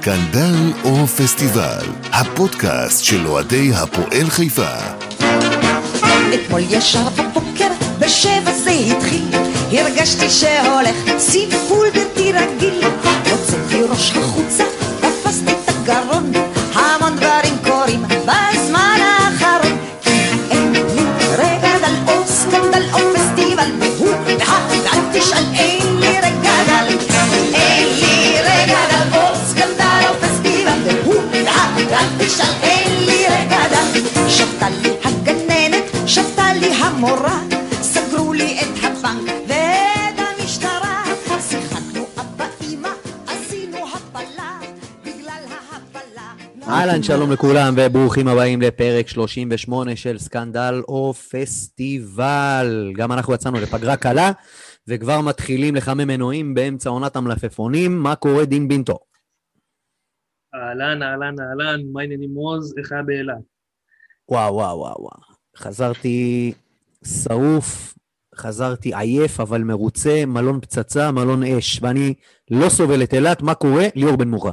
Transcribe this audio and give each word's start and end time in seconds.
סקנדל 0.00 0.72
או 0.84 1.06
פסטיבל, 1.06 1.86
הפודקאסט 2.12 3.04
של 3.04 3.26
אוהדי 3.26 3.70
הפועל 3.74 4.30
חיפה. 4.30 4.74
אתמול 6.34 6.60
ישר 6.70 7.08
בבוקר, 7.08 7.68
בשבע 7.98 8.52
זה 8.52 8.70
התחיל, 8.70 9.28
הרגשתי 9.72 10.30
שהולך 10.30 11.18
סיפול 11.18 11.88
בלתי 11.94 12.32
רגיל. 12.32 12.80
הוצאתי 13.30 13.82
ראש 13.82 14.12
החוצה, 14.16 14.64
תפסתי 15.00 15.52
את 15.52 15.68
הגרון, 15.68 16.32
תשאל, 32.34 32.54
אין 32.62 33.04
לי 33.06 33.24
דל. 33.48 34.28
שבתה 34.28 34.68
לי 34.82 34.90
הגננת, 35.04 35.84
שבתה 36.06 36.52
לי 36.60 36.66
המורה, 36.74 37.42
סגרו 37.70 38.32
לי 38.32 38.60
את 38.60 38.84
הבנק 38.84 39.30
ואת 39.48 40.18
המשטרה. 40.18 41.04
שיחקנו 41.48 42.06
אבא 42.20 42.46
אמא, 42.68 42.88
עשינו 43.26 43.76
הפלה, 43.94 44.60
בגלל 45.04 45.42
ההפלה. 45.48 46.32
אהלן, 46.68 47.02
שלום 47.02 47.32
לכולם 47.32 47.74
וברוכים 47.76 48.28
הבאים 48.28 48.62
לפרק 48.62 49.08
38 49.08 49.96
של 49.96 50.18
סקנדל 50.18 50.82
או 50.88 51.14
פסטיבל. 51.14 52.92
גם 52.96 53.12
אנחנו 53.12 53.34
יצאנו 53.34 53.60
לפגרה 53.60 53.96
קלה 53.96 54.30
וכבר 54.88 55.20
מתחילים 55.20 55.76
לחמם 55.76 56.06
מנועים 56.06 56.54
באמצע 56.54 56.90
עונת 56.90 57.16
המלפפונים. 57.16 58.02
מה 58.02 58.14
קורה 58.14 58.44
דין 58.44 58.68
בינטו? 58.68 59.09
אהלן, 60.54 61.02
אהלן, 61.02 61.34
אהלן, 61.40 61.80
מה 61.92 62.00
העניינים 62.00 62.34
עוז? 62.34 62.74
איך 62.78 62.92
היה 62.92 63.02
באילת? 63.02 63.36
וואו, 64.28 64.54
וואו, 64.54 64.78
וואו, 64.78 64.96
וואו. 65.00 65.20
חזרתי 65.56 66.52
שרוף, 67.04 67.94
חזרתי 68.34 68.94
עייף 68.94 69.40
אבל 69.40 69.62
מרוצה, 69.62 70.26
מלון 70.26 70.60
פצצה, 70.60 71.10
מלון 71.10 71.42
אש, 71.42 71.78
ואני 71.82 72.14
לא 72.50 72.68
סובל 72.68 73.02
את 73.02 73.14
אילת. 73.14 73.42
מה 73.42 73.54
קורה? 73.54 73.86
ליאור 73.94 74.16
בן 74.16 74.28
מוחה. 74.28 74.50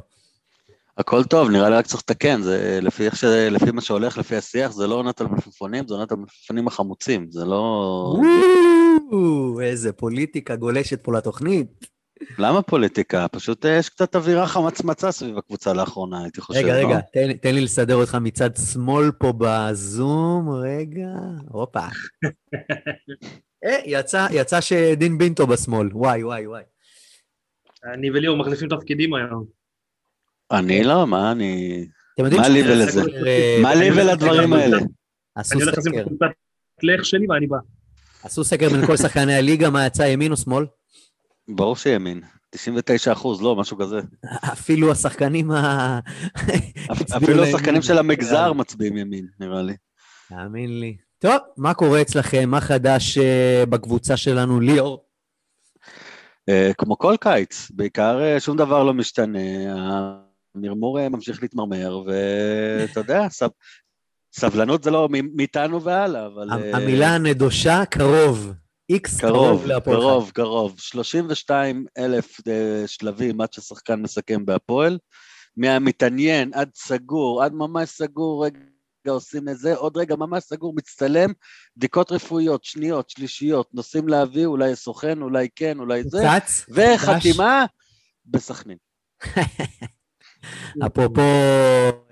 הכל 0.97 1.23
טוב, 1.23 1.49
נראה 1.49 1.69
לי 1.69 1.75
רק 1.75 1.87
צריך 1.87 2.01
לתקן, 2.01 2.41
זה 2.41 2.79
לפי, 2.81 3.07
ש... 3.13 3.23
לפי 3.23 3.71
מה 3.71 3.81
שהולך, 3.81 4.17
לפי 4.17 4.35
השיח, 4.35 4.71
זה 4.71 4.87
לא 4.87 4.95
עונת 4.95 5.21
המלפפונים, 5.21 5.87
זה 5.87 5.93
עונת 5.93 6.11
המלפפונים 6.11 6.67
החמוצים, 6.67 7.31
זה 7.31 7.45
לא... 7.45 8.15
וואו, 9.11 9.61
איזה 9.61 9.93
פוליטיקה 9.93 10.55
גולשת 10.55 11.03
פה 11.03 11.13
לתוכנית. 11.13 11.96
למה 12.39 12.61
פוליטיקה? 12.61 13.27
פשוט 13.27 13.65
אה, 13.65 13.71
יש 13.71 13.89
קצת 13.89 14.15
אווירה 14.15 14.47
חמצמצה 14.47 15.11
סביב 15.11 15.37
הקבוצה 15.37 15.73
לאחרונה, 15.73 16.23
הייתי 16.23 16.41
חושב, 16.41 16.59
רגע, 16.59 16.81
לא? 16.81 16.87
רגע, 16.87 16.99
תן, 17.13 17.33
תן 17.33 17.55
לי 17.55 17.61
לסדר 17.61 17.95
אותך 17.95 18.15
מצד 18.15 18.49
שמאל 18.55 19.11
פה 19.11 19.33
בזום, 19.37 20.49
רגע, 20.49 21.07
הופה. 21.47 21.85
אה, 23.65 23.79
יצא, 23.85 24.27
יצא 24.31 24.61
שדין 24.61 25.17
בינטו 25.17 25.47
בשמאל, 25.47 25.89
וואי, 25.93 26.23
וואי, 26.23 26.47
וואי. 26.47 26.63
אני 27.93 28.11
וליאור 28.11 28.37
מחליפים 28.37 28.69
תפקידים 28.69 29.13
היום. 29.13 29.45
אני 30.51 30.83
לא, 30.83 31.07
מה 31.07 31.31
אני... 31.31 31.85
יודעים 32.19 32.41
מה 32.41 32.49
לי 32.49 32.61
ולזה? 32.61 33.01
אה, 33.27 33.59
מה 33.61 33.75
לי 33.75 33.91
ולדברים 33.91 34.53
האלה? 34.53 34.77
עשו 35.35 35.55
אני 35.55 35.63
הולך 35.63 35.77
לשים 35.77 35.99
את 35.99 36.05
לך 36.83 37.05
שלי 37.05 37.27
ואני 37.29 37.47
בא. 37.47 37.57
עשו 38.23 38.43
סקר 38.43 38.69
בין 38.69 38.85
כל 38.85 38.97
שחקני 38.97 39.35
הליגה, 39.35 39.69
מה 39.69 39.85
יצא 39.85 40.03
ימין 40.03 40.31
או 40.31 40.37
שמאל? 40.37 40.65
ברור 41.47 41.75
שימין, 41.75 42.21
99 42.49 43.11
אחוז, 43.11 43.41
לא, 43.41 43.55
משהו 43.55 43.77
כזה. 43.77 43.99
אפילו 44.53 44.91
השחקנים 44.91 45.51
ה... 45.51 45.99
אפילו. 47.17 47.43
השחקנים 47.43 47.81
של 47.81 47.97
המגזר 47.97 48.53
מצביעים 48.53 48.97
ימין, 48.97 49.27
נראה 49.39 49.61
לי. 49.61 49.73
תאמין 50.29 50.79
לי. 50.79 50.97
טוב, 51.19 51.37
מה 51.57 51.73
קורה 51.73 52.01
אצלכם? 52.01 52.49
מה 52.49 52.61
חדש 52.61 53.17
אה, 53.17 53.63
בקבוצה 53.69 54.17
שלנו, 54.17 54.59
ליאור? 54.59 55.05
אה, 56.49 56.71
כמו 56.77 56.97
כל 56.97 57.15
קיץ, 57.19 57.71
בעיקר 57.71 58.21
אה, 58.21 58.39
שום 58.39 58.57
דבר 58.57 58.83
לא 58.83 58.93
משתנה, 58.93 59.39
המרמור 60.55 61.09
ממשיך 61.09 61.41
להתמרמר, 61.41 62.03
ואתה 62.05 62.99
יודע, 62.99 63.29
סב... 63.29 63.47
סבלנות 64.33 64.83
זה 64.83 64.91
לא 64.91 65.09
מאיתנו 65.11 65.83
והלאה, 65.83 66.25
אבל... 66.25 66.49
המילה 66.73 67.15
הנדושה, 67.15 67.85
קרוב. 67.85 68.53
איקס 68.89 69.19
קרוב 69.21 69.65
להפועל 69.65 69.95
חיפה. 69.95 70.07
קרוב, 70.07 70.31
קרוב. 70.33 70.75
32 70.79 71.85
אלף 71.97 72.37
אה, 72.47 72.83
שלבים 72.87 73.41
עד 73.41 73.53
ששחקן 73.53 74.01
מסכם 74.01 74.45
בהפועל. 74.45 74.97
מהמתעניין 75.57 76.53
עד 76.53 76.69
סגור, 76.75 77.43
עד 77.43 77.53
ממש 77.53 77.89
סגור, 77.89 78.45
רגע 78.45 79.11
עושים 79.11 79.49
את 79.49 79.57
זה, 79.57 79.75
עוד 79.75 79.97
רגע 79.97 80.15
ממש 80.15 80.43
סגור, 80.43 80.73
מצטלם, 80.75 81.31
בדיקות 81.77 82.11
רפואיות, 82.11 82.63
שניות, 82.63 83.09
שלישיות, 83.09 83.69
נוסעים 83.73 84.07
להביא, 84.07 84.45
אולי 84.45 84.75
סוכן, 84.75 85.21
אולי 85.21 85.47
כן, 85.55 85.79
אולי 85.79 86.03
זה, 86.03 86.17
צץ, 86.23 86.65
וחתימה 86.69 87.65
בסכנין. 88.25 88.77
אפרופו 90.85 91.21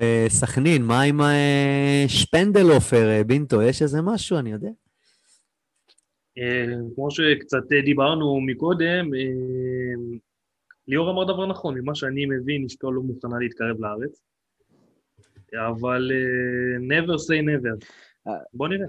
אה, 0.01 0.25
סכנין, 0.29 0.83
מה 0.83 1.01
עם 1.01 1.21
אה, 1.21 2.05
שפנדלופר, 2.07 3.21
בינטו? 3.27 3.61
יש 3.61 3.81
איזה 3.81 4.01
משהו, 4.01 4.37
אני 4.37 4.51
יודע. 4.51 4.69
אה, 6.38 6.75
כמו 6.96 7.12
שקצת 7.12 7.72
אה, 7.73 7.81
דיברנו 7.81 8.41
מקודם, 8.41 9.13
אה, 9.13 10.18
ליאור 10.88 11.12
אמר 11.12 11.23
דבר 11.23 11.46
נכון, 11.46 11.78
ממה 11.79 11.96
שאני 11.96 12.25
מבין, 12.25 12.66
אשתו 12.66 12.91
לא 12.91 13.01
מוכנה 13.01 13.40
להתקרב 13.40 13.79
לארץ. 13.79 14.22
אבל 15.69 16.12
never 16.79 17.13
say 17.13 17.41
never. 17.41 17.85
בוא 18.53 18.68
נראה. 18.68 18.88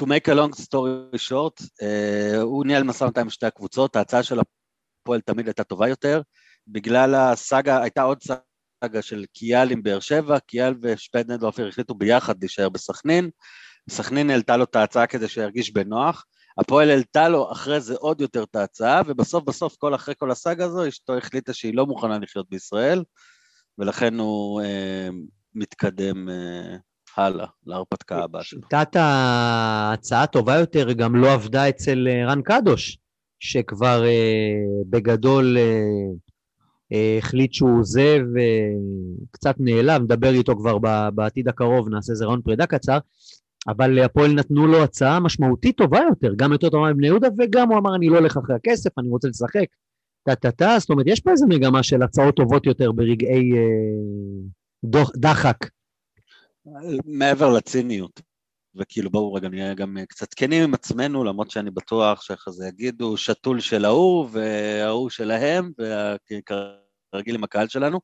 To 0.00 0.04
make 0.04 0.28
a 0.28 0.34
long 0.34 0.52
story 0.62 1.18
short, 1.18 1.62
uh, 1.62 2.40
הוא 2.40 2.64
ניהל 2.66 2.82
משא 2.82 3.04
ומתן 3.04 3.20
עם 3.20 3.30
שתי 3.30 3.46
הקבוצות, 3.46 3.96
ההצעה 3.96 4.22
של 4.22 4.38
הפועל 4.40 5.20
תמיד 5.20 5.46
הייתה 5.46 5.64
טובה 5.64 5.88
יותר, 5.88 6.22
בגלל 6.68 7.14
הסאגה, 7.14 7.82
הייתה 7.82 8.02
עוד 8.02 8.18
סאגה 8.22 9.02
של 9.02 9.24
קיאל 9.32 9.70
עם 9.70 9.82
באר 9.82 10.00
שבע, 10.00 10.38
קיאל 10.38 10.74
ושפנדלופר 10.82 11.68
החליטו 11.68 11.94
ביחד 11.94 12.34
להישאר 12.40 12.68
בסכנין, 12.68 13.30
סכנין 13.90 14.30
העלתה 14.30 14.56
לו 14.56 14.64
את 14.64 14.76
ההצעה 14.76 15.06
כדי 15.06 15.28
שירגיש 15.28 15.72
בנוח, 15.72 16.24
הפועל 16.60 16.90
העלתה 16.90 17.28
לו 17.28 17.52
אחרי 17.52 17.80
זה 17.80 17.94
עוד 17.94 18.20
יותר 18.20 18.42
את 18.42 18.56
ההצעה, 18.56 19.02
ובסוף 19.06 19.44
בסוף, 19.44 19.76
כל 19.76 19.94
אחרי 19.94 20.14
כל 20.18 20.30
הסאגה 20.30 20.64
הזו, 20.64 20.88
אשתו 20.88 21.16
החליטה 21.16 21.52
שהיא 21.52 21.74
לא 21.74 21.86
מוכנה 21.86 22.18
לחיות 22.18 22.46
בישראל, 22.50 23.04
ולכן 23.78 24.18
הוא 24.18 24.62
uh, 24.62 24.64
מתקדם 25.54 26.28
uh, 26.28 26.78
הלאה, 27.16 27.46
להרפתקה 27.66 28.24
הבאה 28.24 28.44
שלו. 28.44 28.60
שיטת 28.62 28.96
ההצעה 28.96 30.26
טובה 30.26 30.58
יותר 30.58 30.92
גם 30.92 31.16
לא 31.16 31.32
עבדה 31.32 31.68
אצל 31.68 32.08
אה, 32.10 32.26
רן 32.26 32.42
קדוש, 32.42 32.98
שכבר 33.40 34.04
אה, 34.04 34.54
בגדול 34.90 35.56
אה, 35.58 35.82
אה, 36.92 37.18
החליט 37.18 37.52
שהוא 37.52 37.78
עוזב, 37.78 38.20
אה, 38.38 38.70
קצת 39.30 39.54
נעלם, 39.58 40.02
נדבר 40.02 40.30
איתו 40.30 40.56
כבר 40.56 40.78
בעתיד 41.14 41.48
הקרוב, 41.48 41.88
נעשה 41.88 42.12
איזה 42.12 42.24
רעיון 42.24 42.42
פרידה 42.42 42.66
קצר, 42.66 42.98
אבל 43.68 43.98
הפועל 43.98 44.32
נתנו 44.32 44.66
לו 44.66 44.82
הצעה 44.82 45.20
משמעותית 45.20 45.76
טובה 45.76 46.00
יותר, 46.08 46.34
גם 46.36 46.52
יותר 46.52 46.70
טובה 46.70 46.92
מבני 46.92 47.06
יהודה, 47.06 47.28
וגם 47.38 47.68
הוא 47.68 47.78
אמר, 47.78 47.94
אני 47.96 48.08
לא 48.08 48.18
הולך 48.18 48.36
אחרי 48.36 48.56
הכסף, 48.56 48.98
אני 48.98 49.08
רוצה 49.08 49.28
לשחק. 49.28 49.66
טה-טה-טה, 50.22 50.76
זאת 50.78 50.90
אומרת, 50.90 51.06
יש 51.08 51.20
פה 51.20 51.30
איזו 51.30 51.46
מגמה 51.46 51.82
של 51.82 52.02
הצעות 52.02 52.36
טובות 52.36 52.66
יותר 52.66 52.92
ברגעי 52.92 53.52
אה, 53.52 55.02
דחק. 55.16 55.56
מעבר 57.04 57.52
לציניות, 57.52 58.20
וכאילו 58.76 59.10
בואו 59.10 59.34
רגע 59.34 59.48
נהיה 59.48 59.74
גם 59.74 59.96
קצת 60.08 60.34
כנים 60.34 60.62
עם 60.62 60.74
עצמנו, 60.74 61.24
למרות 61.24 61.50
שאני 61.50 61.70
בטוח 61.70 62.22
שאחרי 62.22 62.68
יגידו 62.68 63.16
שתול 63.16 63.60
של 63.60 63.84
ההוא 63.84 64.28
וההוא 64.32 65.10
שלהם, 65.10 65.70
וכרגיל 65.78 67.34
עם 67.34 67.44
הקהל 67.44 67.68
שלנו. 67.68 68.00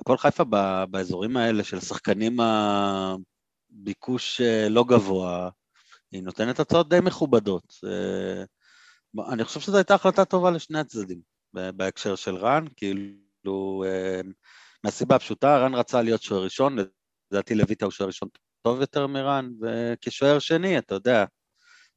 הפועל 0.00 0.18
חיפה 0.18 0.44
באזורים 0.90 1.36
האלה 1.36 1.64
של 1.64 1.76
השחקנים 1.76 2.40
הביקוש 2.40 3.37
אה, 4.40 4.68
לא 4.68 4.84
גבוה, 4.84 5.50
היא 6.12 6.22
נותנת 6.22 6.60
הצעות 6.60 6.88
די 6.88 6.98
מכובדות. 7.02 7.74
אה, 7.86 8.44
אני 9.32 9.44
חושב 9.44 9.60
שזו 9.60 9.76
הייתה 9.76 9.94
החלטה 9.94 10.24
טובה 10.24 10.50
לשני 10.50 10.80
הצדדים, 10.80 11.20
בהקשר 11.52 12.14
של 12.14 12.36
רן, 12.36 12.64
כאילו, 12.76 13.84
אה, 13.86 14.20
מהסיבה 14.84 15.16
הפשוטה, 15.16 15.58
רן 15.58 15.74
רצה 15.74 16.02
להיות 16.02 16.22
שוער 16.22 16.44
ראשון, 16.44 16.76
לדעתי 17.32 17.54
לויטה 17.54 17.84
הוא 17.84 17.92
שוער 17.92 18.06
ראשון 18.06 18.28
טוב 18.62 18.80
יותר 18.80 19.06
מרן, 19.06 19.50
וכשוער 19.62 20.38
שני, 20.38 20.78
אתה 20.78 20.94
יודע, 20.94 21.24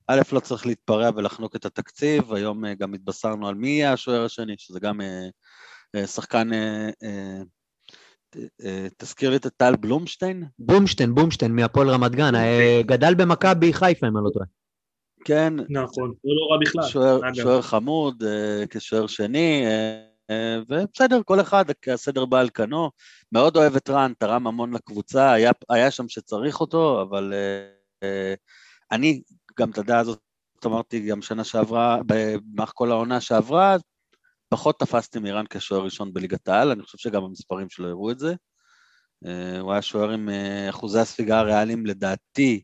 א', 0.07 0.21
לא 0.31 0.39
צריך 0.39 0.65
להתפרע 0.65 1.09
ולחנוק 1.15 1.55
את 1.55 1.65
התקציב, 1.65 2.33
היום 2.33 2.73
גם 2.73 2.93
התבשרנו 2.93 3.47
על 3.47 3.55
מי 3.55 3.69
יהיה 3.69 3.93
השוער 3.93 4.25
השני, 4.25 4.55
שזה 4.57 4.79
גם 4.79 5.01
שחקן, 6.05 6.49
תזכיר 8.97 9.29
לי 9.29 9.35
את 9.35 9.47
טל 9.57 9.75
בלומשטיין? 9.75 10.43
בומשטיין, 10.59 11.15
בומשטיין 11.15 11.55
מהפועל 11.55 11.89
רמת 11.89 12.11
גן, 12.11 12.35
אה, 12.35 12.81
גדל 12.85 13.15
במכבי 13.15 13.73
חיפה, 13.73 14.07
אם 14.07 14.17
אני 14.17 14.25
לא 14.25 14.29
טועה. 14.29 14.45
כן, 15.25 15.53
נכון, 15.69 16.13
זה 16.23 16.29
לא 16.29 16.53
רע 16.53 16.57
בכלל. 16.61 16.83
שוער, 17.33 17.61
חמוד, 17.61 18.23
אה, 18.23 18.63
כשוער 18.69 19.07
שני, 19.07 19.63
אה, 20.29 20.59
ובסדר, 20.69 21.21
כל 21.25 21.41
אחד, 21.41 21.65
הסדר 21.93 22.25
בא 22.25 22.39
על 22.39 22.49
כנו. 22.49 22.91
מאוד 23.31 23.57
אוהב 23.57 23.75
את 23.75 23.89
רן, 23.89 24.13
תרם 24.17 24.47
המון 24.47 24.73
לקבוצה, 24.73 25.31
היה, 25.31 25.51
היה 25.69 25.91
שם 25.91 26.09
שצריך 26.09 26.61
אותו, 26.61 27.01
אבל 27.01 27.33
אני, 28.91 29.21
גם 29.59 29.69
את 29.69 29.77
הדעה 29.77 29.99
הזאת 29.99 30.19
אמרתי 30.65 30.99
גם 30.99 31.21
שנה 31.21 31.43
שעברה, 31.43 31.99
במהלך 32.05 32.71
כל 32.75 32.91
העונה 32.91 33.21
שעברה, 33.21 33.75
פחות 34.51 34.80
תפסתי 34.80 35.19
מרן 35.19 35.45
כשוער 35.50 35.83
ראשון 35.83 36.13
בליגת 36.13 36.48
העל, 36.48 36.71
אני 36.71 36.83
חושב 36.83 36.98
שגם 36.98 37.24
המספרים 37.24 37.69
שלו 37.69 37.88
הראו 37.88 38.12
את 38.12 38.19
זה. 38.19 38.36
אה, 39.25 39.59
הוא 39.59 39.71
היה 39.71 39.81
שוער 39.81 40.09
עם 40.12 40.30
אה, 40.30 40.69
אחוזי 40.69 41.00
הספיגה 41.00 41.39
הריאליים, 41.39 41.86
לדעתי, 41.86 42.63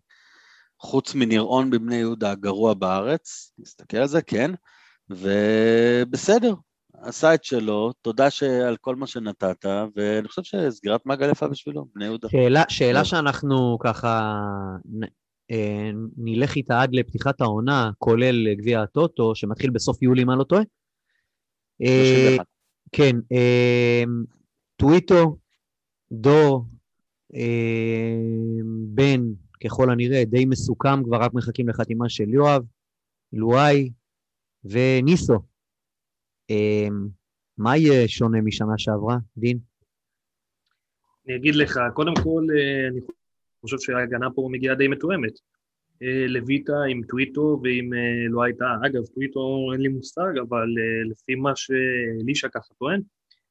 חוץ 0.80 1.16
מניר 1.16 1.48
בבני 1.72 1.96
יהודה 1.96 2.32
הגרוע 2.32 2.74
בארץ, 2.74 3.54
נסתכל 3.58 3.98
על 3.98 4.08
זה, 4.08 4.22
כן, 4.22 4.52
ובסדר, 5.10 6.54
עשה 6.94 7.34
את 7.34 7.44
שלו, 7.44 7.94
תודה 8.02 8.28
על 8.68 8.78
כל 8.82 8.96
מה 8.96 9.08
שנתת, 9.08 9.66
ואני 9.96 10.28
חושב 10.28 10.44
שסגירת 10.44 11.06
מעגל 11.06 11.30
יפה 11.30 11.48
בשבילו, 11.48 11.88
בני 11.96 12.06
יהודה. 12.06 12.30
שאלה, 12.30 12.64
שאלה 12.70 13.06
שאנחנו 13.06 13.78
ככה 13.84 14.34
אה, 15.52 15.90
נלך 16.18 16.56
איתה 16.56 16.82
עד 16.82 16.96
לפתיחת 16.96 17.42
העונה, 17.42 17.92
כולל 17.98 18.54
גביע 18.54 18.82
הטוטו, 18.82 19.36
שמתחיל 19.36 19.70
בסוף 19.70 20.02
יולי, 20.02 20.24
אם 20.24 20.32
אני 20.32 20.40
לא 20.40 20.44
טועה. 20.44 20.64
31. 21.80 22.46
כן, 22.92 23.16
טוויטו, 24.76 25.38
דור, 26.12 26.66
בן, 28.88 29.22
ככל 29.64 29.90
הנראה, 29.92 30.26
די 30.26 30.46
מסוכם, 30.46 31.04
כבר 31.04 31.18
רק 31.18 31.34
מחכים 31.34 31.70
לחתימה 31.70 32.10
של 32.10 32.30
יואב, 32.30 32.64
לואי 33.34 33.92
וניסו. 34.64 35.40
מה 37.58 37.78
יהיה 37.78 38.08
שונה 38.08 38.42
משנה 38.42 38.74
שעברה, 38.78 39.18
דין? 39.38 39.60
אני 41.28 41.36
אגיד 41.36 41.56
לך, 41.56 41.80
קודם 41.94 42.14
כל, 42.24 42.46
אה, 42.58 42.88
אני 42.88 43.00
חושב 43.62 43.78
שההגנה 43.80 44.28
פה 44.36 44.48
מגיעה 44.52 44.76
די 44.76 44.88
מתואמת. 44.88 45.34
אה, 46.04 46.28
לויטה 46.28 46.84
עם 46.90 47.02
טוויטו 47.10 47.60
ועם 47.64 47.94
אה, 47.94 48.30
לא 48.30 48.44
הייתה, 48.44 48.66
אגב, 48.86 49.06
טוויטו 49.06 49.70
אין 49.74 49.82
לי 49.82 49.88
מושג, 49.88 50.38
אבל 50.50 50.68
לפי 51.10 51.36
מה 51.36 51.52
שאלישע 51.56 52.48
ככה 52.48 52.74
טוען, 52.80 53.02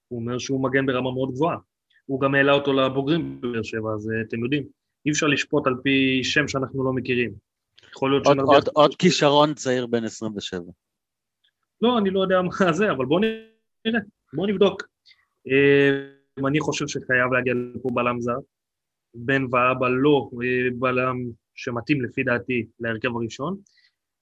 הוא 0.08 0.20
אומר 0.20 0.38
שהוא 0.38 0.62
מגן 0.62 0.86
ברמה 0.86 1.12
מאוד 1.12 1.30
גבוהה. 1.30 1.56
הוא 2.06 2.20
גם 2.20 2.34
העלה 2.34 2.52
אותו 2.52 2.72
לבוגרים 2.72 3.40
בבאר 3.40 3.62
שבע, 3.62 3.90
אז 3.94 4.10
אתם 4.28 4.44
יודעים, 4.44 4.66
אי 5.06 5.10
אפשר 5.10 5.26
לשפוט 5.26 5.66
על 5.66 5.74
פי 5.82 6.20
שם 6.24 6.48
שאנחנו 6.48 6.84
לא 6.84 6.92
מכירים. 6.92 7.32
יכול 7.96 8.10
להיות 8.10 8.26
עוד, 8.26 8.38
עוד, 8.38 8.68
עוד 8.74 8.94
כישרון 8.94 9.54
צעיר 9.54 9.86
בן 9.86 10.04
27. 10.04 10.60
לא, 11.80 11.98
אני 11.98 12.10
לא 12.10 12.20
יודע 12.20 12.42
מה 12.42 12.72
זה, 12.72 12.90
אבל 12.90 13.06
בואו 13.06 13.20
נראה, 13.20 14.00
בואו 14.32 14.46
נבדוק. 14.46 14.82
אה, 15.48 16.46
אני 16.48 16.60
חושב 16.60 16.88
שחייב 16.88 17.32
להגיע 17.32 17.54
לפה 17.54 17.88
בלם 17.92 18.20
זר. 18.20 18.38
בן 19.14 19.42
ואבא 19.44 19.88
לא 19.88 20.30
אה, 20.42 20.68
בלם 20.78 21.16
שמתאים 21.56 22.02
לפי 22.02 22.22
דעתי 22.22 22.66
להרכב 22.80 23.16
הראשון. 23.16 23.56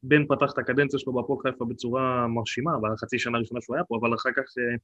בן 0.02 0.26
פתח 0.26 0.52
את 0.52 0.58
הקדנציה 0.58 0.98
שלו 0.98 1.12
בהפועל 1.12 1.38
חיפה 1.42 1.64
בצורה 1.64 2.26
מרשימה, 2.26 2.72
בחצי 2.82 3.18
שנה 3.18 3.38
הראשונה 3.38 3.60
שהוא 3.60 3.76
היה 3.76 3.84
פה, 3.84 3.98
אבל 4.00 4.14
אחר 4.14 4.30
כך 4.36 4.42
אה, 4.58 4.76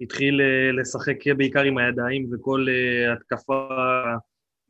התחיל 0.00 0.40
לשחק 0.80 1.16
בעיקר 1.36 1.62
עם 1.62 1.78
הידיים, 1.78 2.28
וכל 2.32 2.66
התקפה 3.16 3.68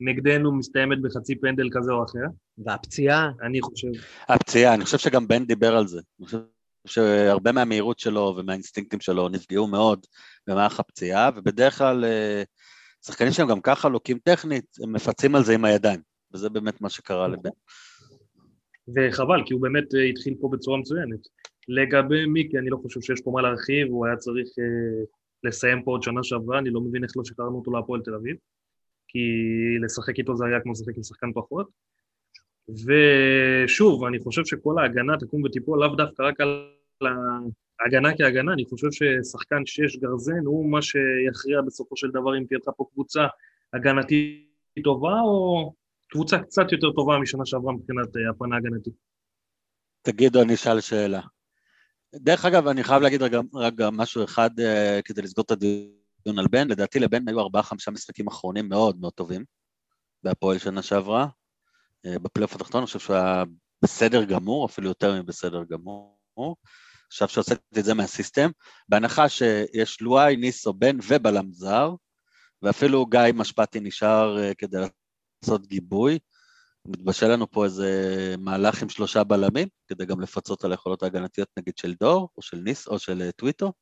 נגדנו 0.00 0.53
מסתיימת 0.53 1.03
בחצי 1.03 1.41
פנדל 1.41 1.69
כזה 1.73 1.93
או 1.93 2.05
אחר. 2.05 2.26
והפציעה? 2.59 3.31
אני 3.43 3.61
חושב... 3.61 3.88
הפציעה, 4.29 4.75
אני 4.75 4.85
חושב 4.85 4.99
שגם 4.99 5.29
בן 5.29 5.44
דיבר 5.44 5.76
על 5.76 5.87
זה. 5.87 6.00
אני 6.21 6.26
חושב 6.26 6.38
שהרבה 6.87 7.53
מהמהירות 7.53 7.99
שלו 7.99 8.35
ומהאינסטינקטים 8.38 9.00
שלו 9.00 9.29
נפגעו 9.29 9.67
מאוד 9.67 10.06
במהלך 10.47 10.81
הפציעה, 10.81 11.31
ובדרך 11.37 11.79
כלל 11.79 12.05
אה, 12.05 12.43
שחקנים 13.06 13.32
שהם 13.32 13.49
גם 13.49 13.61
ככה 13.61 13.88
לוקים 13.88 14.19
טכנית, 14.19 14.64
הם 14.82 14.93
מפצים 14.93 15.35
על 15.35 15.44
זה 15.44 15.55
עם 15.55 15.64
הידיים, 15.64 16.00
וזה 16.34 16.48
באמת 16.48 16.80
מה 16.80 16.90
שקרה 16.90 17.28
לבן. 17.28 17.50
וחבל, 18.94 19.42
כי 19.46 19.54
הוא 19.54 19.62
באמת 19.62 19.94
אה, 19.94 20.04
התחיל 20.04 20.34
פה 20.40 20.48
בצורה 20.52 20.78
מצוינת. 20.78 21.20
לגבי 21.69 22.26
מיקי, 22.26 22.58
אני 22.58 22.70
לא 22.70 22.76
חושב 22.76 23.00
שיש 23.00 23.20
פה 23.20 23.30
מה 23.30 23.42
להרחיב, 23.42 23.88
הוא 23.88 24.06
היה 24.06 24.16
צריך 24.16 24.48
אה, 24.58 25.04
לסיים 25.44 25.82
פה 25.82 25.90
עוד 25.90 26.02
שנה 26.02 26.22
שעברה, 26.22 26.58
אני 26.58 26.70
לא 26.70 26.80
מבין 26.80 27.04
איך 27.04 27.12
לא 27.16 27.25
שחררנו 27.25 27.58
אותו 27.58 27.70
להפועל 27.70 28.00
תל 28.00 28.14
אביב, 28.14 28.36
כי 29.08 29.19
לשחק 29.84 30.19
איתו 30.19 30.36
זה 30.36 30.44
היה 30.46 30.60
כמו 30.60 30.72
לשחק 30.72 30.96
עם 30.96 31.02
שחקן 31.02 31.32
פחות. 31.34 31.69
ושוב, 32.69 34.04
אני 34.04 34.19
חושב 34.19 34.44
שכל 34.44 34.78
ההגנה 34.78 35.16
תקום 35.16 35.42
ותיפול 35.42 35.80
לאו 35.80 35.94
דווקא 35.94 36.22
רק 36.22 36.40
על 36.40 36.66
ההגנה 37.80 38.16
כהגנה, 38.19 38.52
אני 38.52 38.64
חושב 38.64 38.88
ששחקן 38.90 39.66
שש 39.66 39.96
גרזן 39.96 40.44
הוא 40.44 40.70
מה 40.70 40.82
שיכריע 40.82 41.60
בסופו 41.66 41.96
של 41.96 42.10
דבר 42.10 42.38
אם 42.38 42.44
תהיה 42.44 42.58
לך 42.62 42.70
פה 42.76 42.84
קבוצה 42.92 43.26
הגנתית 43.72 44.48
טובה 44.84 45.20
או 45.20 45.72
קבוצה 46.08 46.38
קצת 46.38 46.72
יותר 46.72 46.93
טובה 46.96 47.19
משנה 47.19 47.46
שעברה 47.46 47.72
מבחינת 47.72 48.16
אה, 48.16 48.31
הפן 48.31 48.52
ההגנתי. 48.52 48.90
תגידו, 50.02 50.43
אני 50.43 50.55
אשאל 50.55 50.81
שאלה. 50.81 51.20
דרך 52.14 52.44
אגב, 52.44 52.66
אני 52.66 52.84
חייב 52.84 53.02
להגיד 53.02 53.22
רגע, 53.22 53.40
רגע 53.55 53.90
משהו 53.90 54.25
אחד 54.25 54.50
uh, 54.60 55.02
כדי 55.05 55.22
לסגור 55.22 55.44
את 55.44 55.50
הדיון 55.50 56.38
על 56.38 56.46
בן. 56.50 56.69
לדעתי 56.69 56.99
לבן 56.99 57.28
היו 57.28 57.40
ארבעה-חמישה 57.40 57.90
משחקים 57.90 58.26
אחרונים 58.26 58.69
מאוד 58.69 59.00
מאוד 59.00 59.12
טובים 59.12 59.44
בהפועל 60.22 60.58
שנה 60.58 60.82
שעברה. 60.82 61.26
Uh, 62.06 62.19
בפלייאוף 62.19 62.54
התחתון, 62.54 62.78
אני 62.81 62.87
חושב 62.87 62.99
שהוא 62.99 63.16
היה 63.16 63.44
בסדר 63.82 64.25
גמור, 64.25 64.66
אפילו 64.66 64.88
יותר 64.88 65.22
מבסדר 65.22 65.64
גמור. 65.70 66.56
עכשיו 67.08 67.28
שהוצאתי 67.28 67.81
את 67.81 67.84
זה 67.84 67.94
מהסיסטם, 67.94 68.50
בהנחה 68.88 69.28
שיש 69.28 70.00
לואי, 70.00 70.37
ניסו, 70.37 70.72
בן 70.72 70.96
ובלם 71.08 71.52
זר, 71.52 71.94
ואפילו 72.62 73.06
גיא 73.06 73.20
משפטי 73.34 73.81
נשאר 73.81 74.38
אה, 74.38 74.54
כדי 74.54 74.78
לעשות 75.43 75.67
גיבוי. 75.67 76.19
מתבשל 76.87 77.29
לנו 77.29 77.50
פה 77.50 77.64
איזה 77.64 77.90
מהלך 78.38 78.82
עם 78.82 78.88
שלושה 78.88 79.25
בלמים, 79.25 79.69
כדי 79.88 80.06
גם 80.06 80.20
לפצות 80.20 80.64
על 80.64 80.70
היכולות 80.70 81.02
ההגנתיות 81.02 81.49
נגיד 81.58 81.79
של 81.79 81.94
דור, 82.00 82.29
או 82.37 82.43
של 82.43 82.56
ניס, 82.56 82.88
או 82.88 82.99
של 82.99 83.23
אה, 83.23 83.32
טוויטו. 83.32 83.73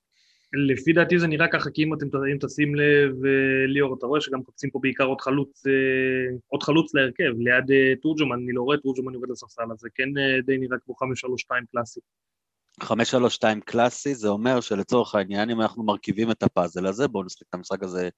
לפי 0.69 0.93
דעתי 0.93 1.19
זה 1.19 1.26
נראה 1.26 1.49
ככה, 1.49 1.70
כי 1.70 1.85
אם 1.85 1.94
אתם 1.94 2.06
אם 2.32 2.38
תשים 2.41 2.75
לב, 2.75 3.25
אה, 3.25 3.67
ליאור, 3.67 3.94
אתה 3.99 4.06
רואה 4.06 4.20
שגם 4.20 4.43
קופצים 4.43 4.70
פה 4.70 4.79
בעיקר 4.82 5.05
עוד 5.05 5.20
חלוץ, 5.20 5.62
עוד 6.47 6.62
חלוץ 6.62 6.94
להרכב, 6.94 7.32
ליד 7.38 7.97
תורג'מן, 8.03 8.37
אני 8.44 8.53
לא 8.53 8.62
רואה 8.62 8.76
תורג'מן 8.76 9.14
יורד 9.14 9.31
לספסל, 9.31 9.62
הזה, 9.73 9.88
כן 9.94 10.08
די 10.47 10.58
נראה 10.58 10.79
כמו 10.85 10.94
5-3-2 10.94 11.64
קלאסי. 11.73 12.00
532 12.82 13.60
קלאסי, 13.60 14.15
זה 14.15 14.29
אומר 14.29 14.60
שלצורך 14.60 15.15
העניין, 15.15 15.51
אם 15.51 15.60
אנחנו 15.60 15.82
מרכיבים 15.82 16.31
את 16.31 16.43
הפאזל 16.43 16.86
הזה, 16.86 17.08
בואו 17.08 17.25
נשחק 17.25 17.46
את 17.48 17.55
המשחק 17.55 17.82
הזה 17.82 18.08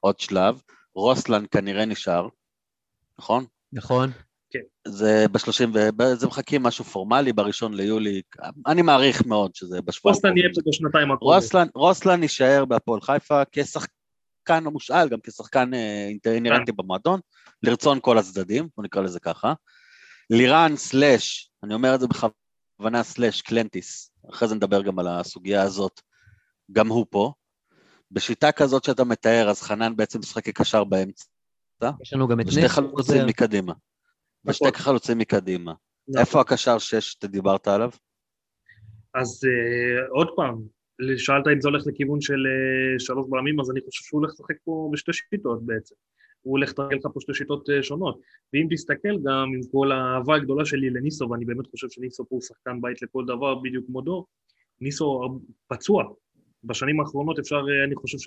עוד 0.00 0.20
שלב, 0.20 0.60
רוסלן 0.94 1.44
כנראה 1.50 1.84
נשאר, 1.84 2.28
נכון? 3.18 3.44
נכון. 3.72 4.10
כן. 4.50 4.60
זה 4.88 5.26
בשלושים, 5.32 5.72
זה 6.14 6.26
מחכים 6.26 6.62
משהו 6.62 6.84
פורמלי 6.84 7.32
בראשון 7.32 7.74
ליולי, 7.74 8.22
אני 8.66 8.82
מעריך 8.82 9.26
מאוד 9.26 9.54
שזה 9.54 9.82
בשבוע. 9.82 10.12
רוסלן 10.12 10.36
יהיה 10.36 10.48
פה 10.54 10.60
בשנתיים 10.66 11.12
הקרובות. 11.12 11.34
רוסלן, 11.34 11.66
רוסלן 11.74 12.22
יישאר 12.22 12.64
בהפועל 12.64 13.00
חיפה 13.00 13.42
כשחקן 13.52 14.66
המושאל, 14.66 15.08
גם 15.08 15.18
כשחקן 15.22 15.74
אה, 15.74 16.08
אינטרנטי 16.08 16.72
כן. 16.72 16.76
במועדון, 16.76 17.20
לרצון 17.62 17.98
כל 18.02 18.18
הצדדים, 18.18 18.68
בוא 18.76 18.84
נקרא 18.84 19.02
לזה 19.02 19.20
ככה. 19.20 19.52
לירן 20.30 20.76
סלאש, 20.76 21.50
אני 21.62 21.74
אומר 21.74 21.94
את 21.94 22.00
זה 22.00 22.06
בכוונה. 22.06 23.02
סלאש 23.02 23.42
קלנטיס, 23.42 24.10
אחרי 24.30 24.48
זה 24.48 24.54
נדבר 24.54 24.82
גם 24.82 24.98
על 24.98 25.08
הסוגיה 25.08 25.62
הזאת, 25.62 26.00
גם 26.72 26.88
הוא 26.88 27.06
פה. 27.10 27.32
בשיטה 28.10 28.52
כזאת 28.52 28.84
שאתה 28.84 29.04
מתאר, 29.04 29.50
אז 29.50 29.62
חנן 29.62 29.96
בעצם 29.96 30.18
משחק 30.18 30.44
כקשר 30.44 30.84
באמצע. 30.84 31.24
יש 32.02 32.12
לנו 32.12 32.28
גם 32.28 32.40
את 32.40 32.46
נס. 32.46 32.56
ושתי 32.56 32.68
חלוצים 32.68 33.26
מקדימה. 33.26 33.72
ושתי 34.44 34.68
נכון. 34.68 34.82
חלוצים 34.82 35.18
מקדימה. 35.18 35.72
נכון. 36.08 36.20
איפה 36.20 36.40
הקשר 36.40 36.78
שש 36.78 37.12
שדיברת 37.12 37.68
עליו? 37.68 37.90
אז 39.14 39.40
uh, 39.44 40.10
עוד 40.10 40.28
פעם, 40.36 40.62
שאלת 41.16 41.46
אם 41.52 41.60
זה 41.60 41.68
הולך 41.68 41.86
לכיוון 41.86 42.20
של 42.20 42.34
uh, 42.34 43.04
שלוש 43.04 43.26
בלמים, 43.30 43.60
אז 43.60 43.70
אני 43.70 43.80
חושב 43.80 44.04
שהוא 44.04 44.20
הולך 44.20 44.32
לשחק 44.32 44.56
פה 44.64 44.90
בשתי 44.92 45.12
שיטות 45.12 45.66
בעצם. 45.66 45.94
הוא 46.44 46.50
הולך 46.50 46.70
לתרגל 46.70 46.96
לך 46.96 47.06
פה 47.14 47.20
שתי 47.20 47.34
שיטות 47.34 47.70
אה, 47.70 47.82
שונות. 47.82 48.20
ואם 48.52 48.66
תסתכל 48.70 49.18
גם 49.24 49.48
עם 49.54 49.60
כל 49.72 49.92
האהבה 49.92 50.36
הגדולה 50.36 50.64
שלי 50.64 50.90
לניסו, 50.90 51.30
ואני 51.30 51.44
באמת 51.44 51.66
חושב 51.66 51.86
שניסו 51.90 52.24
פה 52.28 52.34
הוא 52.34 52.42
שחקן 52.42 52.80
בית 52.80 53.02
לכל 53.02 53.24
דבר, 53.26 53.54
בדיוק 53.54 53.86
כמו 53.86 54.00
דור, 54.00 54.26
ניסו 54.80 55.38
פצוע. 55.66 56.04
בשנים 56.64 57.00
האחרונות 57.00 57.38
אפשר, 57.38 57.60
אני 57.86 57.94
חושב 57.94 58.18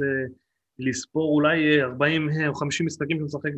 לספור 0.79 1.33
אולי 1.35 1.81
40 1.81 2.29
אה, 2.29 2.47
או 2.47 2.53
50 2.55 2.85
משחקים 2.85 3.17
שהוא 3.17 3.25
משחק 3.25 3.51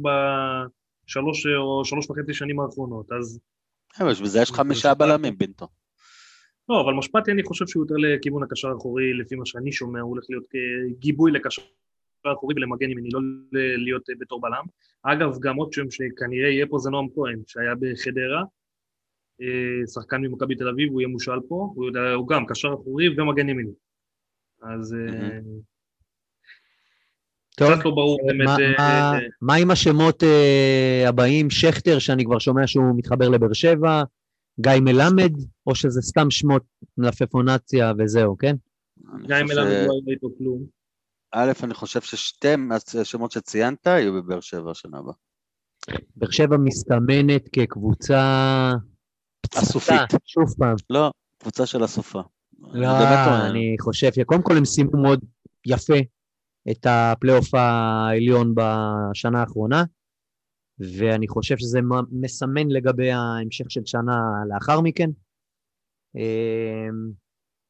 בשלוש 1.06 1.46
או 1.46 1.86
שלוש 1.86 2.10
וחצי 2.10 2.34
שנים 2.34 2.60
האחרונות, 2.60 3.12
אז... 3.12 3.40
אבל 4.00 4.12
בזה 4.12 4.42
יש 4.42 4.52
חמישה 4.52 4.94
בלמים, 4.94 5.38
בינטו. 5.38 5.68
לא, 6.70 6.82
אבל 6.82 6.94
משפטי 6.94 7.32
אני 7.32 7.44
חושב 7.44 7.68
שהוא 7.68 7.84
יותר 7.84 7.96
לכיוון 7.98 8.44
הקשר 8.44 8.68
האחורי, 8.70 9.14
לפי 9.14 9.36
מה 9.36 9.46
שאני 9.46 9.72
שומע, 9.72 10.00
הוא 10.00 10.10
הולך 10.10 10.24
להיות 10.30 10.44
כגיבוי 10.50 11.32
לקשר 11.32 11.62
האחורי 12.26 12.54
ולמגן 12.58 12.90
ימיני, 12.90 13.10
לא 13.12 13.20
להיות 13.78 14.10
אה, 14.10 14.16
בתור 14.20 14.42
בלם. 14.42 14.64
אגב, 15.04 15.40
גם 15.40 15.56
עוד 15.56 15.74
שם 15.74 15.90
שכנראה 15.90 16.50
יהיה 16.50 16.66
פה 16.70 16.78
זה 16.78 16.90
נועם 16.90 17.08
כהן, 17.16 17.42
שהיה 17.48 17.76
בחדרה, 17.76 18.44
אה, 19.42 19.88
שחקן 19.94 20.22
ממכבי 20.22 20.56
תל 20.56 20.68
אביב, 20.68 20.92
הוא 20.92 21.02
יהיה 21.02 21.08
מושאל 21.08 21.40
פה, 21.48 21.72
הוא, 21.76 21.86
יודע, 21.86 22.12
הוא 22.14 22.28
גם 22.28 22.46
קשר 22.46 22.74
אחורי 22.74 23.10
ומגן 23.10 23.50
ימיני. 23.50 23.72
אז 24.62 24.94
אה, 24.94 25.20
מהמם. 25.20 25.79
טוב, 27.60 27.74
קצת 27.76 27.86
לא 27.86 27.92
ברור 27.92 28.20
באמת. 28.28 28.46
מה- 28.48 28.58
אה, 28.60 28.72
מה- 28.78 29.14
אה, 29.14 29.20
מה 29.42 29.56
עם 29.56 29.72
השמות 29.72 30.24
אה, 30.24 31.06
הבאים? 31.10 31.50
שכטר, 31.50 32.00
שאני 32.00 32.26
כבר 32.26 32.40
שומע 32.40 32.68
שהוא 32.68 32.98
מתחבר 32.98 33.30
לבאר 33.30 33.54
שבע, 33.54 34.04
גיא 34.60 34.72
מלמד, 34.82 35.32
או 35.68 35.76
שזה 35.76 36.02
סתם 36.02 36.32
שמות 36.32 36.64
מלפפונציה 36.98 37.94
וזהו, 38.00 38.38
כן? 38.38 38.56
חושב 39.28 39.44
מלמד 39.44 39.56
לא 39.56 39.62
היה 39.70 39.88
איתו 40.08 40.28
כלום. 40.38 40.64
א', 41.32 41.52
אני 41.64 41.74
חושב 41.74 42.02
ששתי 42.02 42.56
מהשמות 42.56 43.32
שציינת 43.32 43.86
יהיו 43.88 44.14
בבאר 44.14 44.40
שבע 44.40 44.72
השנה 44.72 44.98
הבאה. 44.98 45.14
באר 46.16 46.32
שבע 46.32 46.58
מסתמנת 46.58 47.50
כקבוצה... 47.54 48.72
אסופית. 49.56 49.96
שוב 50.26 50.54
פעם. 50.58 50.76
לא, 50.90 51.12
קבוצה 51.38 51.66
של 51.66 51.84
הסופה. 51.84 52.22
לא, 52.74 52.88
אני. 52.88 53.50
אני 53.50 53.76
חושב 53.80 54.14
שקודם 54.14 54.42
כל 54.42 54.58
הם 54.58 54.66
סיימו 54.66 55.02
מאוד 55.02 55.20
יפה 55.66 55.94
את 56.72 56.86
הפלייאוף 56.90 57.54
העליון 57.54 58.54
בשנה 58.56 59.40
האחרונה, 59.40 59.84
ואני 60.80 61.28
חושב 61.28 61.58
שזה 61.58 61.80
מסמן 62.12 62.68
לגבי 62.68 63.12
ההמשך 63.12 63.72
של 63.72 63.82
שנה 63.86 64.18
לאחר 64.50 64.82
מכן. 64.82 65.10
אמ, 66.16 67.12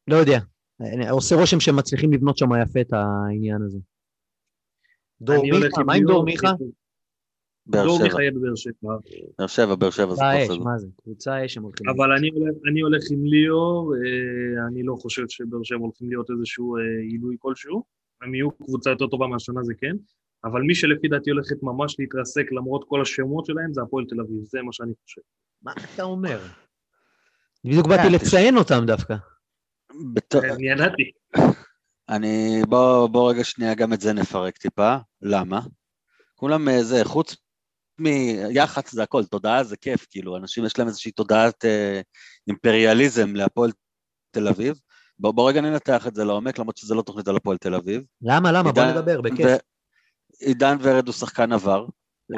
לא 0.07 0.15
יודע, 0.15 0.39
עושה 1.09 1.35
רושם 1.35 1.59
שהם 1.59 1.75
מצליחים 1.75 2.13
לבנות 2.13 2.37
שם 2.37 2.49
יפה 2.63 2.81
את 2.81 2.93
העניין 2.93 3.61
הזה. 3.61 3.79
דור 5.21 5.43
מיכה, 5.43 5.83
מה 5.83 5.93
עם 5.93 6.03
דור 6.03 6.23
מיכה? 6.23 6.51
באר 7.65 7.85
דור 7.85 7.97
שבע. 7.97 8.03
מיכה 8.03 8.21
יהיה 8.21 8.31
בבאר 8.31 8.55
שבע. 8.55 8.73
באר 9.37 9.47
שבע, 9.47 9.75
באר 9.75 9.89
שבע 9.89 10.13
זה 10.15 10.21
קבוצה 10.21 10.31
כבר 10.31 10.43
אש, 10.43 10.47
סגור. 10.47 10.65
מה 10.65 10.77
זה? 10.77 10.87
קבוצה 11.03 11.45
אש 11.45 11.57
הם 11.57 11.63
הולכים. 11.63 11.89
אבל 11.89 12.11
אני 12.17 12.29
הולך, 12.29 12.55
אני 12.71 12.81
הולך 12.81 13.03
עם 13.11 13.25
ליאור, 13.25 13.93
אה, 13.95 14.67
אני 14.67 14.83
לא 14.83 14.95
חושב 14.95 15.23
שבאר 15.29 15.63
שבע 15.63 15.79
הולכים 15.79 16.09
להיות 16.09 16.29
איזשהו 16.29 16.77
אה, 16.77 16.81
עילוי 17.11 17.35
כלשהו. 17.39 17.83
הם 18.21 18.35
יהיו 18.35 18.51
קבוצה 18.51 18.89
יותר 18.89 19.07
טובה 19.07 19.27
מהשנה 19.27 19.63
זה 19.63 19.73
כן, 19.77 19.95
אבל 20.43 20.61
מי 20.61 20.75
שלפי 20.75 21.07
דעתי 21.07 21.29
הולכת 21.29 21.63
ממש 21.63 21.95
להתרסק 21.99 22.51
למרות 22.51 22.85
כל 22.87 23.01
השמות 23.01 23.45
שלהם 23.45 23.73
זה 23.73 23.81
הפועל 23.81 24.05
תל 24.09 24.21
אביב, 24.21 24.43
זה 24.43 24.61
מה 24.61 24.73
שאני 24.73 24.93
חושב. 25.03 25.21
מה 25.61 25.73
אתה 25.93 26.03
אומר? 26.03 26.39
בדיוק 27.65 27.87
באתי 27.87 28.03
אה, 28.03 28.09
לציין 28.09 28.57
אותם 28.57 28.83
דווקא. 28.85 29.15
בתור- 30.13 30.45
אני 30.45 30.71
ידעתי. 30.71 31.11
אני, 32.09 32.61
בוא, 32.69 33.07
בוא 33.07 33.31
רגע 33.31 33.43
שנייה 33.43 33.73
גם 33.75 33.93
את 33.93 34.01
זה 34.01 34.13
נפרק 34.13 34.57
טיפה, 34.57 34.95
למה? 35.21 35.61
כולם 36.35 36.69
אה, 36.69 36.83
זה, 36.83 37.05
חוץ 37.05 37.35
מיח"צ 37.99 38.91
זה 38.91 39.03
הכל, 39.03 39.25
תודעה 39.25 39.63
זה 39.63 39.77
כיף, 39.77 40.07
כאילו, 40.09 40.37
אנשים 40.37 40.65
יש 40.65 40.79
להם 40.79 40.87
איזושהי 40.87 41.11
תודעת 41.11 41.65
אה, 41.65 42.01
אימפריאליזם 42.47 43.35
להפועל 43.35 43.71
תל 44.31 44.47
אביב. 44.47 44.79
בוא, 45.19 45.31
בוא 45.31 45.49
רגע 45.49 45.61
ננתח 45.61 46.07
את 46.07 46.15
זה 46.15 46.25
לעומק, 46.25 46.59
למרות 46.59 46.77
שזה 46.77 46.95
לא 46.95 47.01
תוכנית 47.01 47.27
על 47.27 47.35
הפועל 47.35 47.57
תל 47.57 47.75
אביב. 47.75 48.01
למה? 48.21 48.51
למה? 48.51 48.71
בוא 48.71 48.83
עידן- 48.83 48.97
נדבר, 48.97 49.21
בכיף. 49.21 49.45
ו- 49.45 50.45
עידן 50.45 50.77
ורד 50.81 51.07
הוא 51.07 51.13
שחקן 51.13 51.53
עבר. 51.53 51.79
הוא 51.79 51.89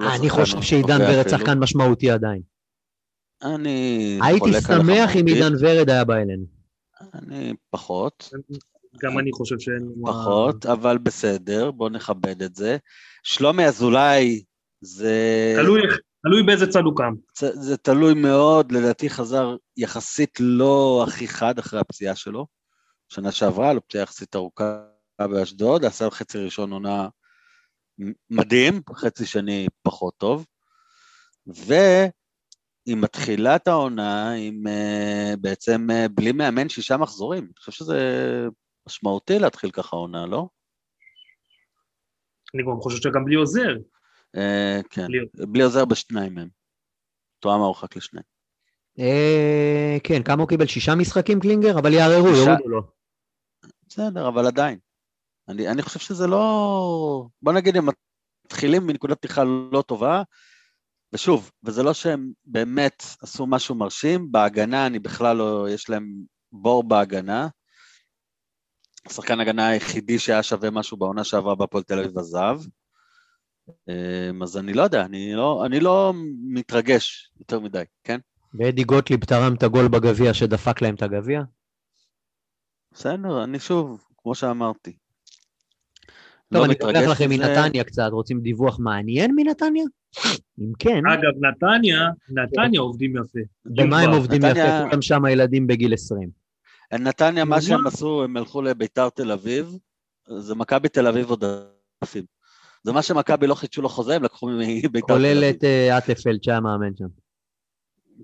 לא 0.03 0.15
אני 0.15 0.29
חושב 0.29 0.61
שעידן 0.61 1.01
ורד 1.01 1.19
אפילו. 1.19 1.38
שחקן 1.38 1.59
משמעותי 1.59 2.11
עדיין. 2.11 2.41
אני 3.43 4.19
הייתי 4.23 4.51
שמח 4.67 5.15
אם. 5.15 5.25
עידן 5.27 5.53
ורד 5.59 5.89
היה 5.89 6.03
בא 6.03 6.15
אלינו. 6.15 6.45
אני 7.13 7.53
פחות. 7.69 8.29
גם 9.03 9.19
אני 9.19 9.31
חושב 9.31 9.59
שאין... 9.59 9.93
פחות, 10.05 10.65
אבל 10.65 10.97
בסדר, 10.97 11.71
בוא 11.71 11.89
נכבד 11.89 12.41
את 12.43 12.55
זה. 12.55 12.77
שלומי 13.23 13.65
אזולאי 13.65 14.43
זה, 14.81 15.15
תלוי 15.61 15.81
איך- 15.81 16.00
תלוי 16.23 16.43
באיזה 16.43 16.67
צד 16.67 16.79
הוא 16.85 16.93
קם. 16.97 17.13
זה, 17.39 17.51
זה 17.55 17.77
תלוי 17.77 18.13
מאוד, 18.13 18.71
לדעתי 18.71 19.09
חזר 19.09 19.55
יחסית 19.77 20.38
לא 20.39 21.05
הכי 21.07 21.27
חד 21.27 21.59
אחרי 21.59 21.79
הפציעה 21.79 22.15
שלו. 22.15 22.45
שנה 23.12 23.32
שעברה, 23.32 23.74
לו 23.74 23.88
פציעה 23.88 24.03
יחסית 24.03 24.36
ארוכה 24.36 24.84
באשדוד, 25.20 25.86
עשה 25.86 26.10
חצי 26.10 26.38
ראשון 26.38 26.72
עונה 26.74 27.08
מדהים, 28.30 28.82
חצי 28.94 29.25
שני 29.25 29.68
פחות 29.84 30.13
טוב. 30.18 30.46
והיא 31.48 32.98
מתחילה 32.98 33.56
את 33.56 33.68
העונה 33.68 34.32
עם 34.34 34.68
אה, 34.68 35.34
בעצם 35.41 35.88
אה, 35.91 36.08
בלי 36.08 36.32
מאמן 36.32 36.70
שישה 36.70 36.98
מחזורים. 36.98 37.44
אני 37.44 37.53
חושב 37.60 37.72
שזה 37.72 37.98
משמעותי 38.88 39.39
להתחיל 39.39 39.72
ככה 39.72 39.96
עונה, 39.96 40.25
לא? 40.25 40.48
אני 42.56 42.63
גם 42.63 42.82
חושב 42.82 42.98
שגם 42.98 43.25
בלי 43.25 43.36
עוזר. 43.36 43.75
אה, 44.38 44.80
כן, 44.89 45.08
בלי- 45.48 45.63
עוזר 45.63 45.86
בשניים 45.86 46.34
מהם. 46.36 46.50
תואם 47.39 47.60
מרוחק 47.60 47.96
לשניים. 47.96 48.25
כן, 50.03 50.24
כמה 50.24 50.41
הוא 50.41 50.50
קיבל? 50.50 50.65
שישה 50.68 50.96
משחקים 50.96 51.39
קלינגר? 51.39 51.80
אבל 51.80 51.94
יערערו. 51.94 52.27
יורידו 52.27 52.68
לו. 52.70 53.00
בסדר, 53.91 54.27
אבל 54.27 54.48
עדיין. 54.48 54.79
אני, 55.48 55.67
אני 55.67 55.81
חושב 55.81 56.00
שזה 56.00 56.27
לא... 56.27 57.27
בוא 57.41 57.53
נגיד, 57.53 57.77
הם 57.77 57.86
מתחילים 58.45 58.88
מנקודת 58.88 59.17
פתיחה 59.17 59.43
לא 59.43 59.83
טובה, 59.88 60.24
ושוב, 61.13 61.51
וזה 61.63 61.83
לא 61.83 61.93
שהם 61.93 62.31
באמת 62.45 63.03
עשו 63.21 63.48
משהו 63.48 63.75
מרשים, 63.75 64.31
בהגנה 64.31 64.86
אני 64.86 65.00
בכלל 65.00 65.38
לא... 65.38 65.69
יש 65.69 65.89
להם 65.89 66.13
בור 66.51 66.83
בהגנה. 66.83 67.48
השחקן 69.05 69.39
הגנה 69.39 69.67
היחידי 69.67 70.19
שהיה 70.19 70.43
שווה 70.43 70.71
משהו 70.71 70.98
בעונה 70.98 71.24
שעברה 71.24 71.55
בהפועל 71.55 71.83
תל 71.83 72.00
אביב 72.00 72.17
עזב. 72.17 72.60
אמ, 73.89 74.43
אז 74.43 74.57
אני 74.57 74.74
לא 74.74 74.83
יודע, 74.83 75.05
אני 75.05 75.33
לא, 75.33 75.65
אני 75.65 75.79
לא 75.79 76.13
מתרגש 76.53 77.31
יותר 77.39 77.60
מדי, 77.60 77.83
כן? 78.03 78.19
ואדי 78.60 78.83
גוטליב 78.83 79.25
תרם 79.25 79.53
את 79.53 79.63
הגול 79.63 79.88
בגביע 79.88 80.33
שדפק 80.33 80.81
להם 80.81 80.95
את 80.95 81.01
הגביע. 81.01 81.41
בסדר, 82.93 83.43
אני 83.43 83.60
שוב, 83.60 84.03
כמו 84.17 84.36
שאמרתי. 84.36 84.91
טוב, 86.53 86.60
לא 86.60 86.65
אני 86.65 86.71
מתרגש 86.74 86.98
אקח 87.03 87.12
לכם. 87.12 87.29
מנתניה 87.29 87.83
קצת, 87.83 88.10
רוצים 88.12 88.41
דיווח 88.41 88.79
מעניין 88.79 89.36
מנתניה? 89.36 89.83
אם 90.60 90.71
כן, 90.79 91.01
אגב, 91.13 91.31
נתניה, 91.45 92.10
נתניה 92.29 92.81
עובדים 92.81 93.15
יפה. 93.17 93.39
במה 93.65 94.00
הם 94.01 94.12
עובדים 94.12 94.45
נתניה- 94.45 94.65
יפה? 94.79 94.89
כולם 94.89 95.01
שם 95.01 95.21
ילדים 95.25 95.67
בגיל 95.67 95.93
20. 95.93 96.29
נתניה, 96.93 97.45
מה? 97.45 97.62
שהם 97.62 97.88
עשו, 97.88 98.24
הם 98.24 98.38
הלכו 98.38 98.62
לביתר 98.62 99.10
תל 99.10 99.31
אביב, 99.31 99.77
זה 100.38 100.55
מכבי 100.55 100.89
תל 100.89 101.07
אביב 101.07 101.29
עודפים. 101.29 102.24
זה 102.83 102.91
מה 102.91 103.01
שמכבי 103.01 103.48
לא 103.48 103.55
חידשו 103.55 103.81
לו 103.81 103.89
חוזה, 103.89 104.15
הם 104.15 104.24
לקחו 104.24 104.48
מביתר 104.57 104.89
תל 105.07 105.13
כולל 105.13 105.38
אביב. 105.43 105.55
את 105.55 105.63
אה, 105.63 105.98
אטפלד 105.98 106.43
שהיה 106.43 106.60
מאמן 106.60 106.95
שם. 106.98 107.05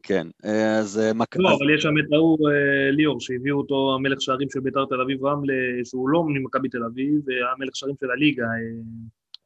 כן, 0.03 0.27
אה, 0.45 0.77
אז 0.77 0.99
אה, 0.99 1.13
מכבי... 1.13 1.43
לא, 1.43 1.49
אבל 1.49 1.75
יש 1.75 1.83
שם 1.83 1.97
את 1.99 2.13
ההוא 2.13 2.49
אה, 2.49 2.91
ליאור, 2.91 3.21
שהביאו 3.21 3.57
אותו 3.57 3.95
המלך 3.95 4.21
שערים 4.21 4.49
של 4.49 4.59
ביתר 4.59 4.85
תל 4.85 5.01
אביב 5.01 5.25
רמלה, 5.25 5.53
שהוא 5.83 6.09
לא 6.09 6.23
ממכבי 6.27 6.69
תל 6.69 6.83
אביב, 6.83 7.21
והמלך 7.25 7.75
שערים 7.75 7.95
של 7.99 8.11
הליגה, 8.11 8.45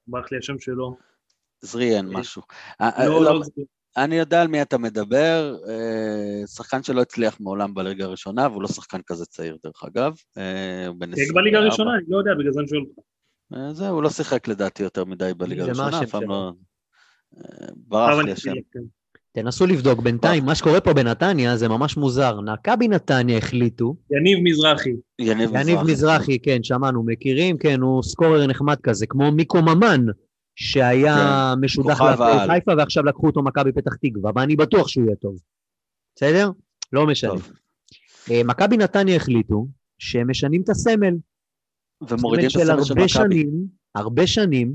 ברח 0.08 0.32
לי 0.32 0.38
השם 0.38 0.60
שלו. 0.60 0.96
זריאן 1.62 2.08
משהו. 2.08 2.42
לא, 2.82 2.88
לא, 3.08 3.24
לא, 3.24 3.42
אני 3.98 4.16
יודע 4.16 4.42
על 4.42 4.48
מי 4.48 4.62
אתה 4.62 4.78
מדבר, 4.78 5.56
שחקן 6.56 6.84
שלא 6.84 7.02
הצליח 7.02 7.40
מעולם 7.40 7.74
בליגה 7.74 8.06
הראשונה, 8.06 8.48
והוא 8.48 8.62
לא 8.62 8.68
שחקן 8.68 9.02
כזה 9.02 9.26
צעיר 9.26 9.58
דרך 9.64 9.84
אגב. 9.84 10.16
הוא 10.88 10.96
בן 10.96 11.16
כן, 11.16 11.34
בליגה 11.34 11.58
24. 11.58 11.60
הראשונה, 11.60 11.96
אני 11.96 12.04
לא 12.08 12.18
יודע, 12.18 12.32
בגלל 12.40 12.52
זה 12.52 12.60
אני 12.60 12.68
שואל 12.68 12.82
אותך. 12.82 13.78
זהו, 13.78 13.96
הוא 13.96 14.04
לא 14.04 14.10
שיחק 14.10 14.48
לדעתי 14.48 14.84
יותר 14.84 15.06
מדי 15.06 15.32
בליגה 15.38 15.64
הראשונה, 15.64 16.04
אף 16.04 16.10
פעם? 16.10 16.30
לא... 16.30 16.52
ברח 17.76 18.24
לי 18.26 18.32
השם. 18.32 18.52
כן. 19.34 19.42
תנסו 19.42 19.66
לבדוק 19.66 20.00
בינתיים, 20.00 20.46
מה 20.46 20.56
שקורה 20.56 20.82
פה 20.82 20.94
בנתניה 20.94 21.58
זה 21.58 21.68
ממש 21.68 21.98
מוזר. 21.98 22.40
מכבי 22.42 22.88
נתניה 22.88 23.38
החליטו, 23.38 23.96
יניב 24.12 24.40
מזרחי. 24.44 24.94
יניב 25.20 25.50
מזרחי. 25.50 25.72
יניב 25.72 25.80
מזרחי, 25.82 26.40
כן, 26.40 26.64
שמענו, 26.64 27.04
מכירים, 27.04 27.58
כן, 27.58 27.82
הוא 27.82 28.04
סקורר 28.04 28.48
נחמד 28.48 28.78
כזה, 28.84 29.06
כמו 29.10 29.32
מיקו 29.32 29.62
ממן, 29.62 30.06
שהיה 30.56 31.54
משודר 31.62 31.94
כוכב 31.94 32.06
להפועל. 32.06 32.48
חיפה 32.50 32.72
ועכשיו 32.78 33.04
לקחו 33.04 33.28
אותו 33.28 33.44
מכבי 33.44 33.72
פתח 33.72 33.96
תקווה, 33.96 34.32
ואני 34.36 34.56
בטוח 34.56 34.88
שהוא 34.88 35.06
יהיה 35.06 35.16
טוב. 35.16 35.36
בסדר? 36.16 36.50
לא 36.94 37.08
משנה. 37.08 37.32
טוב. 37.32 37.52
אה, 38.32 38.42
מכבי 38.46 38.78
נתניה 38.78 39.16
החליטו 39.16 39.68
שהם 40.00 40.30
משנים 40.30 40.62
את 40.62 40.70
הסמל. 40.70 41.14
ומורידים 42.10 42.46
את 42.46 42.52
של 42.52 42.60
הסמל 42.60 42.84
של 42.84 42.94
הרבה 42.94 43.06
מכבי. 43.06 43.08
שנים, 43.08 43.50
הרבה 43.96 44.28
שנים, 44.28 44.74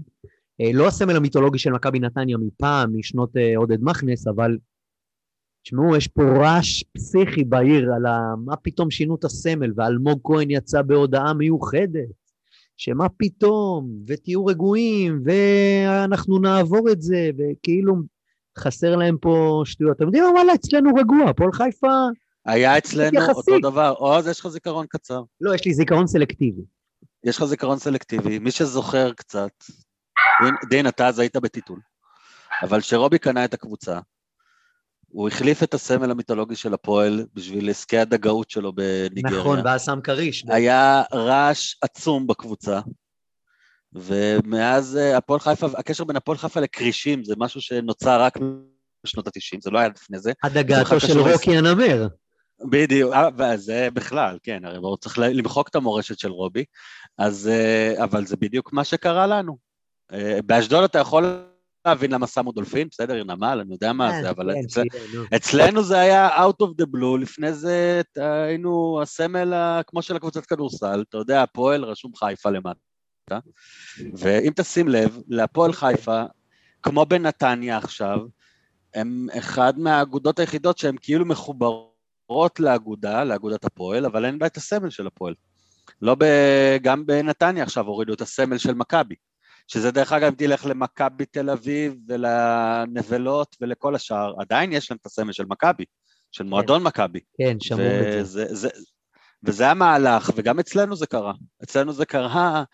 לא 0.74 0.86
הסמל 0.86 1.16
המיתולוגי 1.16 1.58
של 1.58 1.72
מכבי 1.72 1.98
נתניה 1.98 2.36
מפעם, 2.38 2.98
משנות 2.98 3.36
אה, 3.36 3.56
עודד 3.56 3.78
מכנס, 3.80 4.26
אבל 4.26 4.58
תשמעו, 5.62 5.96
יש 5.96 6.08
פה 6.08 6.22
רעש 6.22 6.82
פסיכי 6.82 7.44
בעיר 7.44 7.92
על 7.94 8.06
ה... 8.06 8.34
מה 8.44 8.56
פתאום 8.56 8.90
שינו 8.90 9.14
את 9.14 9.24
הסמל, 9.24 9.72
ואלמוג 9.76 10.20
כהן 10.24 10.50
יצא 10.50 10.82
בהודעה 10.82 11.34
מיוחדת, 11.34 12.08
שמה 12.76 13.08
פתאום, 13.08 13.90
ותהיו 14.06 14.46
רגועים, 14.46 15.22
ואנחנו 15.24 16.38
נעבור 16.38 16.90
את 16.92 17.02
זה, 17.02 17.30
וכאילו 17.38 17.94
חסר 18.58 18.96
להם 18.96 19.16
פה 19.20 19.62
שטויות. 19.64 19.96
אתם 19.96 20.04
יודעים 20.04 20.24
מה, 20.24 20.30
וואלה, 20.30 20.54
אצלנו 20.54 20.90
רגוע, 20.94 21.30
הפועל 21.30 21.52
חיפה, 21.52 22.06
היה 22.46 22.78
אצלנו 22.78 23.18
יחסית. 23.18 23.36
אותו 23.36 23.70
דבר, 23.70 23.94
עוז, 23.98 24.26
יש 24.26 24.40
לך 24.40 24.48
זיכרון 24.48 24.86
קצר. 24.88 25.22
לא, 25.40 25.54
יש 25.54 25.64
לי 25.64 25.74
זיכרון 25.74 26.06
סלקטיבי. 26.06 26.62
יש 27.24 27.36
לך 27.36 27.44
זיכרון 27.44 27.78
סלקטיבי, 27.78 28.38
מי 28.38 28.50
שזוכר 28.50 29.12
קצת, 29.12 29.52
דין, 30.42 30.54
דין, 30.68 30.86
אתה 30.88 31.08
אז 31.08 31.18
היית 31.18 31.36
בטיטול, 31.36 31.80
אבל 32.62 32.80
כשרובי 32.80 33.18
קנה 33.18 33.44
את 33.44 33.54
הקבוצה, 33.54 33.98
הוא 35.08 35.28
החליף 35.28 35.62
את 35.62 35.74
הסמל 35.74 36.10
המיתולוגי 36.10 36.56
של 36.56 36.74
הפועל 36.74 37.26
בשביל 37.34 37.70
עסקי 37.70 37.98
הדגאות 37.98 38.50
שלו 38.50 38.72
בניגריה. 38.72 39.40
נכון, 39.40 39.60
ואז 39.64 39.84
שם 39.84 40.00
כריש. 40.04 40.44
היה 40.48 41.02
רעש 41.12 41.74
עצום 41.82 42.26
בקבוצה, 42.26 42.80
ומאז 43.92 44.96
אה, 44.96 45.16
הפועל 45.16 45.40
חיפה, 45.40 45.66
הקשר 45.76 46.04
בין 46.04 46.16
הפועל 46.16 46.38
חיפה 46.38 46.60
לכרישים 46.60 47.24
זה 47.24 47.34
משהו 47.38 47.60
שנוצר 47.60 48.22
רק 48.22 48.38
בשנות 49.04 49.26
ה-90, 49.26 49.58
זה 49.60 49.70
לא 49.70 49.78
היה 49.78 49.88
לפני 49.88 50.18
זה. 50.18 50.32
זה 50.52 51.00
של 51.00 51.20
רוקי 51.20 51.58
הנמר. 51.58 52.06
בדיוק, 52.70 53.12
אה, 53.12 53.28
וזה 53.38 53.88
בכלל, 53.92 54.38
כן, 54.42 54.64
הרי 54.64 54.76
הוא 54.76 54.96
צריך 54.96 55.18
למחוק 55.18 55.68
את 55.68 55.74
המורשת 55.74 56.18
של 56.18 56.30
רובי, 56.30 56.64
אז, 57.18 57.48
אה, 57.48 58.04
אבל 58.04 58.26
זה 58.26 58.36
בדיוק 58.36 58.72
מה 58.72 58.84
שקרה 58.84 59.26
לנו. 59.26 59.65
אה, 60.12 60.38
באשדוד 60.46 60.84
אתה 60.84 60.98
יכול 60.98 61.46
להבין 61.86 62.10
למה 62.12 62.26
שמו 62.26 62.52
דולפין, 62.52 62.88
בסדר, 62.90 63.24
נמל, 63.24 63.58
אני 63.62 63.72
יודע 63.72 63.92
מה 63.92 64.22
זה, 64.22 64.30
אבל 64.30 64.54
כן, 64.54 64.60
אצל- 64.64 64.82
נו. 65.14 65.22
אצלנו 65.36 65.82
זה 65.82 65.98
היה 65.98 66.44
out 66.44 66.62
of 66.62 66.82
the 66.82 66.86
blue, 66.96 67.20
לפני 67.20 67.52
זה 67.52 68.02
היינו 68.16 68.98
הסמל 69.02 69.52
כמו 69.86 70.02
של 70.02 70.16
הקבוצת 70.16 70.46
כדורסל, 70.46 71.04
אתה 71.08 71.18
יודע, 71.18 71.42
הפועל 71.42 71.84
רשום 71.84 72.12
חיפה 72.16 72.50
למטה, 72.50 73.38
ואם 74.14 74.52
תשים 74.56 74.88
לב, 74.88 75.18
להפועל 75.28 75.72
חיפה, 75.72 76.22
כמו 76.82 77.06
בנתניה 77.06 77.76
עכשיו, 77.76 78.18
הם 78.94 79.26
אחד 79.38 79.78
מהאגודות 79.78 80.38
היחידות 80.38 80.78
שהן 80.78 80.96
כאילו 81.00 81.24
מחוברות 81.24 82.60
לאגודה, 82.60 83.24
לאגודת 83.24 83.64
הפועל, 83.64 84.06
אבל 84.06 84.24
אין 84.24 84.38
בה 84.38 84.46
את 84.46 84.56
הסמל 84.56 84.90
של 84.90 85.06
הפועל. 85.06 85.34
לא 86.02 86.14
ב... 86.18 86.24
גם 86.82 87.06
בנתניה 87.06 87.62
עכשיו 87.62 87.86
הורידו 87.86 88.14
את 88.14 88.20
הסמל 88.20 88.58
של 88.58 88.74
מכבי, 88.74 89.14
שזה 89.66 89.90
דרך 89.90 90.12
אגב, 90.12 90.28
אם 90.28 90.34
תלך 90.34 90.66
למכבי 90.66 91.24
תל 91.26 91.50
אביב 91.50 91.94
ולנבלות 92.08 93.56
ולכל 93.60 93.94
השאר, 93.94 94.34
עדיין 94.40 94.72
יש 94.72 94.90
להם 94.90 94.98
את 95.00 95.06
הסמל 95.06 95.32
של 95.32 95.44
מכבי, 95.48 95.84
של 96.32 96.44
מועדון 96.44 96.82
מכבי. 96.82 97.20
כן, 97.38 97.56
שמעו 97.60 98.20
את 98.20 98.26
זה, 98.26 98.68
וזה 99.42 99.70
המהלך, 99.70 100.30
וגם 100.36 100.58
אצלנו 100.58 100.96
זה 100.96 101.06
קרה. 101.06 101.32
אצלנו 101.62 101.92
זה 101.92 102.06
קרה, 102.06 102.64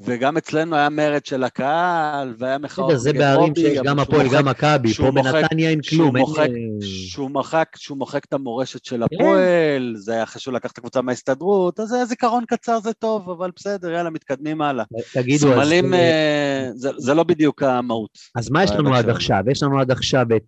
וגם 0.00 0.36
אצלנו 0.36 0.76
היה 0.76 0.88
מרד 0.88 1.26
של 1.26 1.44
הקהל, 1.44 2.34
והיה 2.38 2.58
מחאות 2.58 2.92
זה 2.96 3.12
בערים 3.12 3.54
שיש 3.54 3.78
גם 3.84 3.98
הפועל, 3.98 4.28
גם 4.28 4.48
מכבי, 4.48 4.94
פה 4.94 5.10
בנתניה 5.10 5.70
אין 5.70 5.80
כלום, 5.90 6.16
אה, 6.16 6.22
שהוא 6.80 7.30
מוחק, 7.30 7.68
שהוא 7.76 7.98
מוחק 7.98 8.24
את 8.24 8.32
המורשת 8.32 8.84
של 8.84 9.02
הפועל, 9.02 9.94
זה 9.96 10.12
היה 10.12 10.26
חשוב 10.26 10.54
לקחת 10.54 10.72
את 10.72 10.78
הקבוצה 10.78 11.02
מההסתדרות, 11.02 11.80
אז 11.80 11.88
זה 11.88 12.04
זיכרון 12.04 12.44
קצר 12.48 12.80
זה 12.80 12.92
טוב, 12.92 13.30
אבל 13.30 13.50
בסדר, 13.56 13.90
יאללה, 13.90 14.10
מתקדמים 14.10 14.62
הלאה. 14.62 14.84
תגידו, 15.12 15.52
אז, 15.52 15.68
סמלים, 15.68 15.94
אה, 15.94 15.98
אה, 15.98 16.70
זה, 16.74 16.90
זה 16.98 17.14
לא 17.14 17.22
בדיוק 17.22 17.62
המהות. 17.62 18.18
אז 18.34 18.50
מה 18.50 18.64
יש 18.64 18.70
לנו 18.70 18.90
בהקשר 18.90 19.08
עד. 19.08 19.08
עכשיו? 19.08 19.42
יש 19.50 19.62
לנו 19.62 19.80
עד 19.80 19.90
עכשיו 19.90 20.26
את 20.36 20.46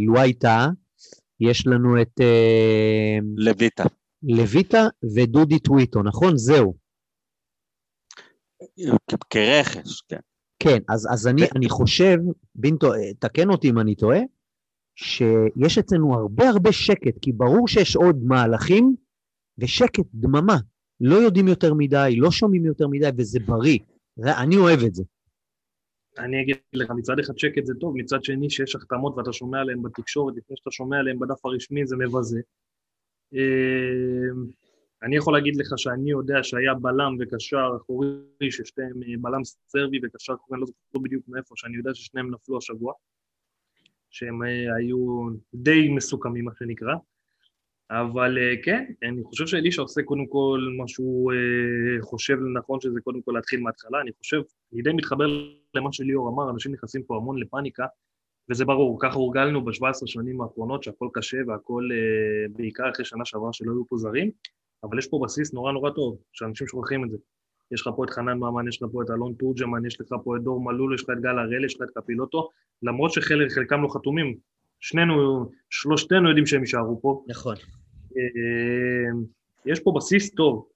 לואי 0.00 0.32
טאה, 0.32 0.68
יש 1.40 1.66
לנו 1.66 2.02
את 2.02 2.20
לויטה. 3.36 3.84
לויטה 4.22 4.86
ודודי 5.14 5.58
טוויטו, 5.58 6.02
נכון? 6.02 6.36
זהו. 6.36 6.81
כרכש, 9.30 10.00
כן. 10.08 10.18
כן, 10.58 10.78
אז, 10.88 11.08
אז 11.12 11.26
אני, 11.26 11.42
אני 11.56 11.68
חושב, 11.68 12.16
בינטו, 12.54 12.94
אה, 12.94 13.14
תקן 13.18 13.50
אותי 13.50 13.70
אם 13.70 13.78
אני 13.78 13.94
טועה, 13.94 14.20
שיש 14.96 15.78
אצלנו 15.78 16.14
הרבה 16.14 16.48
הרבה 16.48 16.72
שקט, 16.72 17.18
כי 17.22 17.32
ברור 17.32 17.68
שיש 17.68 17.96
עוד 17.96 18.16
מהלכים, 18.24 18.96
ושקט, 19.58 20.06
דממה. 20.14 20.56
לא 21.00 21.14
יודעים 21.14 21.48
יותר 21.48 21.74
מדי, 21.74 22.14
לא 22.16 22.30
שומעים 22.30 22.66
יותר 22.66 22.88
מדי, 22.88 23.08
וזה 23.18 23.40
בריא. 23.46 23.78
זה- 24.16 24.38
אני 24.38 24.56
אוהב 24.56 24.80
את 24.86 24.94
זה. 24.94 25.02
אני 26.18 26.42
אגיד 26.42 26.56
לך, 26.72 26.90
מצד 26.90 27.18
אחד 27.18 27.38
שקט 27.38 27.64
זה 27.66 27.74
טוב, 27.80 27.94
מצד 27.96 28.24
שני 28.24 28.50
שיש 28.50 28.76
החתמות 28.76 29.14
ואתה 29.16 29.32
שומע 29.32 29.60
עליהן 29.60 29.82
בתקשורת, 29.82 30.34
לפני 30.36 30.56
שאתה 30.56 30.70
שומע 30.70 30.96
עליהן 30.98 31.18
בדף 31.18 31.46
הרשמי 31.46 31.86
זה 31.86 31.96
מבזה. 31.96 32.40
אני 35.02 35.16
יכול 35.16 35.32
להגיד 35.32 35.56
לך 35.56 35.72
שאני 35.76 36.10
יודע 36.10 36.42
שהיה 36.42 36.74
בלם 36.74 37.16
וקשר 37.20 37.70
אחורי, 37.76 38.08
ששתיהם 38.50 39.02
אה, 39.02 39.14
בלם 39.20 39.44
סרבי 39.44 40.00
וקשר 40.02 40.32
אחורי, 40.34 40.54
אני 40.54 40.60
לא 40.60 40.66
זוכר 40.66 40.98
בדיוק 41.02 41.28
מאיפה, 41.28 41.54
שאני 41.56 41.76
יודע 41.76 41.94
ששניהם 41.94 42.30
נפלו 42.30 42.58
השבוע, 42.58 42.92
שהם 44.10 44.42
אה, 44.42 44.76
היו 44.76 45.28
די 45.54 45.88
מסוכמים, 45.88 46.44
מה 46.44 46.50
שנקרא. 46.58 46.94
אבל 47.90 48.38
אה, 48.38 48.62
כן, 48.64 48.84
אני 49.02 49.22
חושב 49.24 49.46
שאלישע 49.46 49.82
עושה 49.82 50.02
קודם 50.02 50.26
כל 50.26 50.60
מה 50.78 50.88
שהוא 50.88 51.32
חושב 52.00 52.36
לנכון, 52.40 52.80
שזה 52.80 53.00
קודם 53.00 53.22
כל 53.22 53.32
להתחיל 53.32 53.60
מההתחלה. 53.60 54.00
אני 54.00 54.10
חושב, 54.18 54.40
אני 54.72 54.82
די 54.82 54.92
מתחבר 54.92 55.26
למה 55.74 55.92
שליאור 55.92 56.28
אמר, 56.28 56.50
אנשים 56.50 56.72
נכנסים 56.72 57.02
פה 57.02 57.16
המון 57.16 57.38
לפאניקה, 57.38 57.86
וזה 58.50 58.64
ברור, 58.64 58.98
ככה 59.00 59.14
הורגלנו 59.14 59.64
ב-17 59.64 60.06
שנים 60.06 60.40
האחרונות, 60.40 60.82
שהכל 60.82 61.08
קשה 61.12 61.36
והכל, 61.46 61.88
בעיקר 62.56 62.90
אחרי 62.90 63.04
שנה 63.04 63.24
שעברה 63.24 63.52
שלא 63.52 63.72
היו 63.72 63.86
פה 63.86 63.96
זרים, 63.96 64.30
אבל 64.84 64.98
יש 64.98 65.06
פה 65.06 65.20
בסיס 65.24 65.54
נורא 65.54 65.72
נורא 65.72 65.90
טוב, 65.90 66.18
שאנשים 66.32 66.66
שוכחים 66.66 67.04
את 67.04 67.10
זה. 67.10 67.16
יש 67.72 67.80
לך 67.80 67.88
פה 67.96 68.04
את 68.04 68.10
חנן 68.10 68.38
ממן, 68.38 68.68
יש 68.68 68.82
לך 68.82 68.88
פה 68.92 69.02
את 69.02 69.10
אלון 69.10 69.34
תורג'מן, 69.38 69.86
יש 69.86 70.00
לך 70.00 70.08
פה 70.24 70.36
את 70.36 70.42
דור 70.42 70.64
מלול, 70.64 70.94
יש 70.94 71.02
לך 71.02 71.10
את 71.10 71.22
גל 71.22 71.38
הראל, 71.38 71.64
יש 71.64 71.74
לך 71.74 71.82
את 71.82 71.98
קפילוטו, 71.98 72.48
למרות 72.82 73.12
שחלקם 73.12 73.82
לא 73.82 73.88
חתומים, 73.88 74.36
שנינו, 74.80 75.50
שלושתנו 75.70 76.28
יודעים 76.28 76.46
שהם 76.46 76.60
יישארו 76.60 77.00
פה, 77.02 77.24
נכון. 77.28 77.54
אה, 78.16 79.20
יש 79.66 79.80
פה 79.80 79.92
בסיס 79.96 80.34
טוב, 80.34 80.68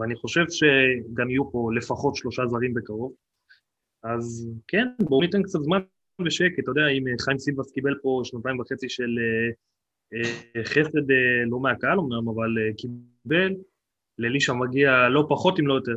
ואני 0.00 0.16
חושב 0.16 0.44
שגם 0.50 1.30
יהיו 1.30 1.52
פה 1.52 1.70
לפחות 1.76 2.16
שלושה 2.16 2.46
זרים 2.46 2.74
בקרוב. 2.74 3.12
אז 4.02 4.48
כן, 4.68 4.86
בואו 5.00 5.20
ניתן 5.20 5.42
קצת 5.42 5.58
זמן 5.62 5.80
ושקט, 6.26 6.58
אתה 6.58 6.70
יודע, 6.70 6.88
אם 6.88 7.04
חיים 7.20 7.38
סילבס 7.38 7.72
קיבל 7.72 7.94
פה 8.02 8.20
שנתיים 8.24 8.60
וחצי 8.60 8.88
של 8.88 9.18
אה, 9.18 9.52
חסד, 10.64 11.10
אה, 11.10 11.44
לא 11.50 11.60
מהקהל 11.60 11.98
אמנם, 11.98 12.28
אבל 12.28 12.58
אה, 12.58 12.72
קיבל, 12.76 13.54
לאלישע 14.18 14.52
מגיע 14.52 15.08
לא 15.08 15.26
פחות 15.28 15.60
אם 15.60 15.66
לא 15.66 15.74
יותר. 15.74 15.96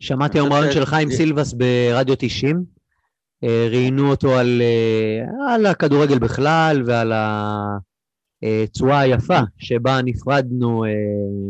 שמעתי 0.00 0.38
היום 0.38 0.52
רעיון 0.52 0.72
של 0.72 0.84
חיים 0.84 1.10
סילבס 1.10 1.52
ברדיו 1.52 2.14
90. 2.18 2.64
אה, 3.44 3.66
ראיינו 3.70 4.10
אותו 4.10 4.34
על, 4.38 4.62
אה, 4.62 5.54
על 5.54 5.66
הכדורגל 5.66 6.18
בכלל 6.18 6.82
ועל 6.86 7.12
הצורה 8.42 9.00
היפה 9.00 9.40
שבה 9.58 10.02
נפרדנו 10.04 10.84
אה, 10.84 10.90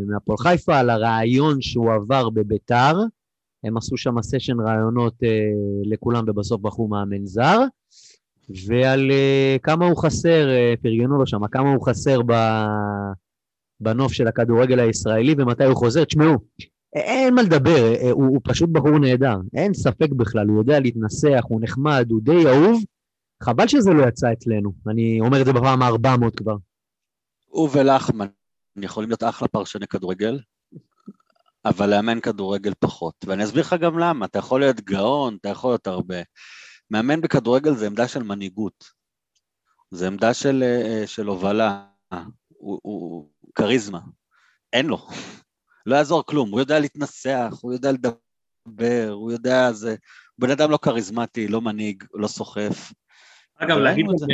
מהפועל 0.06 0.38
חיפה, 0.38 0.78
על 0.78 0.90
הרעיון 0.90 1.60
שהוא 1.60 1.92
עבר 1.92 2.30
בביתר. 2.30 2.96
הם 3.64 3.76
עשו 3.76 3.96
שם 3.96 4.22
סשן 4.22 4.60
רעיונות 4.60 5.22
אה, 5.22 5.50
לכולם 5.84 6.24
ובסוף 6.26 6.60
בחרו 6.60 6.88
מאמן 6.88 7.26
זר. 7.26 7.58
ועל 8.68 9.10
אה, 9.10 9.56
כמה 9.62 9.86
הוא 9.86 10.02
חסר, 10.02 10.48
אה, 10.48 10.74
פרגנו 10.82 11.18
לו 11.18 11.26
שם, 11.26 11.46
כמה 11.46 11.72
הוא 11.72 11.86
חסר 11.86 12.22
ב, 12.26 12.32
בנוף 13.80 14.12
של 14.12 14.26
הכדורגל 14.26 14.80
הישראלי 14.80 15.34
ומתי 15.38 15.64
הוא 15.64 15.76
חוזר. 15.76 16.04
תשמעו, 16.04 16.38
אין 16.92 17.34
מה 17.34 17.42
לדבר, 17.42 17.94
אה, 17.94 18.10
הוא, 18.10 18.26
הוא 18.26 18.40
פשוט 18.44 18.70
בחור 18.70 18.98
נהדר, 18.98 19.36
אין 19.54 19.74
ספק 19.74 20.08
בכלל, 20.16 20.48
הוא 20.48 20.58
יודע 20.58 20.80
להתנסח, 20.80 21.40
הוא 21.48 21.60
נחמד, 21.62 22.06
הוא 22.10 22.20
די 22.22 22.46
אהוב, 22.46 22.82
חבל 23.42 23.68
שזה 23.68 23.90
לא 23.90 24.08
יצא 24.08 24.32
אצלנו, 24.32 24.72
אני 24.88 25.20
אומר 25.20 25.40
את 25.40 25.46
זה 25.46 25.52
בפעם 25.52 25.82
ה-400 25.82 26.30
כבר. 26.36 26.56
הוא 27.46 27.68
ולחמן 27.72 28.26
יכולים 28.76 29.10
להיות 29.10 29.22
אחלה 29.22 29.48
פרשני 29.48 29.86
כדורגל, 29.86 30.38
אבל 31.64 31.90
לאמן 31.90 32.20
כדורגל 32.20 32.72
פחות. 32.78 33.14
ואני 33.26 33.44
אסביר 33.44 33.60
לך 33.60 33.76
גם 33.80 33.98
למה, 33.98 34.26
אתה 34.26 34.38
יכול 34.38 34.60
להיות 34.60 34.80
גאון, 34.80 35.36
אתה 35.40 35.48
יכול 35.48 35.70
להיות 35.70 35.86
הרבה. 35.86 36.16
מאמן 36.92 37.20
בכדורגל 37.20 37.74
זה 37.74 37.86
עמדה 37.86 38.08
של 38.08 38.22
מנהיגות, 38.22 38.84
זה 39.90 40.06
עמדה 40.06 40.34
של, 40.34 40.62
אה, 40.62 41.06
של 41.06 41.26
הובלה, 41.26 41.86
הוא, 42.48 42.80
הוא 42.82 43.30
כריזמה, 43.54 44.00
אין 44.72 44.86
לו, 44.86 44.98
לא 45.86 45.96
יעזור 45.96 46.26
כלום, 46.26 46.50
הוא 46.50 46.60
יודע 46.60 46.80
להתנסח, 46.80 47.54
הוא 47.62 47.72
יודע 47.72 47.92
לדבר, 47.92 49.08
הוא 49.10 49.32
יודע, 49.32 49.72
זה, 49.72 49.96
בן 50.38 50.50
אדם 50.50 50.70
לא 50.70 50.78
כריזמטי, 50.82 51.48
לא 51.48 51.60
מנהיג, 51.60 52.04
לא 52.14 52.28
סוחף. 52.28 52.92
אגב, 53.56 53.76
להגיד 53.76 54.06
זה. 54.16 54.26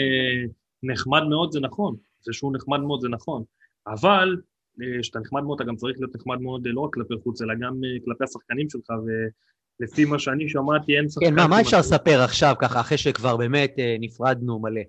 נחמד 0.82 1.22
מאוד 1.30 1.52
זה 1.52 1.60
נכון, 1.60 1.96
זה 2.20 2.32
שהוא 2.32 2.56
נחמד 2.56 2.80
מאוד 2.80 3.00
זה 3.00 3.08
נכון, 3.08 3.44
אבל 3.86 4.36
אה, 4.82 5.00
כשאתה 5.02 5.18
נחמד 5.18 5.42
מאוד 5.42 5.60
אתה 5.60 5.68
גם 5.68 5.76
צריך 5.76 5.98
להיות 6.00 6.16
נחמד 6.16 6.40
מאוד 6.40 6.66
אה, 6.66 6.72
לא 6.72 6.80
רק 6.80 6.94
כלפי 6.94 7.14
חוץ, 7.22 7.42
אלא 7.42 7.54
גם 7.54 7.74
אה, 7.84 8.04
כלפי 8.04 8.24
השחקנים 8.24 8.70
שלך, 8.70 8.90
ולפי 9.80 10.04
מה 10.04 10.18
שאני 10.18 10.48
שמעתי 10.48 10.96
אין 10.96 11.08
שחקן... 11.08 11.26
כן, 11.26 11.34
מה, 11.34 11.46
מה 11.46 11.60
אפשר 11.60 11.78
לספר 11.78 12.20
עכשיו 12.20 12.54
ככה, 12.58 12.80
אחרי 12.80 12.98
שכבר 12.98 13.36
באמת 13.36 13.74
אה, 13.78 13.96
נפרדנו 14.00 14.58
מלא? 14.58 14.80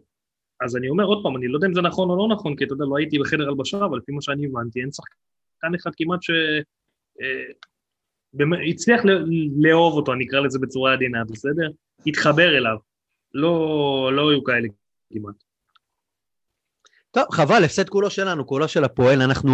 אז 0.62 0.75
אני 0.75 0.89
אומר 0.89 1.04
עוד 1.04 1.23
פעם, 1.23 1.38
אני 1.38 1.47
לא 1.47 1.58
יודע 1.58 1.67
אם 1.67 1.73
זה 1.73 1.82
נכון 1.82 2.10
או 2.10 2.17
לא 2.17 2.36
נכון, 2.36 2.56
כי 2.56 2.63
אתה 2.63 2.73
יודע, 2.73 2.86
לא 2.86 2.97
הייתי 2.97 3.19
בחדר 3.19 3.47
הלבשה, 3.47 3.86
אבל 3.86 3.97
לפי 3.97 4.12
מה 4.12 4.21
שאני 4.21 4.45
הבנתי, 4.45 4.82
אין 4.82 4.89
שחקן 4.91 5.75
אחד 5.75 5.91
כמעט 5.97 6.21
ש... 6.21 6.30
אה, 7.21 7.54
הצליח 8.69 9.02
לאהוב 9.58 9.93
אותו, 9.93 10.13
אני 10.13 10.25
אקרא 10.25 10.39
לזה 10.39 10.60
בצורה 10.60 10.93
עדינה, 10.93 11.23
בסדר? 11.25 11.69
התחבר 12.08 12.58
אליו. 12.58 12.78
לא, 13.34 14.12
לא 14.13 14.30
היו 14.30 14.43
כאלה 14.43 14.67
כמעט. 15.13 15.36
טוב, 17.12 17.23
חבל, 17.32 17.63
הפסד 17.63 17.89
כולו 17.89 18.10
שלנו, 18.10 18.47
כולו 18.47 18.67
של 18.67 18.84
הפועל. 18.84 19.21
אנחנו 19.21 19.52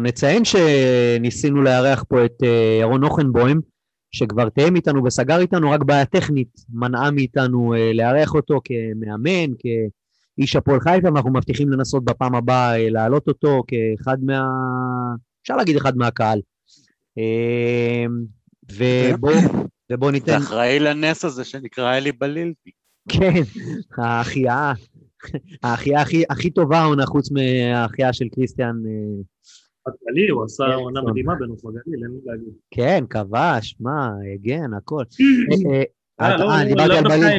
נציין 0.00 0.42
שניסינו 0.44 1.62
לארח 1.62 2.04
פה 2.08 2.24
את 2.24 2.42
אה, 2.42 2.78
ירון 2.80 3.04
אוכנבוים, 3.04 3.60
שכבר 4.10 4.48
תאם 4.48 4.76
איתנו 4.76 5.04
וסגר 5.04 5.40
איתנו, 5.40 5.70
רק 5.70 5.82
בעיה 5.82 6.04
טכנית 6.04 6.64
מנעה 6.72 7.10
מאיתנו 7.10 7.74
אה, 7.74 7.92
לארח 7.94 8.34
אותו 8.34 8.60
כמאמן, 8.64 9.54
איש 10.38 10.56
הפועל 10.56 10.80
חיפה, 10.80 11.08
ואנחנו 11.08 11.32
מבטיחים 11.32 11.70
לנסות 11.72 12.04
בפעם 12.04 12.34
הבאה 12.34 12.80
אה, 12.80 12.90
להעלות 12.90 13.28
אותו 13.28 13.62
כאחד 13.66 14.16
מה... 14.22 14.48
אפשר 15.42 15.56
להגיד 15.56 15.76
אחד 15.76 15.96
מהקהל. 15.96 16.40
אה, 17.18 18.04
ובוא, 18.72 19.32
ובוא 19.92 20.10
ניתן... 20.10 20.32
אתה 20.32 20.38
אחראי 20.38 20.78
לנס 20.78 21.24
הזה 21.24 21.44
שנקרא 21.44 21.96
אלי 21.96 22.12
בלילבי. 22.12 22.70
כן, 23.08 23.42
ההחייאה, 23.98 24.72
ההחייאה 25.62 26.02
הכי, 26.02 26.24
הכי 26.30 26.50
טובה 26.50 26.78
העונה 26.78 27.06
חוץ 27.06 27.30
מההחייאה 27.30 28.12
של 28.12 28.24
קריסטיאן. 28.34 28.74
אה, 29.88 29.92
הכללי, 29.94 30.28
הוא 30.28 30.44
עשה 30.44 30.64
כן, 30.64 30.72
עונה. 30.72 31.02
מדהימה 31.02 31.34
בנוף 31.34 31.60
הגליל, 31.64 32.04
אין 32.04 32.12
לי 32.12 32.18
להגיד. 32.24 32.52
כן, 32.70 33.04
כבש, 33.10 33.76
מה, 33.80 34.10
הגן, 34.34 34.74
הכל. 34.74 35.02
אה, 35.62 35.66
אה, 35.72 35.82
אה, 36.20 36.36
אה, 36.60 37.38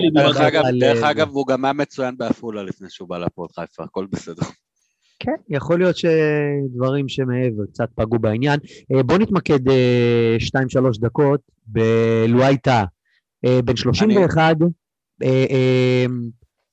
דרך 0.79 1.03
אגב, 1.03 1.27
אה, 1.27 1.33
הוא 1.33 1.47
גם 1.47 1.65
היה 1.65 1.73
מצוין 1.73 2.17
בעפולה 2.17 2.63
לפני 2.63 2.87
שהוא 2.89 3.09
בא 3.09 3.17
להפועל 3.17 3.49
חיפה, 3.55 3.83
הכל 3.83 4.05
בסדר. 4.11 4.43
כן, 5.19 5.35
יכול 5.49 5.79
להיות 5.79 5.95
שדברים 5.97 7.09
שמעבר 7.09 7.65
קצת 7.65 7.89
פגעו 7.95 8.19
בעניין. 8.19 8.59
אה, 8.93 9.03
בוא 9.03 9.17
נתמקד 9.17 9.59
2-3 10.39 11.01
דקות 11.01 11.41
בלואי 11.67 12.57
טאה. 12.57 12.85
אה, 13.45 13.61
בן 13.61 13.75
31, 13.75 14.55
אה, 15.23 15.45
אה, 15.49 16.05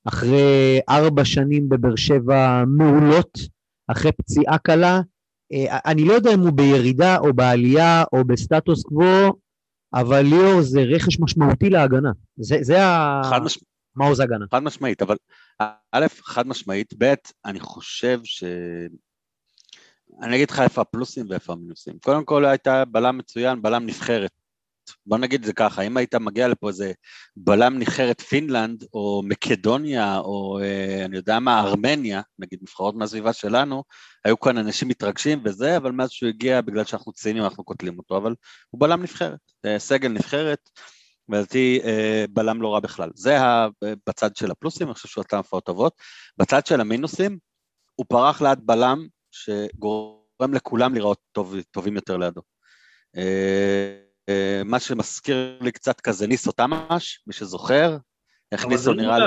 אחרי 0.07 0.79
ארבע 0.89 1.25
שנים 1.25 1.69
בבאר 1.69 1.95
שבע 1.95 2.63
מעולות, 2.67 3.39
אחרי 3.87 4.11
פציעה 4.11 4.57
קלה. 4.57 5.01
אה, 5.53 5.79
אני 5.85 6.03
לא 6.05 6.13
יודע 6.13 6.33
אם 6.33 6.39
הוא 6.39 6.51
בירידה 6.51 7.17
או 7.17 7.33
בעלייה 7.33 8.03
או 8.13 8.25
בסטטוס 8.25 8.83
קוו, 8.83 9.33
אבל 9.93 10.21
ליאור 10.21 10.61
זה 10.61 10.81
רכש 10.81 11.19
משמעותי 11.19 11.69
להגנה. 11.69 12.11
זה, 12.37 12.57
זה 12.61 12.83
ה... 12.83 13.21
חד 13.29 13.43
מש- 13.43 13.59
מעוז 13.95 14.19
הגנה. 14.19 14.45
חד 14.51 14.63
משמעית, 14.63 15.01
אבל 15.01 15.15
א', 15.91 16.05
חד 16.23 16.47
משמעית, 16.47 16.93
ב', 16.97 17.13
אני 17.45 17.59
חושב 17.59 18.19
ש... 18.23 18.43
אני 20.21 20.35
אגיד 20.35 20.51
לך 20.51 20.59
איפה 20.59 20.81
הפלוסים 20.81 21.25
ואיפה 21.29 21.53
המינוסים. 21.53 21.99
קודם 22.03 22.25
כל 22.25 22.45
הייתה 22.45 22.85
בלם 22.85 23.17
מצוין, 23.17 23.61
בלם 23.61 23.85
נבחרת. 23.85 24.31
בוא 25.05 25.17
נגיד 25.17 25.39
את 25.39 25.45
זה 25.45 25.53
ככה, 25.53 25.81
אם 25.81 25.97
היית 25.97 26.15
מגיע 26.15 26.47
לפה 26.47 26.67
איזה 26.69 26.91
בלם 27.37 27.79
נבחרת 27.79 28.21
פינלנד, 28.21 28.83
או 28.93 29.21
מקדוניה, 29.25 30.17
או 30.17 30.59
אה, 30.61 31.05
אני 31.05 31.17
יודע 31.17 31.39
מה, 31.39 31.59
ארמניה, 31.59 32.21
נגיד 32.39 32.59
נבחרות 32.61 32.95
מהסביבה 32.95 33.33
שלנו, 33.33 33.83
היו 34.25 34.39
כאן 34.39 34.57
אנשים 34.57 34.87
מתרגשים 34.87 35.41
וזה, 35.45 35.77
אבל 35.77 35.91
מאז 35.91 36.09
שהוא 36.09 36.29
הגיע, 36.29 36.61
בגלל 36.61 36.83
שאנחנו 36.83 37.13
ציניים, 37.13 37.43
אנחנו 37.43 37.63
קוטלים 37.63 37.97
אותו, 37.97 38.17
אבל 38.17 38.35
הוא 38.69 38.81
בלם 38.81 39.01
נבחרת, 39.01 39.39
אה, 39.65 39.79
סגל 39.79 40.09
נבחרת, 40.09 40.69
ולדעתי 41.29 41.79
אה, 41.83 42.25
בלם 42.29 42.61
לא 42.61 42.73
רע 42.73 42.79
בכלל. 42.79 43.09
זה 43.15 43.37
בצד 44.07 44.35
של 44.35 44.51
הפלוסים, 44.51 44.87
אני 44.87 44.93
חושב 44.93 45.07
שהוא 45.07 45.23
עשה 45.27 45.37
הופעות 45.37 45.65
טובות. 45.65 45.93
בצד 46.37 46.65
של 46.65 46.81
המינוסים, 46.81 47.37
הוא 47.95 48.05
פרח 48.09 48.41
ליד 48.41 48.59
בלם 48.61 49.07
שגורם 49.31 50.53
לכולם 50.53 50.95
לראות 50.95 51.19
טוב, 51.31 51.55
טובים 51.71 51.95
יותר 51.95 52.17
לידו. 52.17 52.41
אה, 54.29 54.61
מה 54.65 54.79
שמזכיר 54.79 55.59
לי 55.61 55.71
קצת 55.71 56.01
כזה 56.01 56.27
ניסו 56.27 56.51
תמ"ש, 56.51 57.23
מי 57.27 57.33
שזוכר, 57.33 57.97
איך 58.51 58.65
ניסו 58.65 58.93
לא 58.93 59.01
נראה 59.01 59.19
לי... 59.19 59.25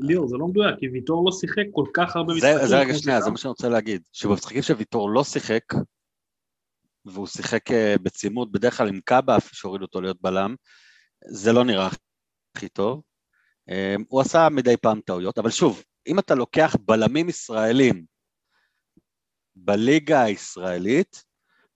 ליאור, 0.00 0.28
זה 0.28 0.36
לא 0.36 0.46
מדויק, 0.46 0.78
כי 0.78 0.88
ויטור 0.88 1.24
לא 1.26 1.32
שיחק 1.32 1.64
כל 1.72 1.86
כך 1.94 2.16
הרבה 2.16 2.34
משחקים. 2.34 2.66
זה 2.66 2.78
רגע 2.78 2.94
שנייה. 2.94 3.20
זה 3.20 3.30
מה 3.30 3.36
שאני 3.36 3.48
רוצה 3.48 3.68
להגיד. 3.68 4.02
שבמשחקים 4.12 4.62
שוויטור 4.62 5.10
לא 5.10 5.24
שיחק, 5.24 5.64
והוא 7.04 7.26
שיחק 7.26 7.70
אה, 7.70 7.94
בצימוד, 8.02 8.52
בדרך 8.52 8.76
כלל 8.76 8.88
עם 8.88 9.00
קאבה, 9.04 9.36
שהוריד 9.52 9.82
אותו 9.82 10.00
להיות 10.00 10.22
בלם, 10.22 10.54
זה 11.28 11.52
לא 11.52 11.64
נראה 11.64 11.88
הכי 12.56 12.68
טוב. 12.68 13.02
אה, 13.70 13.94
הוא 14.08 14.20
עשה 14.20 14.48
מדי 14.48 14.76
פעם 14.76 15.00
טעויות, 15.00 15.38
אבל 15.38 15.50
שוב, 15.50 15.82
אם 16.06 16.18
אתה 16.18 16.34
לוקח 16.34 16.76
בלמים 16.84 17.28
ישראלים 17.28 18.04
בליגה 19.56 20.22
הישראלית, 20.22 21.24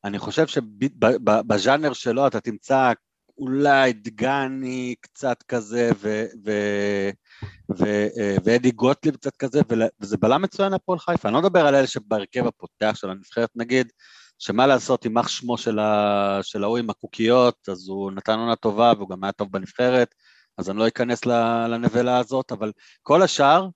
אני 0.06 0.18
חושב 0.18 0.46
שבז'אנר 0.46 1.92
שלו 1.92 2.26
אתה 2.26 2.40
תמצא 2.40 2.92
אולי 3.38 3.92
דגני 3.92 4.94
קצת 5.00 5.42
כזה, 5.42 5.90
ואדי 8.44 8.70
גוטליב 8.70 9.16
קצת 9.16 9.36
כזה, 9.36 9.60
וזה 10.00 10.16
בלם 10.16 10.42
מצוין 10.42 10.72
להפועל 10.72 10.98
חיפה. 10.98 11.28
אני 11.28 11.34
לא 11.34 11.42
מדבר 11.42 11.66
על 11.66 11.74
אלה 11.74 11.86
שבהרכב 11.86 12.46
הפותח 12.46 12.92
של 12.94 13.10
הנבחרת 13.10 13.50
נגיד, 13.56 13.92
שמה 14.38 14.66
לעשות, 14.66 15.04
יימח 15.04 15.28
שמו 15.28 15.58
של, 15.58 15.78
ההוא 16.62 16.78
עם 16.78 16.90
הקוקיות, 16.90 17.68
אז 17.68 17.88
הוא 17.88 18.12
נתן 18.12 18.38
עונה 18.38 18.56
טובה 18.56 18.92
והוא 18.96 19.08
גם 19.08 19.24
היה 19.24 19.32
טוב 19.32 19.52
בנבחרת, 19.52 20.14
אז 20.58 20.70
אני 20.70 20.78
לא 20.78 20.88
אכנס 20.88 21.26
לנבלה 21.70 22.18
הזאת, 22.18 22.52
אבל 22.52 22.72
כל 23.02 23.22
השאר, 23.22 23.68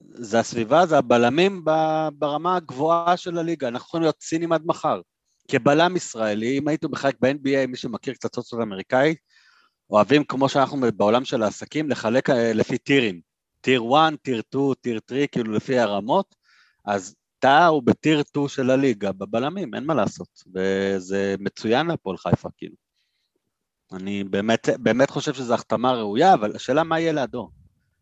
זה 0.00 0.40
הסביבה, 0.40 0.86
זה 0.86 0.98
הבלמים 0.98 1.64
ברמה 2.12 2.56
הגבוהה 2.56 3.16
של 3.16 3.38
הליגה, 3.38 3.68
אנחנו 3.68 3.86
יכולים 3.86 4.02
להיות 4.02 4.16
ציניים 4.16 4.52
עד 4.52 4.62
מחר. 4.66 5.00
כבלם 5.48 5.96
ישראלי, 5.96 6.58
אם 6.58 6.68
היית 6.68 6.84
מחלק 6.84 7.16
ב-NBA, 7.20 7.66
מי 7.68 7.76
שמכיר 7.76 8.14
קצת 8.14 8.34
סוציו 8.34 8.62
אמריקאי, 8.62 9.14
אוהבים, 9.90 10.24
כמו 10.24 10.48
שאנחנו 10.48 10.80
בעולם 10.96 11.24
של 11.24 11.42
העסקים, 11.42 11.90
לחלק 11.90 12.30
אה, 12.30 12.52
לפי 12.52 12.78
טירים. 12.78 13.20
טיר 13.60 13.82
1, 13.94 14.12
טיר 14.22 14.42
2, 14.48 14.74
טיר 14.80 15.00
3, 15.08 15.26
כאילו 15.32 15.52
לפי 15.52 15.78
הרמות, 15.78 16.34
אז 16.84 17.14
טאה 17.38 17.66
הוא 17.66 17.82
בטיר 17.82 18.22
2 18.22 18.48
של 18.48 18.70
הליגה, 18.70 19.12
בבלמים, 19.12 19.74
אין 19.74 19.84
מה 19.84 19.94
לעשות. 19.94 20.28
וזה 20.54 21.34
מצוין 21.38 21.86
להפועל 21.86 22.16
חיפה, 22.16 22.48
כאילו. 22.56 22.74
אני 23.92 24.24
באמת, 24.24 24.68
באמת 24.78 25.10
חושב 25.10 25.34
שזו 25.34 25.54
החתמה 25.54 25.92
ראויה, 25.92 26.34
אבל 26.34 26.56
השאלה 26.56 26.84
מה 26.84 27.00
יהיה 27.00 27.12
לידו. 27.12 27.50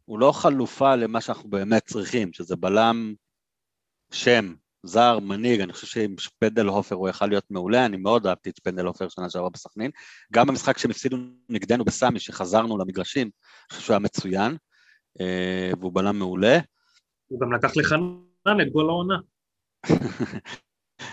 הוא 0.05 0.19
לא 0.19 0.33
חלופה 0.33 0.95
למה 0.95 1.21
שאנחנו 1.21 1.51
באמת 1.51 1.83
צריכים, 1.87 2.33
שזה 2.33 2.57
בלם 2.57 3.15
שם, 4.13 4.55
זר, 4.87 5.19
מנהיג, 5.19 5.61
אני 5.61 5.73
חושב 5.73 5.87
שעם 5.87 6.15
שפנדל 6.19 6.67
הופר 6.67 6.95
הוא 6.95 7.09
יכל 7.09 7.27
להיות 7.27 7.45
מעולה, 7.51 7.87
אני 7.87 7.97
מאוד 7.97 8.27
אהבתי 8.27 8.51
את 8.51 8.57
שפנדל 8.57 8.87
הופר 8.87 9.09
שנה 9.09 9.31
שעברה 9.31 9.51
בסכנין, 9.51 9.91
גם 10.33 10.47
במשחק 10.47 10.79
שהם 10.79 10.91
הפסידו 10.91 11.17
נגדנו 11.49 11.85
בסמי, 11.85 12.21
שחזרנו 12.21 12.79
למגרשים, 12.79 13.27
אני 13.27 13.71
חושב 13.71 13.83
שהוא 13.83 13.95
היה 13.95 14.01
מצוין, 14.01 14.57
אה, 15.21 15.71
והוא 15.81 15.93
בלם 15.95 16.19
מעולה. 16.19 16.59
הוא 17.27 17.41
גם 17.41 17.53
לקח 17.53 17.77
לחנן 17.77 18.61
את 18.63 18.73
גול 18.73 18.89
העונה. 18.89 19.17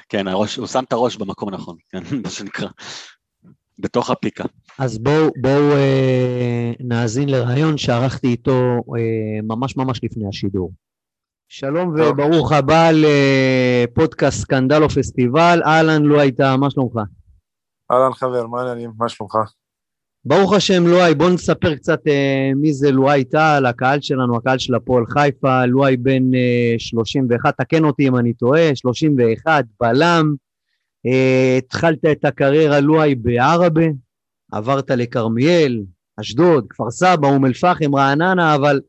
כן, 0.09 0.27
הראש, 0.27 0.55
הוא 0.55 0.67
שם 0.67 0.83
את 0.83 0.93
הראש 0.93 1.17
במקום 1.17 1.49
הנכון, 1.49 1.77
כן, 1.89 1.99
מה 2.23 2.29
שנקרא, 2.29 2.67
בתוך 3.79 4.09
הפיקה. 4.09 4.43
אז 4.79 4.99
בואו 4.99 5.31
בוא, 5.41 5.73
אה, 5.75 6.71
נאזין 6.79 7.29
לראיון 7.29 7.77
שערכתי 7.77 8.27
איתו 8.27 8.61
אה, 8.97 9.41
ממש 9.43 9.77
ממש 9.77 9.99
לפני 10.03 10.27
השידור. 10.29 10.71
שלום 11.47 11.97
טוב. 11.97 12.19
וברוך 12.19 12.51
הבא 12.51 12.89
לפודקאסט 12.93 14.39
סקנדל 14.39 14.83
או 14.83 14.89
פסטיבל, 14.89 15.61
אהלן, 15.65 16.03
לו 16.03 16.19
הייתה, 16.19 16.57
מה 16.57 16.69
שלומך? 16.69 16.95
אהלן 17.91 18.13
חבר, 18.13 18.47
מה 18.47 18.61
העניינים? 18.61 18.91
מה 18.97 19.09
שלומך? 19.09 19.35
ברוך 20.25 20.53
השם, 20.53 20.87
לואי, 20.87 21.15
בוא 21.15 21.29
נספר 21.29 21.75
קצת 21.75 22.07
אה, 22.07 22.51
מי 22.55 22.73
זה 22.73 22.91
לואי 22.91 23.23
טל, 23.23 23.65
הקהל 23.65 24.01
שלנו, 24.01 24.37
הקהל 24.37 24.57
של 24.57 24.75
הפועל 24.75 25.05
חיפה, 25.05 25.65
לואי 25.65 25.97
בן 25.97 26.35
אה, 26.35 26.75
31, 26.77 27.57
תקן 27.57 27.83
אותי 27.83 28.07
אם 28.07 28.15
אני 28.15 28.33
טועה, 28.33 28.75
31, 28.75 29.65
בלם. 29.81 30.35
אה, 31.05 31.57
התחלת 31.57 32.05
את 32.11 32.25
הקריירה 32.25 32.79
לואי 32.79 33.15
בעראבה, 33.15 33.85
עברת 34.51 34.91
לכרמיאל, 34.91 35.81
אשדוד, 36.19 36.65
כפר 36.69 36.91
סבא, 36.91 37.27
אום 37.27 37.45
אל-פחם, 37.45 37.95
רעננה, 37.95 38.55
אבל 38.55 38.79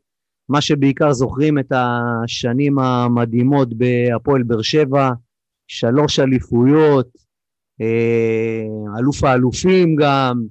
מה 0.49 0.61
שבעיקר 0.61 1.13
זוכרים 1.13 1.59
את 1.59 1.71
השנים 1.71 2.79
המדהימות 2.79 3.69
בהפועל 3.73 4.43
באר 4.43 4.61
שבע, 4.61 5.09
שלוש 5.67 6.19
אליפויות, 6.19 7.07
אה, 7.81 8.97
אלוף 8.99 9.23
האלופים 9.23 9.95
גם, 9.95 10.41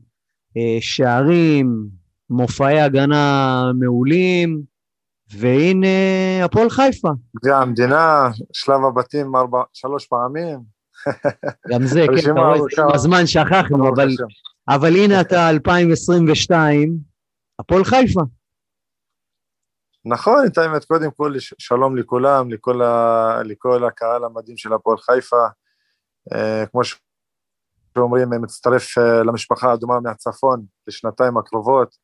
אה, 0.56 0.78
שערים, 0.80 1.86
מופעי 2.30 2.80
הגנה 2.80 3.62
מעולים, 3.78 4.62
והנה 5.38 5.86
הפועל 6.44 6.70
חיפה. 6.70 7.08
גביע 7.36 7.56
המדינה, 7.56 8.28
שלב 8.52 8.84
הבתים 8.88 9.36
ארבע, 9.36 9.62
שלוש 9.72 10.06
פעמים. 10.06 10.58
גם 11.70 11.86
זה, 11.86 12.04
כן, 12.06 12.32
אתה 12.32 12.40
רואה. 12.40 12.58
עם 12.78 12.94
הזמן 12.94 13.26
שכחנו, 13.26 13.88
אבל. 13.88 14.08
אבל 14.68 14.96
הנה 14.96 15.20
אתה 15.20 15.50
2022, 15.50 16.98
הפועל 17.60 17.84
חיפה. 17.84 18.20
נכון, 20.06 20.46
את 20.46 20.58
האמת, 20.58 20.84
קודם 20.84 21.10
כל 21.10 21.32
שלום 21.38 21.96
לכולם, 21.96 22.50
לכל, 22.50 22.82
ה, 22.82 23.42
לכל 23.44 23.84
הקהל 23.84 24.24
המדהים 24.24 24.56
של 24.56 24.72
הפועל 24.72 24.98
חיפה. 24.98 25.46
אה, 26.32 26.64
כמו 26.66 26.80
שאומרים, 27.94 28.30
מצטרף 28.42 28.98
אה, 28.98 29.22
למשפחה 29.22 29.70
האדומה 29.70 30.00
מהצפון 30.00 30.64
לשנתיים 30.86 31.36
הקרובות, 31.36 31.96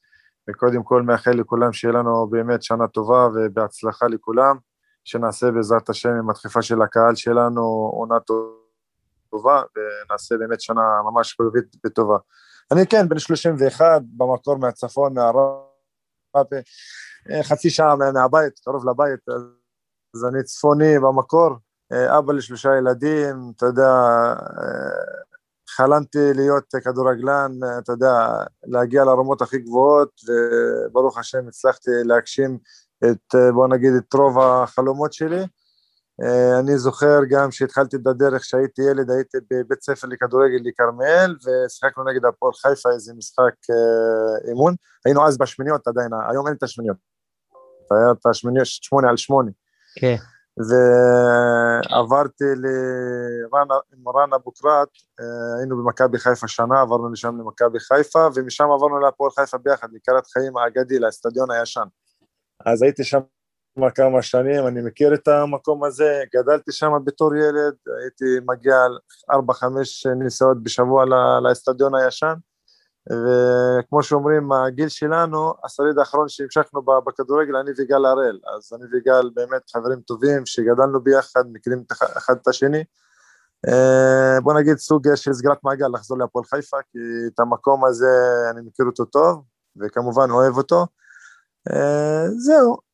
וקודם 0.51 0.83
כל 0.83 1.03
מאחל 1.03 1.31
לכולם 1.31 1.73
שיהיה 1.73 1.95
לנו 1.95 2.27
באמת 2.31 2.63
שנה 2.63 2.89
טובה 2.89 3.29
ובהצלחה 3.35 4.07
לכולם, 4.07 4.57
שנעשה 5.05 5.51
בעזרת 5.51 5.89
השם 5.89 6.11
עם 6.11 6.31
הדחיפה 6.31 6.63
של 6.63 6.83
הקהל 6.83 7.15
שלנו 7.15 7.63
עונה 7.93 8.21
טובה, 9.31 9.63
ונעשה 9.77 10.37
באמת 10.39 10.61
שנה 10.61 10.83
ממש 11.05 11.35
חיובית 11.37 11.77
וטובה. 11.87 12.17
אני 12.73 12.87
כן, 12.87 13.09
בן 13.09 13.19
31, 13.19 14.03
במקור 14.17 14.59
מהצפון, 14.59 15.15
מהרבה, 15.15 15.41
אה, 15.41 15.70
חצי 17.43 17.71
שעה 17.71 17.97
מה- 17.97 18.12
מהבית, 18.12 18.59
קרוב 18.64 18.88
לבית, 18.88 19.21
אז 20.14 20.25
אני 20.25 20.43
צפוני 20.43 20.99
במקור, 20.99 21.51
אה, 21.93 22.19
אבא 22.19 22.33
לשלושה 22.33 22.77
ילדים, 22.79 23.53
אתה 23.57 23.66
יודע, 23.66 23.90
אה, 24.62 25.21
חלמתי 25.69 26.35
להיות 26.35 26.64
כדורגלן, 26.85 27.53
אה, 27.64 27.79
אתה 27.79 27.93
יודע, 27.93 28.29
להגיע 28.66 29.05
לרמות 29.05 29.43
הכי 29.43 29.59
גבוהות, 29.59 30.11
וברוך 30.29 31.19
השם 31.19 31.49
הצלחתי 31.49 31.90
להגשים 32.05 32.59
את, 33.05 33.35
בוא 33.55 33.69
נגיד, 33.69 33.93
את 33.95 34.14
רוב 34.14 34.38
החלומות 34.38 35.12
שלי. 35.12 35.45
אני 36.61 36.79
זוכר 36.79 37.21
גם 37.31 37.51
שהתחלתי 37.51 37.97
את 37.97 38.07
הדרך 38.07 38.43
כשהייתי 38.43 38.83
ילד, 38.83 39.11
הייתי 39.11 39.39
בבית 39.51 39.83
ספר 39.83 40.09
לכדורגל 40.09 40.59
לכרמיאל, 40.65 41.37
ושיחקנו 41.37 42.05
נגד 42.05 42.25
הפועל 42.25 42.53
חיפה 42.53 42.91
איזה 42.91 43.15
משחק 43.15 43.55
אימון. 44.49 44.75
היינו 45.05 45.27
אז 45.27 45.39
בשמיניות 45.39 45.89
עדיין, 45.89 46.11
היום 46.31 46.47
אין 46.47 46.57
את 46.57 46.63
השמיניות. 46.63 46.97
היה 47.91 48.13
את 48.13 48.27
השמיניות, 48.27 48.67
שמונה 48.67 49.11
על 49.11 49.17
שמונה. 49.17 49.51
כן. 49.97 50.17
ועברתי 51.91 52.45
עם 53.93 54.09
רן 54.09 54.33
אבוקרט, 54.35 54.89
אה, 55.21 55.59
היינו 55.59 55.77
במכבי 55.77 56.19
חיפה 56.19 56.49
שנה, 56.49 56.81
עברנו 56.81 57.13
לשם 57.13 57.39
למכבי 57.39 57.81
חיפה, 57.81 58.27
ומשם 58.35 58.65
עברנו 58.65 59.01
להפועל 59.01 59.31
חיפה 59.31 59.59
ביחד, 59.59 59.89
לקראת 59.93 60.27
חיים 60.27 60.57
האגדי, 60.57 60.99
לאצטדיון 60.99 61.51
הישן. 61.51 61.87
אז 62.67 62.83
הייתי 62.83 63.05
שם 63.05 63.21
כמה 63.95 64.23
שנים, 64.23 64.67
אני 64.67 64.81
מכיר 64.83 65.15
את 65.15 65.29
המקום 65.29 65.85
הזה, 65.85 66.23
גדלתי 66.35 66.73
שם 66.73 66.93
בתור 67.05 67.37
ילד, 67.37 67.75
הייתי 68.03 68.25
מגיע 68.47 68.77
ארבע, 69.31 69.55
חמש 69.55 70.07
נסיעות 70.07 70.63
בשבוע 70.63 71.05
לאצטדיון 71.43 71.95
הישן, 71.95 72.35
וכמו 73.11 74.03
שאומרים, 74.03 74.53
הגיל 74.53 74.89
שלנו, 74.89 75.55
השריד 75.65 75.99
האחרון 75.99 76.29
שהמשכנו 76.29 76.83
בכדורגל, 76.83 77.57
אני 77.57 77.71
ויגאל 77.77 78.05
הראל, 78.05 78.39
אז 78.57 78.73
אני 78.73 78.85
ויגאל 78.93 79.31
באמת 79.35 79.63
חברים 79.73 80.01
טובים, 80.01 80.47
שגדלנו 80.47 81.01
ביחד, 81.01 81.45
מכירים 81.53 81.85
אחד 82.17 82.35
את 82.43 82.49
השני. 82.49 82.85
אה, 83.69 84.41
בוא 84.43 84.55
נגיד 84.55 84.77
סוג 84.77 85.15
של 85.15 85.33
סגירת 85.33 85.59
מעגל, 85.65 85.87
לחזור 85.95 86.19
להפועל 86.19 86.45
חיפה, 86.45 86.77
כי 86.93 86.99
את 87.35 87.41
המקום 87.41 87.85
הזה 87.85 88.07
אני 88.51 88.61
מכיר 88.61 88.87
אותו 88.87 89.05
טוב, 89.05 89.43
וכמובן 89.81 90.31
אוהב 90.31 90.57
אותו. 90.57 90.87
אה, 91.73 92.27
זהו, 92.37 92.89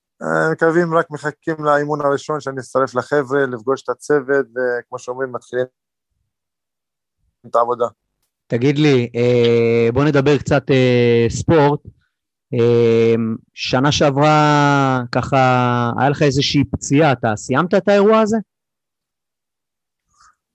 מקווים 0.52 0.94
רק 0.94 1.10
מחכים 1.10 1.64
לאימון 1.64 2.00
הראשון, 2.00 2.40
שאני 2.40 2.60
אצטרף 2.60 2.94
לחבר'ה, 2.94 3.46
לפגוש 3.46 3.82
את 3.82 3.88
הצוות, 3.88 4.46
וכמו 4.46 4.98
שאומרים, 4.98 5.32
מתחילים 5.32 5.66
את 7.46 7.56
העבודה. 7.56 7.86
תגיד 8.46 8.78
לי, 8.78 9.10
אה, 9.16 9.88
בוא 9.92 10.04
נדבר 10.04 10.38
קצת 10.38 10.70
אה, 10.70 11.26
ספורט. 11.28 11.80
אה, 12.54 13.14
שנה 13.54 13.92
שעברה, 13.92 15.00
ככה, 15.12 15.36
היה 15.98 16.10
לך 16.10 16.22
איזושהי 16.22 16.64
פציעה, 16.64 17.12
אתה 17.12 17.36
סיימת 17.36 17.74
את 17.74 17.88
האירוע 17.88 18.20
הזה? 18.20 18.36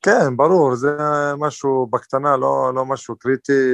כן, 0.01 0.37
ברור, 0.37 0.75
זה 0.75 0.97
משהו 1.37 1.87
בקטנה, 1.91 2.37
לא, 2.37 2.71
לא 2.75 2.85
משהו 2.85 3.15
קריטי. 3.15 3.73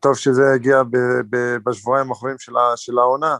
טוב 0.00 0.16
שזה 0.16 0.42
הגיע 0.54 0.82
ב, 0.82 0.96
ב, 1.30 1.56
בשבועיים 1.66 2.10
האחרונים 2.10 2.38
של, 2.38 2.52
של 2.76 2.98
העונה, 2.98 3.36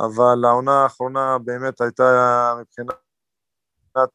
אבל 0.00 0.44
העונה 0.44 0.82
האחרונה 0.82 1.38
באמת 1.38 1.80
הייתה 1.80 2.54
מבחינת 2.60 4.12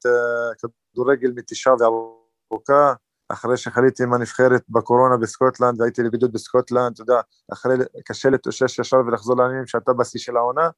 כדורגל 0.94 1.32
מתישה 1.36 1.72
וארוכה. 1.80 2.94
אחרי 3.30 3.58
שחליתי 3.58 4.04
עם 4.04 4.14
הנבחרת 4.14 4.62
בקורונה 4.70 5.18
בסקוטלנד, 5.18 5.82
והייתי 5.82 6.04
לבידוד 6.04 6.34
בסקוטלנד, 6.34 6.94
אתה 6.94 7.02
יודע, 7.02 7.22
אחרי, 7.54 7.78
קשה 8.06 8.30
להתאושש 8.30 8.80
ישר 8.80 8.98
ולחזור 9.08 9.38
לעניינים 9.38 9.68
שאתה 9.68 9.94
בשיא 9.94 10.20
של 10.20 10.38
העונה, 10.38 10.70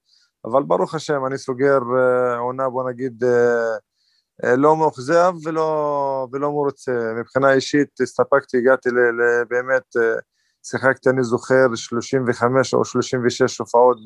אבל 0.46 0.64
ברוך 0.64 0.96
השם, 0.96 1.26
אני 1.26 1.38
סוגר 1.38 1.80
uh, 1.80 2.38
עונה, 2.38 2.70
בוא 2.70 2.90
נגיד, 2.90 3.24
uh, 3.24 4.48
לא 4.58 4.76
מאוכזב 4.76 5.34
ולא, 5.46 6.28
ולא 6.32 6.52
מרוצה. 6.52 7.14
מבחינה 7.20 7.54
אישית, 7.54 8.02
הסתפקתי, 8.02 8.58
הגעתי 8.58 8.90
לבאמת, 8.90 9.84
uh, 9.98 10.22
שיחקתי, 10.64 11.10
אני 11.10 11.24
זוכר, 11.24 11.76
35 11.76 12.74
או 12.74 12.86
36 12.86 13.60
הופעות 13.60 13.98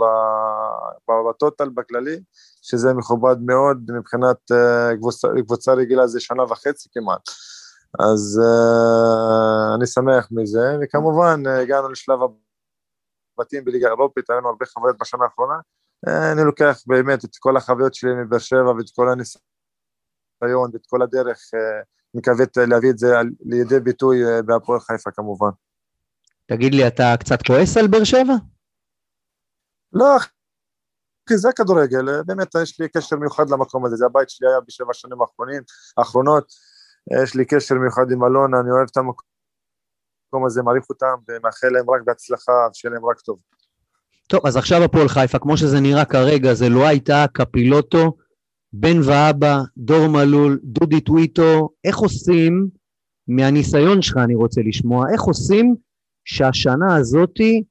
בטוטל, 1.30 1.70
בכללי, 1.70 2.20
שזה 2.62 2.94
מכובד 2.94 3.36
מאוד, 3.42 3.92
מבחינת 3.92 4.38
uh, 4.52 4.98
קבוצה, 4.98 5.28
קבוצה 5.46 5.74
רגילה 5.74 6.08
זה 6.08 6.20
שנה 6.20 6.44
וחצי 6.44 6.90
כמעט. 6.94 7.22
אז 8.00 8.42
uh, 8.44 9.76
אני 9.76 9.88
שמח 9.88 10.28
מזה, 10.32 10.78
וכמובן 10.82 11.44
uh, 11.46 11.50
הגענו 11.50 11.90
לשלב 11.90 12.20
הבתים 13.38 13.66
בליגה 13.66 13.88
האירופית, 13.88 14.30
היה 14.30 14.40
לנו 14.40 14.50
הרבה 14.50 14.66
חוויות 14.66 14.96
בשנה 15.02 15.24
האחרונה. 15.24 15.56
אני 16.34 16.44
לוקח 16.44 16.78
באמת 16.88 17.26
את 17.26 17.36
כל 17.40 17.58
החוויות 17.58 17.94
שלי 17.94 18.12
מבאר 18.14 18.40
שבע 18.40 18.72
ואת 18.72 18.86
כל 18.96 19.10
הניסיון 19.10 20.70
ואת 20.74 20.86
כל 20.88 21.02
הדרך, 21.02 21.40
מקווה 22.14 22.46
להביא 22.68 22.90
את 22.90 22.98
זה 22.98 23.16
לידי 23.46 23.80
ביטוי 23.80 24.42
בהפועל 24.46 24.80
חיפה 24.80 25.12
כמובן. 25.12 25.50
תגיד 26.46 26.74
לי, 26.74 26.88
אתה 26.88 27.16
קצת 27.20 27.42
כועס 27.48 27.78
על 27.78 27.88
באר 27.88 28.04
שבע? 28.04 28.34
לא, 29.94 30.18
כי 31.30 31.38
זה 31.38 31.50
כדורגל, 31.56 32.24
באמת 32.26 32.56
יש 32.64 32.80
לי 32.80 32.90
קשר 32.90 33.16
מיוחד 33.16 33.50
למקום 33.50 33.86
הזה, 33.86 33.96
זה 33.96 34.06
הבית 34.06 34.30
שלי 34.30 34.48
היה 34.48 34.60
בשבע 34.68 34.94
שנים 34.94 35.22
האחרונים, 35.22 35.62
האחרונות. 35.98 36.46
יש 37.24 37.36
לי 37.36 37.46
קשר 37.46 37.76
מיוחד 37.76 38.12
עם 38.12 38.24
אלונה, 38.24 38.60
אני 38.60 38.72
אוהב 38.72 38.88
את 38.92 38.98
המקום 38.98 40.46
הזה, 40.46 40.62
מעריך 40.64 40.90
אותם, 40.90 41.16
ומאחל 41.28 41.68
להם 41.68 41.90
רק 41.90 42.02
בהצלחה, 42.06 42.52
ושיהיה 42.72 42.94
להם 42.94 43.06
רק 43.06 43.20
טוב. 43.20 43.40
טוב, 44.28 44.48
אז 44.48 44.58
עכשיו 44.58 44.84
הפועל 44.84 45.08
חיפה, 45.08 45.40
כמו 45.40 45.58
שזה 45.58 45.80
נראה 45.80 46.06
כרגע, 46.06 46.54
זה 46.54 46.70
לא 46.70 46.88
הייתה 46.88 47.26
קפילוטו, 47.34 48.18
בן 48.74 48.98
ואבא, 49.04 49.58
דור 49.78 50.08
מלול, 50.08 50.60
דודי 50.64 51.02
טוויטו, 51.02 51.70
איך 51.84 51.98
עושים, 51.98 52.70
מהניסיון 53.28 54.02
שלך 54.02 54.18
אני 54.18 54.36
רוצה 54.36 54.62
לשמוע, 54.66 55.06
איך 55.14 55.22
עושים 55.22 55.76
שהשנה 56.26 56.96
הזאתי 56.96 57.64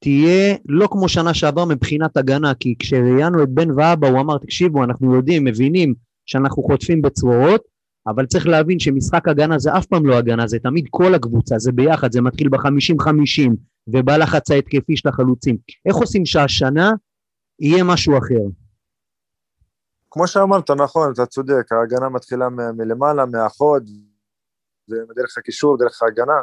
תהיה 0.00 0.56
לא 0.68 0.88
כמו 0.90 1.08
שנה 1.08 1.34
שעבר 1.34 1.64
מבחינת 1.64 2.16
הגנה, 2.16 2.54
כי 2.54 2.74
כשראיינו 2.78 3.42
את 3.42 3.48
בן 3.48 3.70
ואבא 3.70 4.08
הוא 4.08 4.20
אמר, 4.20 4.38
תקשיבו, 4.38 4.84
אנחנו 4.84 5.14
יודעים, 5.14 5.44
מבינים 5.44 5.94
שאנחנו 6.26 6.62
חוטפים 6.62 7.02
בצרורות, 7.02 7.62
אבל 8.06 8.26
צריך 8.26 8.46
להבין 8.46 8.78
שמשחק 8.78 9.28
הגנה 9.28 9.58
זה 9.58 9.76
אף 9.78 9.86
פעם 9.86 10.06
לא 10.06 10.18
הגנה, 10.18 10.46
זה 10.46 10.58
תמיד 10.58 10.86
כל 10.90 11.14
הקבוצה, 11.14 11.58
זה 11.58 11.72
ביחד, 11.72 12.12
זה 12.12 12.20
מתחיל 12.20 12.48
ב-50-50, 12.48 13.50
ובלחץ 13.88 14.50
ההתקפי 14.50 14.96
של 14.96 15.08
החלוצים. 15.08 15.56
איך 15.86 15.96
עושים 15.96 16.26
שהשנה 16.26 16.92
יהיה 17.60 17.84
משהו 17.84 18.18
אחר? 18.18 18.44
כמו 20.10 20.26
שאמרת, 20.26 20.70
נכון, 20.70 21.12
אתה 21.12 21.26
צודק, 21.26 21.72
ההגנה 21.72 22.08
מתחילה 22.08 22.48
מ- 22.48 22.76
מלמעלה, 22.76 23.26
מהחוד, 23.26 23.90
דרך 24.88 25.38
הקישור, 25.38 25.78
דרך 25.78 26.02
ההגנה. 26.02 26.42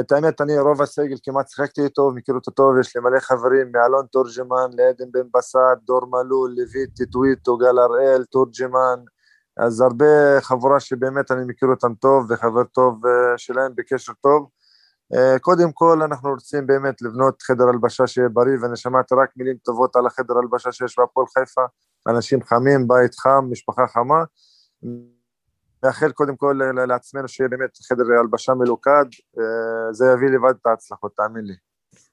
את 0.00 0.12
האמת, 0.12 0.40
אני 0.40 0.58
רוב 0.58 0.82
הסגל 0.82 1.16
כמעט 1.22 1.48
שיחקתי 1.48 1.84
איתו, 1.84 2.10
מכיר 2.10 2.34
אותו 2.34 2.50
טוב, 2.50 2.78
יש 2.78 2.96
לי 2.96 3.02
מלא 3.02 3.20
חברים, 3.20 3.72
מאלון 3.72 4.06
תורג'מן, 4.12 4.70
לעדן 4.72 5.12
בן 5.12 5.28
בסט, 5.34 5.58
דור 5.86 6.06
מלול, 6.06 6.54
לויטי, 6.56 7.06
טוויטו, 7.06 7.56
גל 7.56 7.78
הראל, 7.78 8.24
תורג'מן, 8.24 9.00
אז 9.56 9.80
הרבה 9.80 10.40
חבורה 10.40 10.80
שבאמת 10.80 11.30
אני 11.30 11.44
מכיר 11.46 11.68
אותם 11.68 11.94
טוב 11.94 12.30
וחבר 12.30 12.64
טוב 12.64 13.06
אה, 13.06 13.38
שלהם 13.38 13.72
בקשר 13.74 14.12
טוב. 14.20 14.48
אה, 15.14 15.38
קודם 15.38 15.72
כל 15.72 16.02
אנחנו 16.02 16.30
רוצים 16.30 16.66
באמת 16.66 17.02
לבנות 17.02 17.42
חדר 17.42 17.68
הלבשה 17.68 18.06
שיהיה 18.06 18.28
בריא 18.28 18.56
ואני 18.62 18.76
שמעתי 18.76 19.14
רק 19.14 19.30
מילים 19.36 19.56
טובות 19.64 19.96
על 19.96 20.06
החדר 20.06 20.38
הלבשה 20.38 20.72
שיש 20.72 20.98
בהפועל 20.98 21.26
חיפה, 21.38 21.62
אנשים 22.08 22.42
חמים, 22.42 22.88
בית 22.88 23.14
חם, 23.14 23.48
משפחה 23.50 23.86
חמה. 23.86 24.24
מאחל 25.84 26.12
קודם 26.12 26.36
כל 26.36 26.60
לעצמנו 26.88 27.28
שיהיה 27.28 27.48
באמת 27.48 27.70
חדר 27.88 28.04
הלבשה 28.20 28.54
מלוכד, 28.54 29.04
אה, 29.38 29.92
זה 29.92 30.04
יביא 30.14 30.28
לבד 30.28 30.54
את 30.60 30.66
ההצלחות, 30.66 31.12
תאמין 31.16 31.44
לי. 31.44 31.54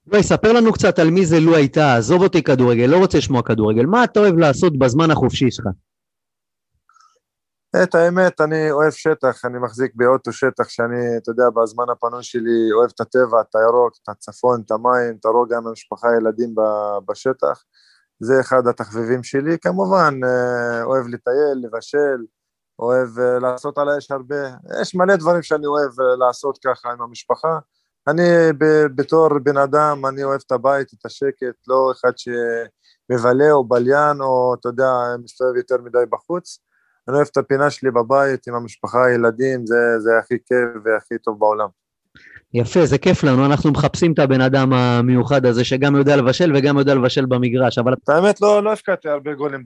לא, 0.08 0.22
ספר 0.22 0.54
לנו 0.54 0.74
קצת 0.74 1.00
על 1.00 1.10
מי 1.10 1.26
זה 1.26 1.40
לו 1.40 1.56
הייתה, 1.56 1.96
עזוב 1.96 2.22
אותי 2.22 2.44
כדורגל, 2.44 2.86
לא 2.86 2.98
רוצה 2.98 3.18
לשמוע 3.18 3.42
כדורגל, 3.42 3.86
מה 3.86 4.04
אתה 4.04 4.20
אוהב 4.20 4.38
לעשות 4.38 4.78
בזמן 4.78 5.12
החופשי 5.12 5.52
שלך? 5.52 5.66
את 7.84 7.96
האמת, 7.96 8.42
אני 8.42 8.72
אוהב 8.72 8.92
שטח, 8.92 9.46
אני 9.46 9.60
מחזיק 9.60 9.92
באוטו 9.96 10.32
שטח 10.32 10.70
שאני, 10.70 11.18
אתה 11.18 11.32
יודע, 11.32 11.44
בזמן 11.50 11.86
הפנוי 11.92 12.24
שלי 12.24 12.72
אוהב 12.72 12.90
את 12.96 13.02
הטבע, 13.02 13.42
את 13.42 13.56
הירוק, 13.56 13.94
את 14.04 14.10
הצפון, 14.10 14.62
את 14.66 14.72
המים, 14.72 15.16
את 15.20 15.26
הרוגע 15.26 15.58
עם 15.58 15.68
המשפחה, 15.68 16.08
ילדים 16.18 16.56
בשטח. 17.06 17.64
זה 18.20 18.40
אחד 18.40 18.68
התחביבים 18.68 19.24
שלי. 19.24 19.58
כמובן, 19.62 20.20
אה, 20.24 20.84
אוהב 20.84 21.08
לטייל, 21.08 21.58
לבשל, 21.64 22.26
אוהב 22.80 23.20
אה, 23.20 23.40
לעשות 23.40 23.78
על 23.78 23.90
האש 23.90 24.12
הרבה. 24.12 24.50
יש 24.82 24.96
מלא 24.96 25.16
דברים 25.16 25.44
שאני 25.44 25.66
אוהב 25.66 26.02
אה, 26.02 26.16
לעשות 26.28 26.58
ככה 26.66 26.92
עם 26.92 27.02
המשפחה. 27.02 27.60
אני 28.08 28.24
בתור 28.96 29.40
בן 29.40 29.58
אדם, 29.58 30.06
אני 30.06 30.24
אוהב 30.24 30.42
את 30.46 30.52
הבית, 30.52 30.88
את 30.94 31.06
השקט, 31.06 31.68
לא 31.68 31.92
אחד 31.92 32.12
שמבלה 32.18 33.52
או 33.52 33.64
בליין, 33.68 34.22
או 34.22 34.56
אתה 34.60 34.70
יודע, 34.70 34.92
מסתובב 35.24 35.56
יותר 35.56 35.76
מדי 35.84 35.98
בחוץ. 36.10 36.60
אני 37.08 37.16
אוהב 37.16 37.28
את 37.32 37.38
הפינה 37.38 37.70
שלי 37.70 37.92
בבית 37.92 38.48
עם 38.48 38.56
המשפחה, 38.56 39.06
הילדים, 39.06 39.66
זה, 39.66 40.00
זה 40.00 40.10
הכי 40.20 40.38
כיף 40.46 40.84
והכי 40.86 41.18
טוב 41.18 41.40
בעולם. 41.40 41.68
יפה, 42.54 42.86
זה 42.86 42.98
כיף 42.98 43.24
לנו, 43.24 43.46
אנחנו 43.46 43.72
מחפשים 43.72 44.14
את 44.14 44.20
הבן 44.20 44.42
אדם 44.42 44.74
המיוחד 44.74 45.46
הזה 45.46 45.64
שגם 45.64 45.96
יודע 45.96 46.16
לבשל 46.16 46.56
וגם 46.56 46.78
יודע 46.78 46.96
לבשל 46.96 47.26
במגרש, 47.26 47.78
אבל 47.78 47.94
האמת 48.08 48.42
לא, 48.42 48.64
לא 48.64 48.74
הפקעתי 48.74 49.10
הרבה 49.10 49.34
גולים 49.34 49.64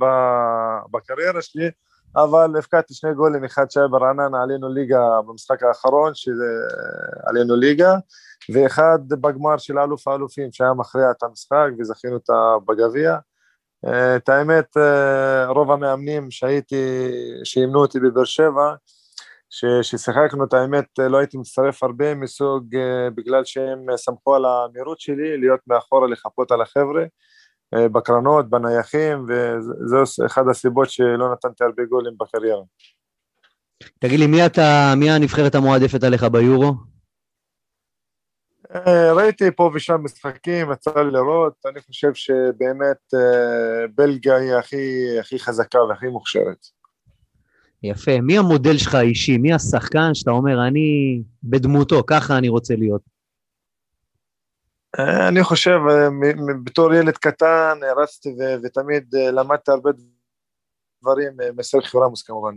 בקריירה 0.91 1.41
שלי, 1.41 1.69
אבל 2.15 2.57
הפקעתי 2.59 2.93
שני 2.93 3.13
גולים, 3.13 3.43
אחד 3.43 3.71
שהיה 3.71 3.87
ברעננה, 3.87 4.43
עלינו 4.43 4.69
ליגה 4.69 5.21
במשחק 5.27 5.63
האחרון, 5.63 6.11
שזה 6.15 6.45
עלינו 7.25 7.55
ליגה, 7.55 7.95
ואחד 8.53 8.99
בגמר 9.09 9.57
של 9.57 9.79
אלוף 9.79 10.07
האלופים, 10.07 10.51
שהיה 10.51 10.73
מכריע 10.73 11.11
את 11.11 11.23
המשחק 11.23 11.69
וזכינו 11.79 12.13
אותה 12.13 12.55
בגביע. 12.67 13.17
אה, 13.85 14.15
את 14.15 14.29
האמת, 14.29 14.77
אה, 14.77 15.47
רוב 15.47 15.71
המאמנים 15.71 16.31
שהייתי, 16.31 16.85
שאימנו 17.43 17.79
אותי 17.79 17.99
בבאר 17.99 18.23
שבע, 18.23 18.73
ששיחקנו 19.49 20.43
את 20.43 20.53
האמת 20.53 20.85
לא 20.99 21.17
הייתי 21.17 21.37
מצטרף 21.37 21.83
הרבה 21.83 22.15
מסוג 22.15 22.75
בגלל 23.15 23.45
שהם 23.45 23.85
סמכו 23.95 24.35
על 24.35 24.45
המהירות 24.45 24.99
שלי 24.99 25.37
להיות 25.37 25.59
מאחורה 25.67 26.07
לחפות 26.07 26.51
על 26.51 26.61
החבר'ה 26.61 27.03
בקרנות, 27.75 28.49
בנייחים 28.49 29.25
וזו 29.27 30.25
אחת 30.25 30.43
הסיבות 30.49 30.89
שלא 30.89 31.31
נתנתי 31.33 31.63
הרבה 31.63 31.83
גולים 31.85 32.13
בקריירה. 32.19 32.63
תגיד 33.99 34.19
לי, 34.19 34.27
מי 34.27 34.45
אתה, 34.45 34.93
מי 34.97 35.11
הנבחרת 35.11 35.55
המועדפת 35.55 36.03
עליך 36.03 36.23
ביורו? 36.23 36.73
ראיתי 39.15 39.51
פה 39.55 39.71
ושם 39.73 40.01
משחקים, 40.03 40.71
יצא 40.71 40.91
לי 40.95 41.11
לראות, 41.11 41.53
אני 41.71 41.81
חושב 41.81 42.13
שבאמת 42.13 43.13
בלגיה 43.95 44.35
היא 44.35 44.53
הכי, 44.53 45.19
הכי 45.19 45.39
חזקה 45.39 45.79
והכי 45.79 46.07
מוכשרת. 46.07 46.65
יפה. 47.83 48.21
מי 48.21 48.37
המודל 48.37 48.77
שלך 48.77 48.95
האישי? 48.95 49.37
מי 49.37 49.53
השחקן 49.53 50.13
שאתה 50.13 50.31
אומר, 50.31 50.67
אני 50.67 51.21
בדמותו, 51.43 52.03
ככה 52.07 52.37
אני 52.37 52.49
רוצה 52.49 52.75
להיות? 52.75 53.01
אני 54.99 55.43
חושב, 55.43 55.79
בתור 56.63 56.93
ילד 56.93 57.17
קטן, 57.17 57.79
רצתי 57.97 58.35
ותמיד 58.63 59.15
למדתי 59.15 59.71
הרבה 59.71 59.91
דברים 61.01 61.31
מסרחיו 61.57 62.01
רמוס 62.01 62.23
כמובן. 62.23 62.53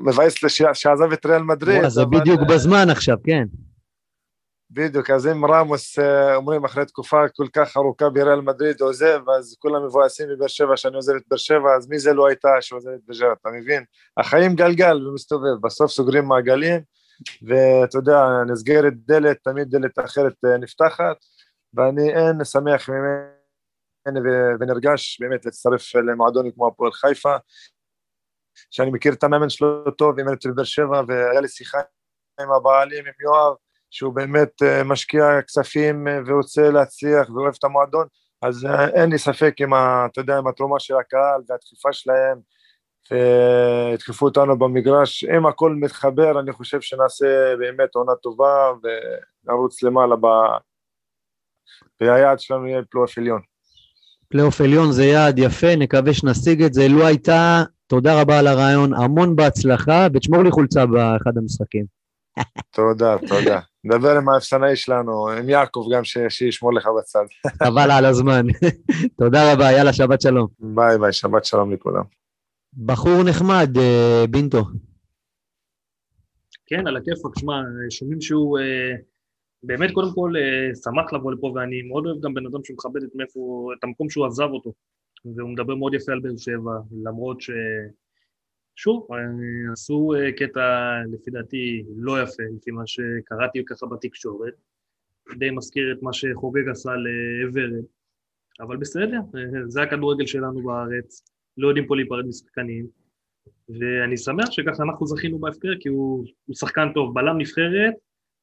מבאס 0.00 0.34
שעזב 0.72 1.12
את 1.12 1.26
ריאל 1.26 1.42
מדריד. 1.42 1.88
זה 1.88 2.04
בדיוק 2.04 2.40
בזמן 2.48 2.90
עכשיו, 2.90 3.16
כן. 3.24 3.44
בדיוק, 4.70 5.10
אז 5.10 5.26
אם 5.26 5.44
רמוס 5.44 5.98
אה, 5.98 6.36
אומרים 6.36 6.64
אחרי 6.64 6.86
תקופה 6.86 7.28
כל 7.28 7.46
כך 7.52 7.76
ארוכה 7.76 8.10
בריאל 8.10 8.40
מדריד 8.40 8.80
עוזב, 8.80 9.20
אז 9.38 9.56
כולם 9.58 9.86
מבואסים 9.86 10.28
בבאר 10.28 10.46
שבע 10.46 10.76
שאני 10.76 10.96
עוזב 10.96 11.14
את 11.14 11.22
באר 11.28 11.38
שבע, 11.38 11.76
אז 11.76 11.88
מי 11.88 11.98
זה 11.98 12.12
לא 12.12 12.26
הייתה 12.26 12.48
שעוזב 12.60 12.88
את 12.88 13.00
באר 13.06 13.16
שבע, 13.16 13.32
אתה 13.40 13.48
מבין? 13.48 13.84
החיים 14.16 14.54
גלגל 14.54 15.08
ומסתובב, 15.08 15.60
בסוף 15.62 15.90
סוגרים 15.90 16.24
מעגלים, 16.24 16.80
ואתה 17.42 17.98
יודע, 17.98 18.24
נסגרת 18.46 18.92
דלת, 19.06 19.36
תמיד 19.44 19.70
דלת 19.70 19.98
אחרת 20.04 20.34
אה, 20.44 20.58
נפתחת, 20.58 21.16
ואני 21.76 22.10
אין 22.10 22.44
שמח 22.44 22.88
ממני 22.88 24.20
ונרגש 24.60 25.20
באמת 25.20 25.44
להצטרף 25.44 25.94
למועדונים 25.94 26.52
כמו 26.52 26.68
הפועל 26.68 26.92
חיפה, 26.92 27.36
שאני 28.70 28.90
מכיר 28.90 29.12
את 29.12 29.24
המאמן 29.24 29.48
שלו 29.48 29.90
טוב, 29.90 30.18
אימן 30.18 30.32
אותי 30.32 30.48
בבאר 30.48 30.64
שבע, 30.64 31.02
והיה 31.08 31.40
לי 31.40 31.48
שיחה 31.48 31.78
עם 32.40 32.52
הבעלים, 32.52 33.04
עם 33.06 33.12
יואב, 33.20 33.54
שהוא 33.90 34.14
באמת 34.14 34.62
אה, 34.62 34.84
משקיע 34.84 35.42
כספים 35.42 36.08
אה, 36.08 36.18
ורוצה 36.26 36.70
להצליח 36.70 37.30
ואוהב 37.30 37.54
את 37.58 37.64
המועדון, 37.64 38.06
אז 38.42 38.64
אה, 38.64 38.88
אין 38.88 39.10
לי 39.10 39.18
ספק 39.18 39.54
עם, 39.60 39.74
ה, 39.74 40.06
אתה 40.12 40.20
יודע, 40.20 40.38
עם 40.38 40.46
התרומה 40.46 40.80
של 40.80 40.94
הקהל 40.96 41.42
והדחיפה 41.48 41.92
שלהם, 41.92 42.38
וידחפו 43.10 44.24
אותנו 44.26 44.58
במגרש, 44.58 45.24
אם 45.24 45.46
הכל 45.46 45.74
מתחבר, 45.80 46.40
אני 46.40 46.52
חושב 46.52 46.80
שנעשה 46.80 47.56
באמת 47.58 47.94
עונה 47.94 48.12
טובה 48.22 48.72
ונרוץ 49.44 49.82
למעלה. 49.82 50.16
והיעד 52.00 52.40
שלנו 52.40 52.66
יהיה 52.66 52.82
פלייאוף 52.90 53.18
עליון. 53.18 53.40
פלייאוף 54.28 54.60
עליון 54.60 54.92
זה 54.92 55.04
יעד 55.04 55.38
יפה, 55.38 55.76
נקווה 55.76 56.14
שנשיג 56.14 56.62
את 56.62 56.74
זה. 56.74 56.88
לו 56.88 57.06
הייתה, 57.06 57.62
תודה 57.86 58.20
רבה 58.20 58.38
על 58.38 58.46
הראיון, 58.46 58.94
המון 58.94 59.36
בהצלחה, 59.36 60.06
ותשמור 60.14 60.42
לי 60.42 60.50
חולצה 60.50 60.86
באחד 60.86 61.38
המשחקים. 61.38 61.84
תודה, 62.70 63.16
תודה. 63.28 63.60
נדבר 63.84 64.16
עם 64.16 64.28
האפסנאי 64.28 64.76
שלנו, 64.76 65.30
עם 65.30 65.48
יעקב 65.48 65.86
גם, 65.94 66.02
שישמור 66.28 66.74
לך 66.74 66.88
בצד. 66.98 67.24
חבל 67.62 67.90
על 67.90 68.04
הזמן. 68.04 68.46
תודה 69.18 69.52
רבה, 69.52 69.72
יאללה, 69.72 69.92
שבת 69.92 70.20
שלום. 70.20 70.46
ביי 70.58 70.98
ביי, 70.98 71.12
שבת 71.12 71.44
שלום 71.44 71.72
לכולם. 71.72 72.02
בחור 72.84 73.22
נחמד, 73.24 73.78
אה, 73.78 74.24
בינטו. 74.30 74.64
כן, 76.66 76.86
על 76.86 76.96
הכיפאק, 76.96 77.38
שמע, 77.38 77.52
שומעים 77.90 78.20
שהוא 78.20 78.58
אה, 78.58 78.64
באמת 79.66 79.90
קודם 79.92 80.08
כל 80.14 80.32
אה, 80.36 80.74
שמח 80.74 81.12
לבוא 81.12 81.32
לפה, 81.32 81.52
ואני 81.54 81.82
מאוד 81.82 82.06
אוהב 82.06 82.20
גם 82.20 82.34
בן 82.34 82.46
אדם 82.46 82.64
שמכבד 82.64 83.02
את, 83.02 83.14
מאיפה, 83.14 83.70
את 83.78 83.84
המקום 83.84 84.10
שהוא 84.10 84.26
עזב 84.26 84.48
אותו. 84.50 84.72
והוא 85.24 85.50
מדבר 85.50 85.74
מאוד 85.74 85.94
יפה 85.94 86.12
על 86.12 86.20
באר 86.20 86.36
שבע, 86.36 86.72
למרות 87.04 87.40
ש... 87.40 87.50
שוב, 88.76 89.08
עשו 89.72 90.12
אה, 90.14 90.32
קטע 90.32 90.94
לפי 91.12 91.30
דעתי 91.30 91.84
לא 91.96 92.22
יפה, 92.22 92.42
לפי 92.56 92.70
מה 92.70 92.86
שקראתי 92.86 93.64
ככה 93.66 93.86
בתקשורת, 93.86 94.54
די 95.38 95.50
מזכיר 95.50 95.92
את 95.92 96.02
מה 96.02 96.12
שחוגג 96.12 96.68
עשה 96.68 96.90
לאברד, 96.90 97.84
אבל 98.60 98.76
בסדר, 98.76 99.18
זה 99.66 99.82
הכדורגל 99.82 100.26
שלנו 100.26 100.62
בארץ, 100.62 101.24
לא 101.56 101.68
יודעים 101.68 101.86
פה 101.86 101.96
להיפרד 101.96 102.26
משחקנים, 102.26 102.86
ואני 103.68 104.16
שמח 104.16 104.50
שככה 104.50 104.82
אנחנו 104.82 105.06
זכינו 105.06 105.38
בהפקר, 105.38 105.72
כי 105.80 105.88
הוא, 105.88 106.24
הוא 106.46 106.56
שחקן 106.56 106.88
טוב, 106.94 107.14
בלם 107.14 107.38
נבחרת, 107.38 107.94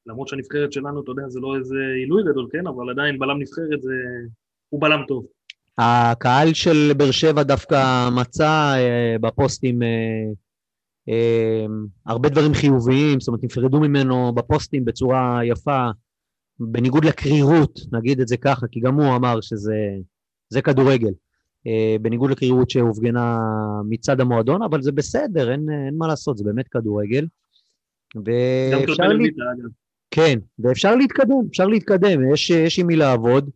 למרות 0.06 0.28
שהנבחרת 0.28 0.72
שלנו, 0.72 1.02
אתה 1.02 1.10
יודע, 1.10 1.28
זה 1.28 1.40
לא 1.40 1.56
איזה 1.56 1.74
עילוי 1.96 2.22
גדול, 2.22 2.48
כן, 2.52 2.66
אבל 2.66 2.90
עדיין 2.90 3.18
בלם 3.18 3.38
נבחרת 3.38 3.82
זה... 3.82 3.92
הוא 4.68 4.80
בלם 4.80 5.00
טוב. 5.08 5.26
הקהל 5.78 6.54
של 6.54 6.92
באר 6.96 7.10
שבע 7.10 7.42
דווקא 7.42 8.08
מצא 8.10 8.74
אה, 8.76 9.16
בפוסטים 9.20 9.82
אה, 9.82 9.88
אה, 11.08 11.66
הרבה 12.06 12.28
דברים 12.28 12.54
חיוביים, 12.54 13.20
זאת 13.20 13.28
אומרת, 13.28 13.44
נפרדו 13.44 13.80
ממנו 13.80 14.32
בפוסטים 14.34 14.84
בצורה 14.84 15.40
יפה, 15.44 15.88
בניגוד 16.60 17.04
לקרירות, 17.04 17.80
נגיד 17.92 18.20
את 18.20 18.28
זה 18.28 18.36
ככה, 18.36 18.66
כי 18.70 18.80
גם 18.80 18.94
הוא 18.94 19.16
אמר 19.16 19.40
שזה 19.40 20.62
כדורגל, 20.62 21.12
אה, 21.66 21.96
בניגוד 22.02 22.30
לקרירות 22.30 22.70
שהופגנה 22.70 23.38
מצד 23.88 24.20
המועדון, 24.20 24.62
אבל 24.62 24.82
זה 24.82 24.92
בסדר, 24.92 25.52
אין, 25.52 25.66
אין 25.86 25.94
מה 25.98 26.06
לעשות, 26.06 26.38
זה 26.38 26.44
באמת 26.44 26.68
כדורגל. 26.68 27.26
ואפשר 28.24 29.08
לה... 29.08 29.24
כן, 30.14 30.38
ואפשר 30.58 30.94
להתקדם, 30.94 31.36
אפשר 31.50 31.66
להתקדם, 31.66 32.32
יש, 32.32 32.50
יש 32.50 32.78
עם 32.78 32.86
מי 32.86 32.96
לעבוד. 32.96 33.50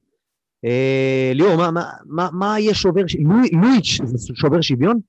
אה, 0.64 1.32
ליאור, 1.34 1.56
מה, 1.56 1.70
מה, 1.70 1.90
מה, 2.06 2.28
מה 2.32 2.60
יהיה 2.60 2.74
שובר, 2.74 3.02
לואיץ' 3.52 4.00
זה 4.04 4.34
שובר 4.34 4.60
שוויון? 4.60 5.00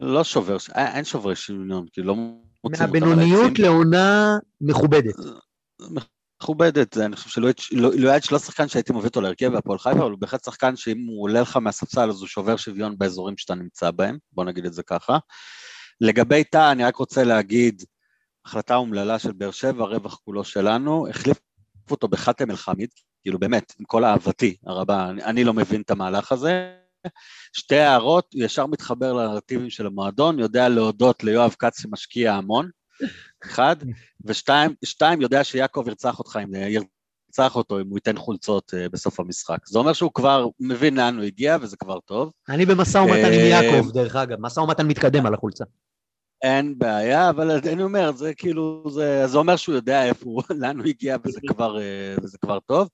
לא 0.00 0.24
שובר, 0.24 0.56
אין 0.74 1.04
שובר 1.04 1.34
שוויון, 1.34 1.86
כי 1.92 2.02
לא 2.02 2.14
מוצאים 2.14 2.42
אותם 2.64 2.84
מהבינוניות 2.84 3.58
לעונה 3.58 4.38
מכובדת. 4.60 5.14
מכובדת, 6.42 6.96
אני 6.96 7.16
חושב 7.16 7.30
שלואיץ' 7.30 8.32
לא 8.32 8.38
שחקן 8.38 8.68
שהייתי 8.68 8.92
מוביל 8.92 9.08
אותו 9.08 9.20
להרכב 9.20 9.48
בהפועל 9.48 9.78
חיפה, 9.78 9.98
אבל 9.98 10.10
הוא 10.10 10.18
בהחלט 10.18 10.44
שחקן 10.44 10.76
שאם 10.76 11.06
הוא 11.08 11.22
עולה 11.22 11.40
לך 11.40 11.56
מהספסל 11.56 12.08
אז 12.10 12.20
הוא 12.20 12.28
שובר 12.28 12.56
שוויון 12.56 12.98
באזורים 12.98 13.36
שאתה 13.38 13.54
נמצא 13.54 13.90
בהם, 13.90 14.18
בוא 14.32 14.44
נגיד 14.44 14.66
את 14.66 14.72
זה 14.72 14.82
ככה. 14.82 15.18
לגבי 16.00 16.44
טאה, 16.44 16.72
אני 16.72 16.84
רק 16.84 16.96
רוצה 16.96 17.24
להגיד, 17.24 17.82
החלטה 18.46 18.76
אומללה 18.76 19.18
של 19.18 19.32
באר 19.32 19.50
שבע, 19.50 19.84
רווח 19.84 20.20
כולו 20.24 20.44
שלנו, 20.44 21.08
החליף 21.08 21.38
אותו 21.90 22.08
בחאתם 22.08 22.50
אל-חמיד, 22.50 22.88
כאילו 23.22 23.38
באמת, 23.38 23.72
עם 23.78 23.84
כל 23.84 24.04
אהבתי 24.04 24.56
הרבה, 24.66 25.10
אני, 25.10 25.24
אני 25.24 25.44
לא 25.44 25.54
מבין 25.54 25.80
את 25.80 25.90
המהלך 25.90 26.32
הזה. 26.32 26.76
שתי 27.58 27.78
הערות, 27.78 28.34
ישר 28.34 28.66
מתחבר 28.66 29.12
לנרטיבים 29.12 29.70
של 29.70 29.86
המועדון, 29.86 30.38
יודע 30.38 30.68
להודות 30.68 31.24
ליואב 31.24 31.54
כץ 31.58 31.80
שמשקיע 31.80 32.34
המון, 32.34 32.70
אחד, 33.44 33.76
ושתיים, 34.24 34.74
שתיים, 34.84 35.20
יודע 35.20 35.44
שיעקב 35.44 35.84
ירצח 35.86 36.18
אותך 36.18 36.38
אם 36.44 36.54
ירצח 36.54 37.56
אותו 37.56 37.80
אם 37.80 37.88
הוא 37.88 37.98
ייתן 37.98 38.16
חולצות 38.16 38.74
uh, 38.74 38.88
בסוף 38.88 39.20
המשחק. 39.20 39.58
זה 39.66 39.78
אומר 39.78 39.92
שהוא 39.92 40.10
כבר 40.14 40.46
מבין 40.60 40.96
לאן 40.96 41.16
הוא 41.16 41.24
הגיע 41.24 41.56
וזה 41.60 41.76
כבר 41.76 42.00
טוב. 42.00 42.32
אני 42.48 42.66
במשא 42.66 42.98
ומתן 42.98 43.32
עם 43.32 43.40
יעקב, 43.40 43.90
דרך 43.90 44.16
אגב, 44.16 44.36
משא 44.40 44.60
ומתן 44.60 44.86
מתקדם 44.86 45.26
על 45.26 45.34
החולצה. 45.34 45.64
אין 46.46 46.78
בעיה, 46.78 47.30
אבל 47.30 47.50
אני 47.50 47.82
אומר, 47.82 48.12
זה 48.12 48.34
כאילו, 48.34 48.84
זה, 48.90 49.26
זה 49.26 49.38
אומר 49.38 49.56
שהוא 49.56 49.74
יודע 49.74 50.04
איפה 50.04 50.24
הוא, 50.24 50.42
לאן 50.60 50.78
הוא 50.78 50.86
הגיע, 50.86 51.16
וזה 51.24 51.40
כבר, 51.46 51.80
אה, 51.80 52.14
וזה 52.22 52.38
כבר 52.38 52.60
טוב. 52.60 52.88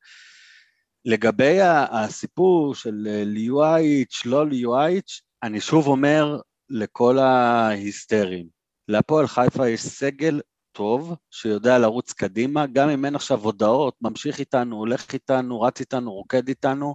לגבי 1.05 1.59
הסיפור 1.91 2.75
של 2.75 3.09
אה, 3.11 3.23
ליואייץ', 3.25 4.23
לא 4.25 4.47
ליואייץ', 4.47 5.21
אני 5.43 5.61
שוב 5.61 5.87
אומר 5.87 6.41
לכל 6.71 7.19
ההיסטריים, 7.19 8.47
להפועל 8.89 9.27
חיפה 9.27 9.69
יש 9.69 9.81
סגל 9.81 10.41
טוב, 10.73 11.15
שיודע 11.31 11.79
לרוץ 11.79 12.13
קדימה, 12.13 12.67
גם 12.67 12.89
אם 12.89 13.05
אין 13.05 13.15
עכשיו 13.15 13.41
הודעות, 13.41 13.95
ממשיך 14.01 14.39
איתנו, 14.39 14.77
הולך 14.77 15.13
איתנו, 15.13 15.61
רץ 15.61 15.81
איתנו, 15.81 16.13
רוקד 16.13 16.49
איתנו. 16.49 16.95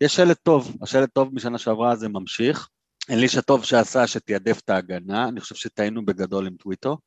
יש 0.00 0.16
שלט 0.16 0.38
טוב, 0.42 0.76
השלט 0.82 1.10
טוב 1.12 1.34
משנה 1.34 1.58
שעברה 1.58 1.96
זה 1.96 2.08
ממשיך. 2.08 2.68
אלישע 3.10 3.40
טוב 3.40 3.64
שעשה 3.64 4.06
שתיעדף 4.06 4.60
את 4.64 4.70
ההגנה, 4.70 5.28
אני 5.28 5.40
חושב 5.40 5.54
שטעינו 5.54 6.04
בגדול 6.04 6.46
עם 6.46 6.56
טוויטו. 6.56 6.98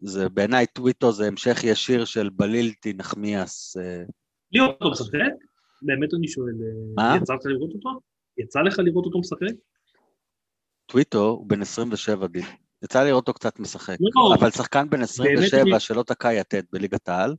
זה 0.00 0.28
בעיניי 0.28 0.66
טוויטו 0.66 1.12
זה 1.12 1.26
המשך 1.26 1.64
ישיר 1.64 2.04
של 2.04 2.28
בלילטי 2.32 2.92
נחמיאס. 2.92 3.76
אה, 3.76 4.02
ליאור, 4.52 4.72
אתה 4.76 4.84
משחק? 4.84 5.16
באמת 5.82 6.14
אני 6.18 6.28
שואל, 6.28 6.52
אה? 6.98 7.16
יצא 7.16 7.34
לך 7.34 7.40
לראות 7.46 7.70
אותו? 7.74 8.00
יצא 8.38 8.60
לך 8.60 8.78
לראות 8.78 9.06
אותו 9.06 9.18
משחק? 9.18 9.56
טוויטו 10.86 11.28
הוא 11.28 11.46
בן 11.48 11.62
27 11.62 12.26
דין. 12.26 12.44
יצא 12.84 13.02
לי 13.02 13.08
לראות 13.08 13.28
אותו 13.28 13.34
קצת 13.38 13.60
משחק. 13.60 13.96
לא, 14.00 14.34
אבל 14.40 14.50
שחקן 14.50 14.90
בן 14.90 15.02
27 15.02 15.62
אני- 15.62 15.80
שלא 15.80 16.02
תקע 16.02 16.32
יתד 16.32 16.62
בליגת 16.72 17.08
העל, 17.08 17.36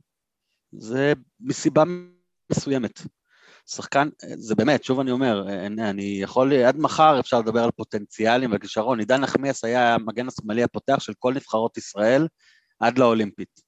זה 0.72 1.12
מסיבה 1.40 1.84
מסוימת. 2.52 3.00
שחקן, 3.70 4.08
זה 4.36 4.54
באמת, 4.54 4.84
שוב 4.84 5.00
אני 5.00 5.10
אומר, 5.10 5.48
אין- 5.48 5.78
אני 5.78 6.18
יכול, 6.22 6.52
עד 6.52 6.76
מחר 6.76 7.20
אפשר 7.20 7.38
לדבר 7.38 7.64
על 7.64 7.70
פוטנציאלים 7.70 8.50
וכישרון. 8.54 8.98
עידן 8.98 9.20
נחמיאס 9.20 9.64
היה 9.64 9.94
המגן 9.94 10.28
השמאלי 10.28 10.62
הפותח 10.62 10.96
של 11.00 11.12
כל 11.18 11.34
נבחרות 11.34 11.78
ישראל 11.78 12.28
עד 12.80 12.98
לאולימפית. 12.98 13.60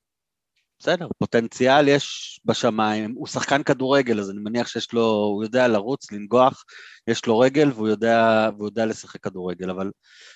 בסדר, 0.79 1.09
פוטנציאל 1.19 1.89
יש 1.89 2.41
בשמיים, 2.45 3.15
הוא 3.17 3.27
שחקן 3.27 3.63
כדורגל, 3.63 4.21
אז 4.21 4.31
אני 4.31 4.39
מניח 4.39 4.69
שיש 4.69 4.93
לו, 4.93 5.03
הוא 5.03 5.45
יודע 5.45 5.69
לרוץ, 5.69 6.13
לנגוח, 6.13 6.65
יש 7.07 7.27
לו 7.27 7.39
רגל 7.39 7.71
והוא 7.73 7.89
יודע, 7.89 8.49
והוא 8.57 8.69
יודע 8.69 8.87
לשחק 8.87 9.21
כדורגל, 9.21 9.71
אבל 9.71 9.91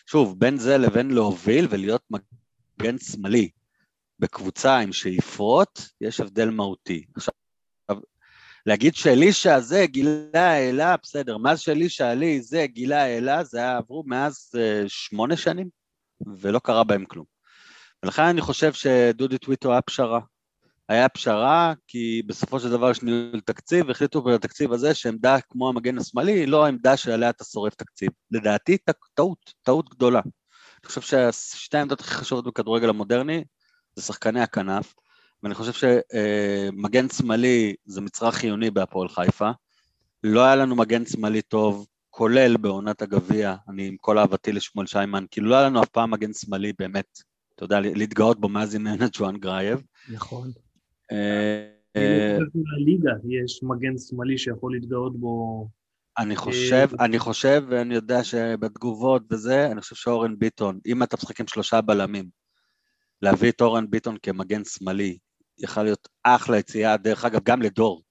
שוב, 0.06 0.40
בין 0.40 0.56
זה 0.56 0.78
לבין 0.78 1.10
להוביל 1.10 1.66
ולהיות 1.70 2.02
מגן 2.10 2.98
שמאלי 2.98 3.50
בקבוצה 4.18 4.78
עם 4.78 4.92
שאיפות, 4.92 5.88
יש 6.00 6.20
הבדל 6.20 6.50
מהותי. 6.50 7.04
עכשיו, 7.16 7.34
להגיד 8.66 8.94
שאלישע 8.94 9.54
הזה 9.54 9.86
גילה 9.86 10.52
העלה, 10.52 10.94
בסדר, 11.02 11.38
מאז 11.38 11.60
שאלישע 11.60 12.10
עלי 12.10 12.42
זה 12.42 12.66
גילה 12.66 13.02
העלה, 13.02 13.44
זה 13.44 13.58
היה 13.58 13.76
עברו 13.76 14.02
מאז 14.06 14.50
אה, 14.58 14.82
שמונה 14.88 15.36
שנים, 15.36 15.68
ולא 16.40 16.58
קרה 16.58 16.84
בהם 16.84 17.04
כלום. 17.04 17.24
ולכן 18.02 18.22
אני 18.22 18.40
חושב 18.40 18.72
שדודי 18.72 19.38
טוויטו 19.38 19.72
היה 19.72 19.82
פשרה. 19.82 20.20
היה 20.88 21.08
פשרה, 21.08 21.74
כי 21.86 22.22
בסופו 22.26 22.60
של 22.60 22.70
דבר 22.70 22.90
יש 22.90 23.02
ניהול 23.02 23.40
תקציב, 23.40 23.88
והחליטו 23.88 24.22
בתקציב 24.22 24.72
הזה 24.72 24.94
שעמדה 24.94 25.40
כמו 25.40 25.68
המגן 25.68 25.98
השמאלי 25.98 26.32
היא 26.32 26.48
לא 26.48 26.64
העמדה 26.64 26.96
שעליה 26.96 27.30
אתה 27.30 27.44
שורף 27.44 27.74
תקציב. 27.74 28.08
לדעתי, 28.30 28.76
טעות, 29.14 29.52
טעות 29.62 29.88
גדולה. 29.90 30.20
אני 30.20 30.88
חושב 30.88 31.00
שהשתי 31.00 31.76
העמדות 31.76 32.00
הכי 32.00 32.14
חשובות 32.14 32.44
בכדורגל 32.44 32.88
המודרני 32.88 33.44
זה 33.96 34.02
שחקני 34.02 34.40
הכנף, 34.40 34.94
ואני 35.44 35.54
חושב 35.54 35.72
שמגן 35.72 37.08
שמאלי 37.08 37.74
זה 37.84 38.00
מצרך 38.00 38.34
חיוני 38.34 38.70
בהפועל 38.70 39.08
חיפה. 39.08 39.50
לא 40.22 40.44
היה 40.44 40.56
לנו 40.56 40.76
מגן 40.76 41.06
שמאלי 41.06 41.42
טוב, 41.42 41.86
כולל 42.10 42.56
בעונת 42.56 43.02
הגביע, 43.02 43.54
אני 43.68 43.86
עם 43.86 43.96
כל 44.00 44.18
אהבתי 44.18 44.52
לשמואל 44.52 44.86
שיימן, 44.86 45.24
כאילו 45.30 45.48
לא 45.48 45.54
היה 45.54 45.66
לנו 45.66 45.82
אף 45.82 45.88
פעם 45.88 46.10
מגן 46.10 46.32
שמאלי 46.32 46.72
באמת, 46.78 47.18
אתה 47.54 47.64
יודע, 47.64 47.80
להתגאות 47.80 48.40
בו 48.40 48.48
מאז 48.48 48.74
אימן 48.74 49.02
את 49.04 49.10
ג'ואן 49.12 49.36
גרייב. 49.36 49.82
נכון. 50.12 50.50
אה, 51.12 51.68
חושב 52.38 52.60
שלליגה 52.76 53.12
יש 53.28 53.60
מגן 53.62 53.98
שמאלי 53.98 54.38
שיכול 54.38 54.72
להתגאות 54.72 55.16
בו. 55.16 55.66
אני 56.18 56.36
חושב, 56.36 56.88
אני 57.00 57.18
חושב, 57.18 57.64
ואני 57.68 57.94
יודע 57.94 58.24
שבתגובות 58.24 59.22
וזה, 59.30 59.66
אני 59.66 59.80
חושב 59.80 59.96
שאורן 59.96 60.38
ביטון, 60.38 60.78
אם 60.86 61.02
אתה 61.02 61.16
משחק 61.16 61.40
עם 61.40 61.46
שלושה 61.46 61.80
בלמים, 61.80 62.28
להביא 63.22 63.50
את 63.50 63.60
אורן 63.60 63.90
ביטון 63.90 64.16
כמגן 64.22 64.64
שמאלי, 64.64 65.18
יכל 65.58 65.82
להיות 65.82 66.08
אחלה 66.22 66.58
יציאה, 66.58 66.96
דרך 66.96 67.24
אגב, 67.24 67.40
גם 67.44 67.62
לדור, 67.62 68.02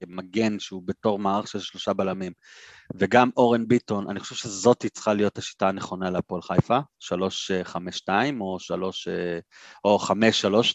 כמגן 0.00 0.58
שהוא 0.58 0.82
בתור 0.84 1.18
מערך 1.18 1.48
של 1.48 1.58
שלושה 1.58 1.92
בלמים, 1.92 2.32
וגם 2.94 3.30
אורן 3.36 3.68
ביטון, 3.68 4.10
אני 4.10 4.20
חושב 4.20 4.34
שזאת 4.34 4.86
צריכה 4.86 5.14
להיות 5.14 5.38
השיטה 5.38 5.68
הנכונה 5.68 6.10
להפועל 6.10 6.42
חיפה, 6.42 6.78
3-5-2 7.04 8.08
או 8.40 8.60
3, 8.60 9.08
או 9.84 9.98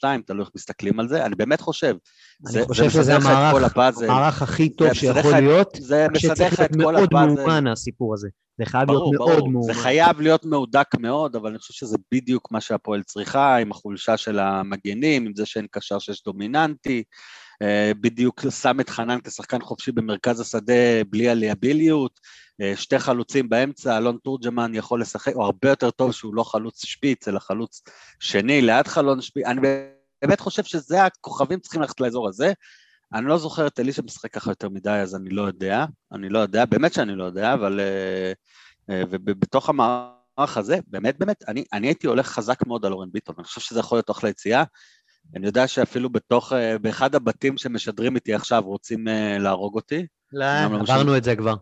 5-3-2, 0.01 0.03
תלוי 0.25 0.41
איך 0.41 0.49
מסתכלים 0.55 0.99
על 0.99 1.07
זה, 1.07 1.25
אני 1.25 1.35
באמת 1.35 1.61
חושב. 1.61 1.95
אני 2.49 2.65
חושב 2.65 2.89
שזה 2.89 3.17
מסדר 3.17 3.17
לך 3.17 3.25
את 3.25 3.53
כל 3.53 3.63
המערך. 3.63 4.09
המערך 4.09 4.41
הכי 4.41 4.69
טוב 4.69 4.87
זה 4.87 4.95
שיכול 4.95 5.31
להיות, 5.31 5.77
זה 5.79 6.07
מסדר 6.11 6.47
לך 6.47 6.53
את 6.53 6.59
להיות 6.59 6.71
כל 6.71 6.77
מאוד 6.77 7.03
הפאזל. 7.03 7.35
מאומן 7.35 7.67
הסיפור 7.67 8.13
הזה. 8.13 8.27
זה 8.57 8.65
חייב 8.65 8.89
להיות 8.89 9.01
ברור, 9.01 9.13
מאוד 9.13 9.29
ברור, 9.29 9.51
מאומן. 9.51 9.73
זה 9.73 9.81
חייב 9.81 10.21
להיות 10.21 10.45
מהודק 10.45 10.87
מאוד, 10.99 11.35
אבל 11.35 11.49
אני 11.49 11.59
חושב 11.59 11.73
שזה 11.73 11.97
בדיוק 12.11 12.51
מה 12.51 12.61
שהפועל 12.61 13.03
צריכה, 13.03 13.57
עם 13.57 13.71
החולשה 13.71 14.17
של 14.17 14.39
המגנים, 14.39 15.25
עם 15.25 15.31
זה 15.35 15.45
שאין 15.45 15.67
קשר 15.71 15.99
שיש 15.99 16.23
דומיננטי, 16.23 16.97
אה, 16.97 17.03
בדיוק 18.01 18.41
שם 18.49 18.79
את 18.79 18.89
חנן 18.89 19.19
כשחקן 19.23 19.61
חופשי 19.61 19.91
במרכז 19.91 20.39
השדה 20.39 21.03
בלי 21.09 21.29
עלייביליות, 21.29 22.19
אה, 22.61 22.73
שתי 22.75 22.99
חלוצים 22.99 23.49
באמצע, 23.49 23.97
אלון 23.97 24.17
תורג'מן 24.23 24.75
יכול 24.75 25.01
לשחק, 25.01 25.33
הוא 25.33 25.43
הרבה 25.43 25.69
יותר 25.69 25.91
טוב 25.91 26.11
שהוא 26.11 26.35
לא 26.35 26.43
חלוץ 26.43 26.85
שפיץ, 26.85 27.27
אלא 27.27 27.39
חלוץ 27.39 27.81
שני 28.19 28.61
ליד 28.61 28.87
חלון 28.87 29.21
שפיץ, 29.21 29.45
אני 29.45 29.61
באמת 30.21 30.39
חושב 30.39 30.63
שזה 30.63 31.03
הכוכבים 31.03 31.59
צריכים 31.59 31.81
ללכת 31.81 31.99
לאזור 31.99 32.27
הזה. 32.27 32.53
אני 33.13 33.25
לא 33.25 33.37
זוכר 33.37 33.67
את 33.67 33.79
אלישע 33.79 34.01
משחק 34.01 34.33
ככה 34.33 34.51
יותר 34.51 34.69
מדי, 34.69 34.89
אז 34.89 35.15
אני 35.15 35.29
לא 35.29 35.41
יודע, 35.41 35.85
אני 36.11 36.29
לא 36.29 36.39
יודע, 36.39 36.65
באמת 36.65 36.93
שאני 36.93 37.15
לא 37.15 37.23
יודע, 37.23 37.53
אבל... 37.53 37.79
אה, 37.79 38.33
אה, 38.89 39.03
ובתוך 39.09 39.69
המערך 39.69 40.57
הזה, 40.57 40.79
באמת 40.87 41.19
באמת, 41.19 41.43
אני, 41.47 41.63
אני 41.73 41.87
הייתי 41.87 42.07
הולך 42.07 42.27
חזק 42.27 42.67
מאוד 42.67 42.85
על 42.85 42.93
אורן 42.93 43.11
ביטון, 43.11 43.35
אני 43.37 43.45
חושב 43.45 43.61
שזה 43.61 43.79
יכול 43.79 43.97
להיות 43.97 44.11
אחלה 44.11 44.29
יציאה. 44.29 44.63
אני 45.35 45.45
יודע 45.45 45.67
שאפילו 45.67 46.09
בתוך, 46.09 46.53
אה, 46.53 46.77
באחד 46.77 47.15
הבתים 47.15 47.57
שמשדרים 47.57 48.15
איתי 48.15 48.33
עכשיו 48.33 48.63
רוצים 48.65 49.07
אה, 49.07 49.37
להרוג 49.39 49.75
אותי. 49.75 50.05
לא, 50.33 50.45
לא 50.71 50.79
עברנו 50.79 51.17
את 51.17 51.23
זה 51.23 51.35
כבר. 51.35 51.55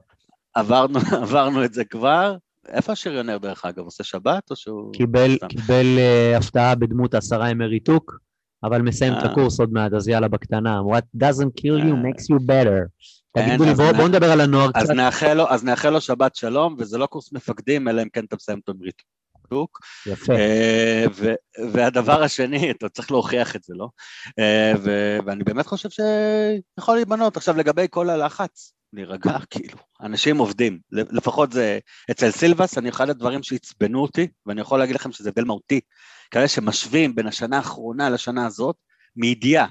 עברנו, 0.53 0.99
עברנו 1.23 1.65
את 1.65 1.73
זה 1.73 1.85
כבר. 1.85 2.35
איפה 2.67 2.91
השריונר 2.91 3.37
דרך 3.37 3.65
אגב? 3.65 3.83
עושה 3.85 4.03
שבת 4.03 4.51
או 4.51 4.55
שהוא... 4.55 4.93
קיבל, 4.93 5.35
סתם? 5.35 5.47
קיבל 5.47 5.85
אה, 5.97 6.37
הפתעה 6.37 6.75
בדמות 6.75 7.13
עשרה 7.13 7.49
ימי 7.49 7.65
ריתוק, 7.65 8.19
אבל 8.63 8.81
מסיים 8.81 9.13
את. 9.13 9.23
הקורס 9.23 9.59
עוד 9.59 9.73
מעט, 9.73 9.93
אז 9.93 10.07
יאללה 10.07 10.27
בקטנה. 10.27 10.79
What 10.79 11.23
doesn't 11.23 11.61
kill 11.61 11.83
you 11.83 11.93
makes 11.93 12.23
you 12.33 12.39
better. 12.47 12.87
תגידו 13.37 13.63
לי, 13.63 13.73
בואו 13.73 14.07
נדבר 14.07 14.31
על 14.31 14.41
הנוער 14.41 14.69
אז 14.75 14.83
קצת. 14.83 14.93
נאחל 14.93 15.33
לו, 15.33 15.49
אז 15.49 15.63
נאחל 15.63 15.89
לו 15.89 16.01
שבת 16.01 16.35
שלום, 16.35 16.75
וזה 16.77 16.97
לא 16.97 17.05
קורס 17.05 17.33
מפקדים, 17.33 17.87
אלא 17.87 18.01
אם 18.01 18.09
כן 18.13 18.25
אתה 18.25 18.35
מסיים 18.35 18.57
אותו 18.57 18.71
עם 18.71 18.81
ריתוק. 18.81 19.07
יפה. 20.05 20.33
אה, 20.33 21.05
ו- 21.15 21.33
והדבר 21.71 22.23
השני, 22.23 22.71
אתה 22.71 22.89
צריך 22.89 23.11
להוכיח 23.11 23.55
את 23.55 23.63
זה, 23.63 23.73
לא? 23.77 23.87
אה, 24.39 24.73
ו- 24.83 25.17
ואני 25.25 25.43
באמת 25.43 25.65
חושב 25.65 25.89
שיכול 25.89 26.95
להיבנות. 26.95 27.37
עכשיו, 27.37 27.57
לגבי 27.57 27.87
כל 27.89 28.09
הלחץ, 28.09 28.73
להירגע, 28.93 29.37
כאילו, 29.49 29.77
אנשים 30.01 30.37
עובדים. 30.37 30.79
לפחות 30.91 31.51
זה, 31.51 31.79
אצל 32.11 32.31
סילבס, 32.31 32.77
אני 32.77 32.89
אחד 32.89 33.09
הדברים 33.09 33.43
שעצבנו 33.43 34.01
אותי, 34.01 34.27
ואני 34.45 34.61
יכול 34.61 34.79
להגיד 34.79 34.95
לכם 34.95 35.11
שזה 35.11 35.29
הבדל 35.29 35.43
מהותי, 35.43 35.79
כאלה 36.31 36.47
שמשווים 36.47 37.15
בין 37.15 37.27
השנה 37.27 37.57
האחרונה 37.57 38.09
לשנה 38.09 38.45
הזאת, 38.45 38.75
מידיעה. 39.15 39.67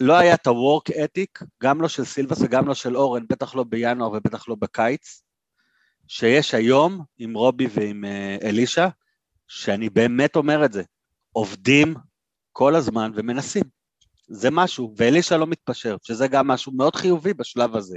לא 0.00 0.18
היה 0.18 0.34
את 0.34 0.46
ה-work 0.46 0.92
ethic, 0.92 1.46
גם 1.62 1.80
לא 1.80 1.88
של 1.88 2.04
סילבס 2.04 2.38
וגם 2.40 2.68
לא 2.68 2.74
של 2.74 2.96
אורן, 2.96 3.22
בטח 3.28 3.54
לא 3.54 3.64
בינואר 3.64 4.10
ובטח 4.10 4.48
לא 4.48 4.56
בקיץ, 4.58 5.22
שיש 6.12 6.54
היום 6.54 7.04
עם 7.18 7.34
רובי 7.34 7.66
ועם 7.74 8.04
אה, 8.04 8.36
אלישע, 8.42 8.88
שאני 9.48 9.90
באמת 9.90 10.36
אומר 10.36 10.64
את 10.64 10.72
זה, 10.72 10.82
עובדים 11.32 11.94
כל 12.52 12.74
הזמן 12.74 13.12
ומנסים. 13.14 13.62
זה 14.28 14.50
משהו, 14.50 14.94
ואלישע 14.96 15.36
לא 15.36 15.46
מתפשר, 15.46 15.96
שזה 16.02 16.28
גם 16.28 16.46
משהו 16.46 16.72
מאוד 16.72 16.96
חיובי 16.96 17.34
בשלב 17.34 17.76
הזה. 17.76 17.96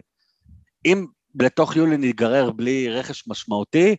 אם 0.86 1.06
לתוך 1.40 1.76
יולי 1.76 1.98
ניגרר 1.98 2.52
בלי 2.52 2.90
רכש 2.90 3.28
משמעותי, 3.28 3.96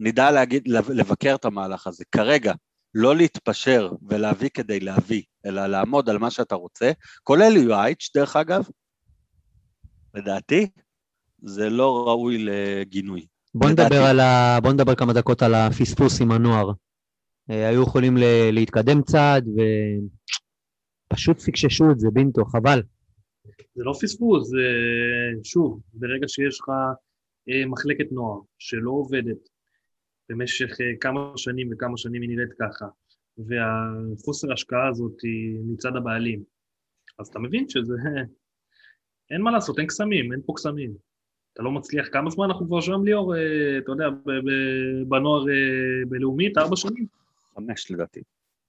נדע 0.00 0.30
להגיד, 0.30 0.68
לבקר 0.88 1.34
את 1.34 1.44
המהלך 1.44 1.86
הזה. 1.86 2.04
כרגע, 2.12 2.52
לא 2.94 3.16
להתפשר 3.16 3.92
ולהביא 4.08 4.50
כדי 4.54 4.80
להביא, 4.80 5.22
אלא 5.46 5.66
לעמוד 5.66 6.10
על 6.10 6.18
מה 6.18 6.30
שאתה 6.30 6.54
רוצה, 6.54 6.92
כולל 7.22 7.56
יואייץ', 7.56 8.10
דרך 8.14 8.36
אגב, 8.36 8.68
לדעתי, 10.14 10.66
זה 11.42 11.70
לא 11.70 12.08
ראוי 12.08 12.44
לגינוי. 12.44 13.26
בוא. 13.58 13.70
נדבר, 13.70 14.02
על 14.02 14.20
ה... 14.20 14.58
בוא 14.62 14.72
נדבר 14.72 14.94
כמה 14.94 15.12
דקות 15.12 15.42
על 15.42 15.54
הפספוס 15.54 16.20
עם 16.20 16.32
הנוער. 16.32 16.72
אה, 17.50 17.68
היו 17.68 17.82
יכולים 17.82 18.16
ל... 18.16 18.22
להתקדם 18.52 19.02
צעד 19.02 19.44
ופשוט 21.12 21.40
פיקששו 21.40 21.90
את 21.90 21.98
זה, 21.98 22.08
בינטו, 22.12 22.44
חבל. 22.44 22.82
זה 23.74 23.84
לא 23.84 23.92
פספוס, 24.00 24.48
זה 24.48 24.62
שוב, 25.44 25.80
ברגע 25.94 26.28
שיש 26.28 26.60
לך 26.60 26.68
אה, 27.48 27.66
מחלקת 27.66 28.12
נוער 28.12 28.40
שלא 28.58 28.90
עובדת 28.90 29.48
במשך 30.28 30.80
אה, 30.80 30.96
כמה 31.00 31.32
שנים 31.36 31.70
וכמה 31.72 31.96
שנים 31.96 32.22
היא 32.22 32.30
נראית 32.30 32.52
ככה, 32.60 32.86
והחוסר 33.38 34.52
השקעה 34.52 34.88
הזאת 34.88 35.12
היא 35.22 35.58
מצד 35.72 35.96
הבעלים, 35.96 36.42
אז 37.18 37.28
אתה 37.28 37.38
מבין 37.38 37.68
שזה... 37.68 37.94
אין 39.30 39.42
מה 39.42 39.50
לעשות, 39.50 39.78
אין 39.78 39.86
קסמים, 39.86 40.32
אין 40.32 40.40
פה 40.46 40.52
קסמים. 40.56 40.94
אתה 41.58 41.64
לא 41.64 41.72
מצליח, 41.72 42.08
כמה 42.12 42.30
זמן 42.30 42.44
אנחנו 42.44 42.66
כבר 42.66 42.80
שם 42.80 43.04
ליאור, 43.04 43.36
אה, 43.36 43.78
אתה 43.78 43.92
יודע, 43.92 44.08
בנוער 45.08 45.48
אה, 45.48 46.04
בלאומית, 46.08 46.58
ארבע 46.58 46.76
שנים? 46.76 47.06
חמש 47.54 47.90
לדעתי. 47.90 48.20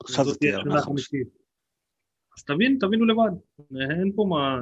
עכשיו 0.04 0.26
זה 0.26 0.38
תהיה 0.40 0.60
חמש. 0.82 1.10
אז 2.38 2.44
תבין, 2.44 2.78
תבינו 2.80 3.06
לבד. 3.06 3.32
אין 4.00 4.12
פה 4.16 4.26
מה... 4.30 4.60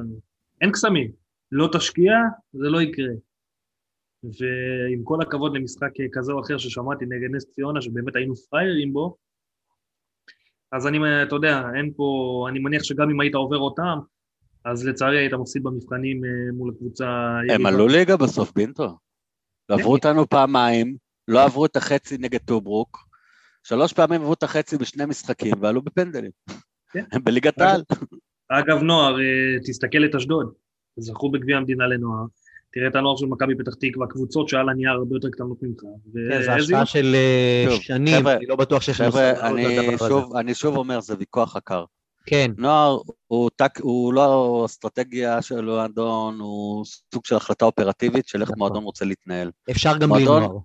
אין 0.62 0.72
קסמים. 0.72 1.12
לא 1.52 1.70
תשקיע, 1.74 2.14
זה 2.54 2.70
לא 2.70 2.82
יקרה. 2.82 3.14
ועם 4.24 5.04
כל 5.04 5.22
הכבוד 5.22 5.56
למשחק 5.56 5.92
כזה 6.14 6.32
או 6.32 6.42
אחר 6.42 6.58
ששמעתי 6.58 7.06
נגד 7.06 7.36
נס 7.36 7.46
ציונה, 7.46 7.82
שבאמת 7.82 8.16
היינו 8.16 8.36
פראיירים 8.36 8.94
בו, 8.94 9.18
אז 10.72 10.88
אני, 10.88 10.98
אתה 11.28 11.36
יודע, 11.36 11.62
אין 11.76 11.94
פה, 11.96 12.46
אני 12.50 12.60
מניח 12.60 12.84
שגם 12.84 13.10
אם 13.10 13.22
היית 13.22 13.36
עובר 13.36 13.58
אותם, 13.58 13.98
אז 14.72 14.88
לצערי 14.88 15.20
היית 15.20 15.34
מפסיד 15.34 15.64
במבחנים 15.64 16.26
אה, 16.26 16.30
מול 16.54 16.72
הקבוצה... 16.76 17.38
הם. 17.50 17.66
עלו 17.66 17.88
ליגה 17.88 18.18
בסוף, 18.18 18.52
בינטו. 18.56 18.98
עברו 19.70 19.84
כן. 19.84 19.90
אותנו 19.90 20.30
פעמיים, 20.30 20.96
לא 21.28 21.44
עברו 21.44 21.66
את 21.66 21.76
החצי 21.76 22.18
נגד 22.20 22.40
טוברוק, 22.46 23.08
שלוש 23.64 23.94
פעמים 23.94 24.22
עברו 24.22 24.34
את 24.34 24.44
החצי 24.44 24.78
בשני 24.78 25.06
משחקים 25.06 25.54
ועלו 25.60 25.82
בפנדלים. 25.82 26.32
כן. 26.92 27.04
הם 27.12 27.24
בליגת 27.26 27.62
העל. 27.62 27.84
אגב, 28.50 28.82
נוער, 28.82 29.20
אה, 29.20 29.60
תסתכל 29.68 30.06
את 30.06 30.16
אשדוד, 30.16 30.54
זכו 30.98 31.32
בגביע 31.32 31.58
המדינה 31.58 31.88
לנוער, 31.88 32.26
תראה 32.74 32.88
את 32.88 32.96
הנוער 32.96 33.16
של 33.16 33.26
מכבי 33.26 33.56
פתח 33.56 33.74
תקווה, 33.74 34.08
קבוצות 34.08 34.50
שעל 34.50 34.70
הנייר 34.70 34.92
הרבה 34.92 35.16
יותר 35.16 35.30
קטנות 35.30 35.58
ממך. 35.64 35.82
כן, 36.32 36.42
זו 36.42 36.52
השפעה 36.52 36.80
יופי. 36.80 36.92
של 36.92 37.16
אה, 37.16 37.76
שנים, 37.82 38.28
אני 38.28 38.46
לא 38.46 38.56
בטוח 38.56 38.82
שיש 38.82 39.02
לנו 39.02 39.12
חבר'ה, 39.12 40.40
אני 40.40 40.54
שוב 40.54 40.78
אומר, 40.78 41.00
זה 41.00 41.16
ויכוח 41.20 41.56
עקר. 41.56 41.84
כן, 42.30 42.52
נוער 42.58 43.00
הוא, 43.28 43.50
טק, 43.56 43.80
הוא 43.82 44.14
לא 44.14 44.64
אסטרטגיה 44.66 45.42
של 45.42 45.66
מועדון, 45.66 46.40
הוא 46.40 46.86
סוג 47.14 47.26
של 47.26 47.36
החלטה 47.36 47.66
אופרטיבית 47.66 48.28
של 48.28 48.42
איך 48.42 48.50
נכון. 48.50 48.60
מועדון 48.60 48.84
רוצה 48.84 49.06
להתנהל. 49.06 49.52
אפשר 49.72 49.98
גם 49.98 50.10
בלי 50.10 50.26
נוער. 50.26 50.58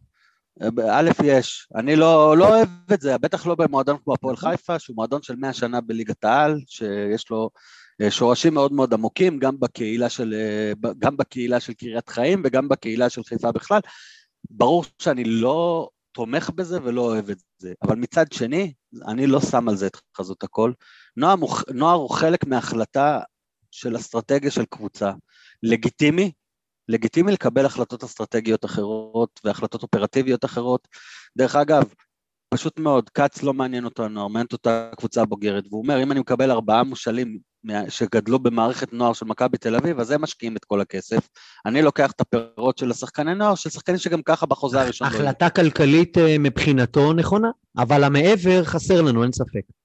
א', 0.90 1.10
יש. 1.24 1.68
אני 1.74 1.96
לא, 1.96 2.36
לא 2.36 2.48
אוהב 2.48 2.68
את 2.92 3.00
זה, 3.00 3.18
בטח 3.18 3.46
לא 3.46 3.54
במועדון 3.54 3.96
כמו 4.04 4.14
הפועל 4.14 4.36
חיפה, 4.36 4.78
שהוא 4.78 4.96
מועדון 4.96 5.22
של 5.22 5.36
100 5.36 5.52
שנה 5.52 5.80
בליגת 5.80 6.24
העל, 6.24 6.60
שיש 6.66 7.30
לו 7.30 7.50
אה, 8.02 8.10
שורשים 8.10 8.54
מאוד 8.54 8.72
מאוד 8.72 8.94
עמוקים, 8.94 9.38
גם 9.38 9.60
בקהילה 9.60 10.08
של, 10.08 10.34
אה, 10.34 10.90
גם 10.98 11.16
בקהילה 11.16 11.60
של 11.60 11.72
קריית 11.72 12.08
חיים 12.08 12.42
וגם 12.44 12.68
בקהילה 12.68 13.10
של 13.10 13.24
חיפה 13.24 13.52
בכלל. 13.52 13.80
ברור 14.50 14.84
שאני 14.98 15.24
לא 15.24 15.88
תומך 16.12 16.50
בזה 16.50 16.78
ולא 16.82 17.00
אוהב 17.00 17.30
את 17.30 17.38
זה, 17.58 17.72
אבל 17.82 17.96
מצד 17.96 18.32
שני, 18.32 18.72
אני 19.06 19.26
לא 19.26 19.40
שם 19.40 19.68
על 19.68 19.76
זה 19.76 19.86
את 19.86 19.96
חזות 20.16 20.42
הכל. 20.42 20.72
נוער, 21.16 21.34
נוער 21.74 21.96
הוא 21.96 22.10
חלק 22.10 22.46
מהחלטה 22.46 23.20
של 23.70 23.96
אסטרטגיה 23.96 24.50
של 24.50 24.64
קבוצה. 24.64 25.12
לגיטימי, 25.62 26.32
לגיטימי 26.88 27.32
לקבל 27.32 27.66
החלטות 27.66 28.04
אסטרטגיות 28.04 28.64
אחרות 28.64 29.40
והחלטות 29.44 29.82
אופרטיביות 29.82 30.44
אחרות. 30.44 30.88
דרך 31.36 31.56
אגב, 31.56 31.94
פשוט 32.52 32.78
מאוד, 32.78 33.10
כץ 33.10 33.42
לא 33.42 33.54
מעניין 33.54 33.84
אותו 33.84 34.04
הנוער, 34.04 34.28
מעניינת 34.28 34.52
אותה 34.52 34.90
הקבוצה 34.92 35.22
הבוגרת, 35.22 35.64
והוא 35.70 35.82
אומר, 35.82 36.02
אם 36.02 36.12
אני 36.12 36.20
מקבל 36.20 36.50
ארבעה 36.50 36.82
מושאלים 36.84 37.38
שגדלו 37.88 38.38
במערכת 38.38 38.92
נוער 38.92 39.12
של 39.12 39.26
מכבי 39.26 39.58
תל 39.58 39.76
אביב, 39.76 40.00
אז 40.00 40.10
הם 40.10 40.22
משקיעים 40.22 40.56
את 40.56 40.64
כל 40.64 40.80
הכסף. 40.80 41.28
אני 41.66 41.82
לוקח 41.82 42.10
את 42.10 42.20
הפירות 42.20 42.78
של 42.78 42.90
השחקני 42.90 43.34
נוער, 43.34 43.54
של 43.54 43.70
שחקנים 43.70 43.98
שגם 43.98 44.22
ככה 44.22 44.46
בחוזה 44.46 44.80
הראשון. 44.80 45.08
לא. 45.08 45.16
החלטה 45.16 45.50
כלכלית 45.50 46.18
אה, 46.18 46.36
מבחינתו 46.38 47.12
נכונה, 47.12 47.50
אבל 47.78 48.04
המעבר 48.04 48.64
חסר 48.64 49.02
לנו, 49.02 49.22
אין 49.22 49.32
ספק. 49.32 49.81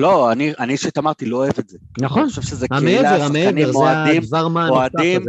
לא, 0.00 0.32
אני 0.32 0.52
אני 0.58 0.72
אישית 0.72 0.98
אמרתי, 0.98 1.26
לא 1.26 1.36
אוהב 1.36 1.58
את 1.58 1.68
זה. 1.68 1.78
נכון, 2.00 2.22
אני 2.22 2.28
חושב 2.28 2.42
שזה 2.42 2.68
קהילה, 2.68 3.18
שחקנים 3.18 3.58
אוהדים, 3.74 4.22
אוהדים. 4.70 5.22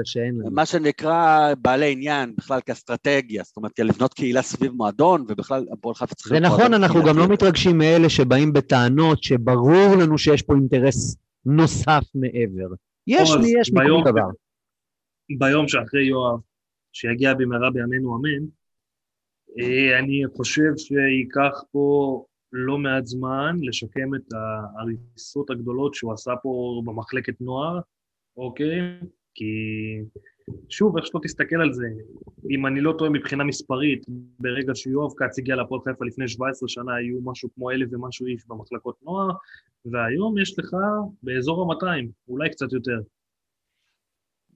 מה 0.52 0.66
שנקרא 0.66 1.54
בעלי 1.62 1.92
עניין, 1.92 2.34
בכלל 2.38 2.60
כאסטרטגיה, 2.66 3.44
זאת 3.44 3.58
אומרת, 3.58 3.80
לבנות 3.80 4.14
קהילה 4.14 4.42
סביב 4.42 4.72
מועדון, 4.72 5.26
ובכלל, 5.28 5.66
הפועל 5.74 5.96
חיפה 5.96 6.16
צריך 6.16 6.34
זה 6.34 6.40
נכון, 6.40 6.74
אנחנו 6.74 7.04
גם 7.04 7.18
לא 7.18 7.28
מתרגשים 7.28 7.78
מאלה 7.78 8.10
שבאים 8.10 8.54
בטענות 8.54 9.24
שברור 9.24 9.96
לנו 10.02 10.18
שיש 10.18 10.42
פה 10.42 10.54
אינטרס 10.54 11.16
נוסף 11.46 12.04
מעבר. 12.16 12.76
יש 13.08 13.32
לי, 13.42 13.54
יש 13.60 13.72
מכל 13.72 14.12
דבר. 14.12 14.28
ביום 15.38 15.68
שאחרי 15.68 16.06
יואב, 16.06 16.40
שיגיע 16.94 17.34
במהרה 17.34 17.70
בימינו 17.72 18.18
אמן, 18.18 18.46
אה, 19.60 20.00
אני 20.00 20.24
חושב 20.36 20.72
שייקח 20.78 21.64
פה 21.72 22.26
לא 22.54 22.78
מעט 22.78 23.06
זמן 23.06 23.58
לשקם 23.62 24.16
את 24.16 24.34
ההריסות 24.34 25.50
הגדולות 25.50 25.94
שהוא 25.94 26.14
עשה 26.14 26.32
פה 26.44 26.82
במחלקת 26.86 27.42
נוער, 27.42 27.80
אוקיי? 28.38 29.00
כי 29.36 29.46
שוב, 30.70 30.98
איך 30.98 31.06
שלא 31.06 31.20
תסתכל 31.24 31.56
על 31.56 31.74
זה, 31.74 31.88
אם 32.50 32.68
אני 32.68 32.82
לא 32.82 32.94
טועה 32.98 33.10
מבחינה 33.10 33.44
מספרית, 33.44 34.06
ברגע 34.40 34.76
שיואב 34.76 35.12
כץ 35.18 35.40
הגיע 35.40 35.56
להפועל 35.56 35.82
חיפה 35.86 36.06
לפני 36.06 36.28
17 36.28 36.70
שנה, 36.70 36.96
היו 36.96 37.20
משהו 37.24 37.50
כמו 37.56 37.72
אלף 37.72 37.88
ומשהו 37.92 38.26
איש 38.26 38.44
במחלקות 38.48 38.96
נוער, 39.04 39.30
והיום 39.86 40.38
יש 40.38 40.60
לך 40.60 40.70
באזור 41.24 41.74
ה-200, 41.74 42.08
אולי 42.28 42.50
קצת 42.50 42.74
יותר. 42.74 43.00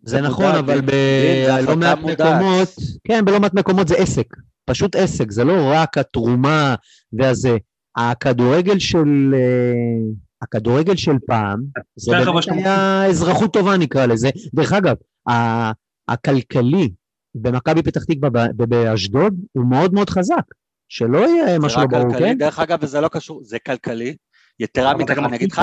זה 0.04 0.22
נכון, 0.22 0.46
מודע, 0.46 0.60
אבל 0.60 0.80
דין, 0.80 0.86
דין, 0.86 1.66
זה 1.66 1.66
בלא 1.66 1.72
החלטה 1.72 1.76
מעט 1.76 2.00
מודעת. 2.00 2.20
מקומות, 2.20 2.70
כן, 3.04 3.26
בלא 3.26 3.39
מעט 3.39 3.54
מקומות 3.54 3.88
זה 3.88 3.96
עסק. 3.96 4.28
פשוט 4.66 4.96
עסק, 4.96 5.32
זה 5.32 5.43
לא 5.43 5.54
רק 5.74 5.98
התרומה 5.98 6.76
והזה. 7.14 7.58
הכדורגל 7.98 8.80
של... 8.80 9.34
אה, 9.34 10.16
הכדורגל 10.41 10.96
של 10.96 11.16
פעם, 11.28 11.60
זה 11.96 12.12
באמת 12.12 12.28
היה 12.66 13.06
אזרחות 13.06 13.54
טובה 13.54 13.78
נקרא 13.78 14.06
לזה. 14.06 14.30
דרך 14.54 14.74
אגב, 14.74 14.96
ה- 15.30 15.72
הכלכלי 16.08 16.89
במכבי 17.36 17.84
פתח 17.84 18.04
תקווה 18.04 18.30
ב- 18.30 18.64
באשדוד 18.64 19.34
הוא 19.52 19.66
מאוד 19.70 19.93
מאוד 19.93 20.10
חזק. 20.10 20.43
שלא 20.89 21.18
יהיה 21.18 21.46
זה 21.48 21.60
משהו 21.60 21.82
לא 21.82 21.88
ברור, 21.88 22.14
כן? 22.20 22.38
דרך 22.38 22.60
אגב, 22.60 22.78
וזה 22.82 23.02
לא 23.02 23.08
קשור, 23.08 23.41
זה 23.43 23.58
כלכלי. 23.60 24.16
יתרה 24.60 24.93
מכך, 24.98 25.18
אני 25.18 25.36
אגיד 25.36 25.52
לך, 25.52 25.62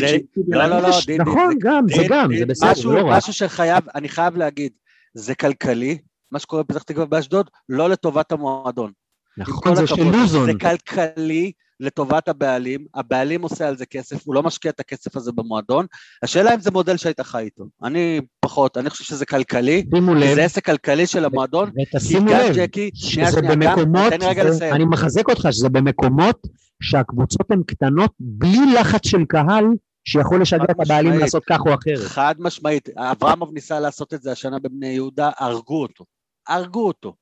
זה- 0.00 0.16
לא, 0.48 0.66
לא, 0.66 0.80
לא, 0.82 0.88
יש, 0.88 1.06
דין, 1.06 1.16
דין, 1.16 1.26
נכון, 1.28 1.50
זה- 1.52 1.56
גם, 1.60 1.84
זה 1.88 2.02
גם, 2.08 2.36
זה 2.38 2.46
בסדר, 2.46 2.74
זה 2.74 2.88
לא 2.88 3.00
רע. 3.00 3.16
משהו 3.16 3.32
שחייב, 3.32 3.84
אני 3.94 4.08
חייב 4.08 4.36
להגיד, 4.36 4.72
זה 5.14 5.34
כלכלי, 5.34 5.98
מה 6.32 6.38
שקורה 6.38 6.62
בפתח 6.62 6.82
תקווה 6.82 7.06
באשדוד, 7.06 7.50
לא 7.68 7.88
לטובת 7.90 8.32
המועדון. 8.32 8.92
נכון, 9.38 9.74
זה 9.74 9.86
של 9.86 10.02
לוזון. 10.02 10.46
זה 10.46 10.58
כלכלי 10.58 11.52
לטובת 11.80 12.28
הבעלים, 12.28 12.86
הבעלים 12.94 13.42
עושה 13.42 13.68
על 13.68 13.76
זה 13.76 13.86
כסף, 13.86 14.26
הוא 14.26 14.34
לא 14.34 14.42
משקיע 14.42 14.70
את 14.70 14.80
הכסף 14.80 15.16
הזה 15.16 15.32
במועדון. 15.32 15.86
השאלה 16.22 16.54
אם 16.54 16.60
זה 16.60 16.70
מודל 16.70 16.96
שהיית 16.96 17.20
חי 17.20 17.42
איתו. 17.42 17.64
אני 17.82 18.20
פחות, 18.40 18.76
אני 18.76 18.90
חושב 18.90 19.04
שזה 19.04 19.26
כלכלי, 19.26 19.86
שימו 19.94 20.14
לב, 20.14 20.34
זה 20.34 20.44
עסק 20.44 20.64
כלכלי 20.64 21.06
של 21.06 21.24
המועדון, 21.24 21.70
כי 21.70 21.96
ותשימו 21.96 22.30
גם 22.30 22.38
לב, 22.40 22.56
ג'קי, 22.56 22.90
שנייה, 22.94 23.32
שנייה, 23.32 23.54
גם, 23.54 23.60
במקומות, 23.60 24.12
תן 24.12 24.20
לי 24.20 24.26
רגע 24.26 24.44
לסיים. 24.44 24.74
אני 24.74 24.84
מחזק 24.84 25.28
אותך 25.28 25.48
שזה 25.50 25.68
במקומות 25.68 26.46
שהקבוצות 26.82 27.50
הן 27.50 27.62
קטנות 27.66 28.12
בלי 28.20 28.72
לחץ 28.74 29.06
של 29.06 29.24
קהל 29.24 29.64
שיכול 30.04 30.42
לשגע 30.42 30.62
חד 30.62 30.70
את 30.70 30.80
הבעלים 30.80 31.10
משמעית. 31.10 31.20
לעשות 31.20 31.42
כך 31.48 31.60
או 31.66 31.74
אחרת. 31.74 31.98
חד 31.98 32.34
משמעית, 32.38 32.88
אברמוב 32.96 33.50
ניסה 33.54 33.80
לעשות 33.80 34.14
את 34.14 34.22
זה 34.22 34.32
השנה 34.32 34.58
בבני 34.58 34.88
יהודה, 34.88 35.30
הרגו 35.38 35.82
אותו. 35.82 36.04
הרגו 36.48 36.86
אותו. 36.86 37.14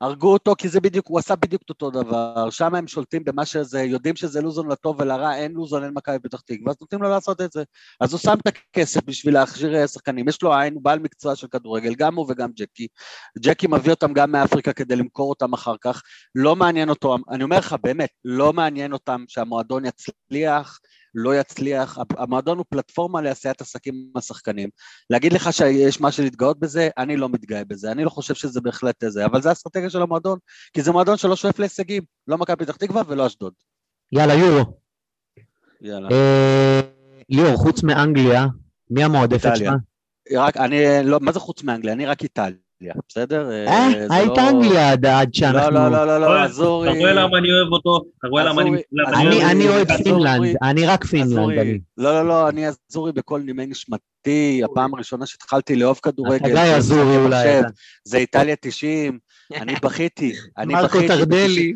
הרגו 0.00 0.32
אותו 0.32 0.54
כי 0.58 0.68
זה 0.68 0.80
בדיוק, 0.80 1.06
הוא 1.06 1.18
עשה 1.18 1.36
בדיוק 1.36 1.62
את 1.62 1.70
אותו 1.70 1.90
דבר, 1.90 2.50
שם 2.50 2.74
הם 2.74 2.86
שולטים 2.86 3.24
במה 3.24 3.46
שזה, 3.46 3.82
יודעים 3.82 4.16
שזה 4.16 4.40
לוזון 4.40 4.70
לטוב 4.70 5.00
ולרע, 5.00 5.36
אין 5.36 5.52
לוזון, 5.52 5.84
אין 5.84 5.92
מכבי 5.94 6.18
פתח 6.18 6.40
תקווה, 6.40 6.70
אז 6.70 6.76
נותנים 6.80 7.02
לו 7.02 7.08
לעשות 7.08 7.40
את 7.40 7.52
זה. 7.52 7.64
אז 8.00 8.12
הוא 8.12 8.20
שם 8.20 8.34
את 8.42 8.46
הכסף 8.46 9.00
בשביל 9.04 9.34
להכשיר 9.34 9.76
אה, 9.76 9.88
שחקנים, 9.88 10.28
יש 10.28 10.42
לו 10.42 10.54
עין, 10.54 10.74
הוא 10.74 10.82
בעל 10.82 10.98
מקצוע 10.98 11.36
של 11.36 11.46
כדורגל, 11.46 11.94
גם 11.94 12.14
הוא 12.14 12.26
וגם 12.28 12.50
ג'קי. 12.56 12.86
ג'קי 13.38 13.66
מביא 13.66 13.90
אותם 13.90 14.12
גם 14.12 14.32
מאפריקה 14.32 14.72
כדי 14.72 14.96
למכור 14.96 15.30
אותם 15.30 15.52
אחר 15.52 15.74
כך, 15.80 16.02
לא 16.34 16.56
מעניין 16.56 16.88
אותו, 16.88 17.16
אני 17.30 17.44
אומר 17.44 17.58
לך 17.58 17.76
באמת, 17.82 18.10
לא 18.24 18.52
מעניין 18.52 18.92
אותם 18.92 19.24
שהמועדון 19.28 19.82
יצליח, 19.84 20.78
לא 21.16 21.36
יצליח, 21.36 21.98
המועדון 22.18 22.58
הוא 22.58 22.64
פלטפורמה 22.68 23.22
לעשיית 23.22 23.60
עסקים 23.60 23.94
עם 23.94 24.16
השחקנים. 24.16 24.68
להגיד 25.10 25.32
לך 25.32 25.52
שיש 25.52 26.00
משהו 26.00 26.24
להתגאות 26.24 26.58
בזה, 26.60 26.88
אני 26.98 27.16
לא 27.16 27.28
מתגאה 27.28 27.64
בזה, 27.64 27.92
אני 27.92 28.04
לא 28.04 28.10
חושב 28.10 28.34
שזה 28.34 28.60
בהחלט 28.60 29.04
זה, 29.08 29.26
אבל 29.26 29.42
זה 29.42 29.48
האסטרטגיה 29.48 29.90
של 29.90 30.02
המועדון, 30.02 30.38
כי 30.72 30.82
זה 30.82 30.92
מועדון 30.92 31.16
שלא 31.16 31.36
שואף 31.36 31.58
להישגים, 31.58 32.02
לא 32.28 32.38
מכבי 32.38 32.64
פתח 32.64 32.76
תקווה 32.76 33.02
ולא 33.06 33.26
אשדוד. 33.26 33.52
יאללה, 34.12 34.34
יורו. 34.34 34.78
יאללה. 35.80 36.08
אה, 36.10 36.80
ליאור, 37.28 37.56
חוץ 37.56 37.82
מאנגליה, 37.82 38.46
מי 38.90 39.04
המועדפת. 39.04 39.56
שלך? 39.56 39.72
רק, 40.36 40.56
אני, 40.56 40.76
לא, 41.04 41.18
מה 41.20 41.32
זה 41.32 41.40
חוץ 41.40 41.62
מאנגליה? 41.62 41.92
אני 41.92 42.06
רק 42.06 42.22
איטליה, 42.22 42.56
בסדר? 43.08 43.50
אה, 43.50 43.88
זה 44.08 44.14
היית 44.14 44.28
לא- 44.36 44.48
אנגליה 44.50 44.92
עד- 44.92 45.06
לא, 45.06 45.12
שאנחנו... 45.32 45.70
לא, 45.70 45.88
לא, 45.90 46.06
לא, 46.06 46.20
לא, 46.20 46.36
אתה 46.36 46.44
אזורי. 46.44 46.98
רואה 46.98 47.12
למה 47.12 47.38
אני 47.38 47.52
אוהב 47.52 47.72
אותו? 47.72 48.04
אתה 48.18 48.28
רואה 48.28 48.44
למה 48.44 48.62
אני... 48.62 48.70
אני- 49.50 49.68
אוהב 49.68 49.88
פינלנד, 50.02 50.56
אני 50.62 50.86
רק 50.86 51.04
פינלנד. 51.04 51.80
לא, 51.96 52.12
לא, 52.14 52.28
לא, 52.28 52.48
אני 52.48 52.64
אזורי 52.68 53.12
בכל 53.12 53.40
נימי 53.40 53.66
נשמתי, 53.66 54.62
הפעם 54.64 54.94
הראשונה 54.94 55.26
שהתחלתי 55.26 55.76
לאהוב 55.76 56.00
כדורגל. 56.02 56.36
אתה 56.36 56.48
גיא 56.48 56.76
אזורי 56.76 57.16
אולי. 57.16 57.60
אתה. 57.60 57.68
זה 58.04 58.16
איטליה 58.18 58.56
90, 58.60 59.18
אני 59.54 59.74
בכיתי, 59.82 60.32
אני 60.58 60.74
מרקו 60.74 60.98
בכיתי. 60.98 61.08
טרדלי. 61.08 61.74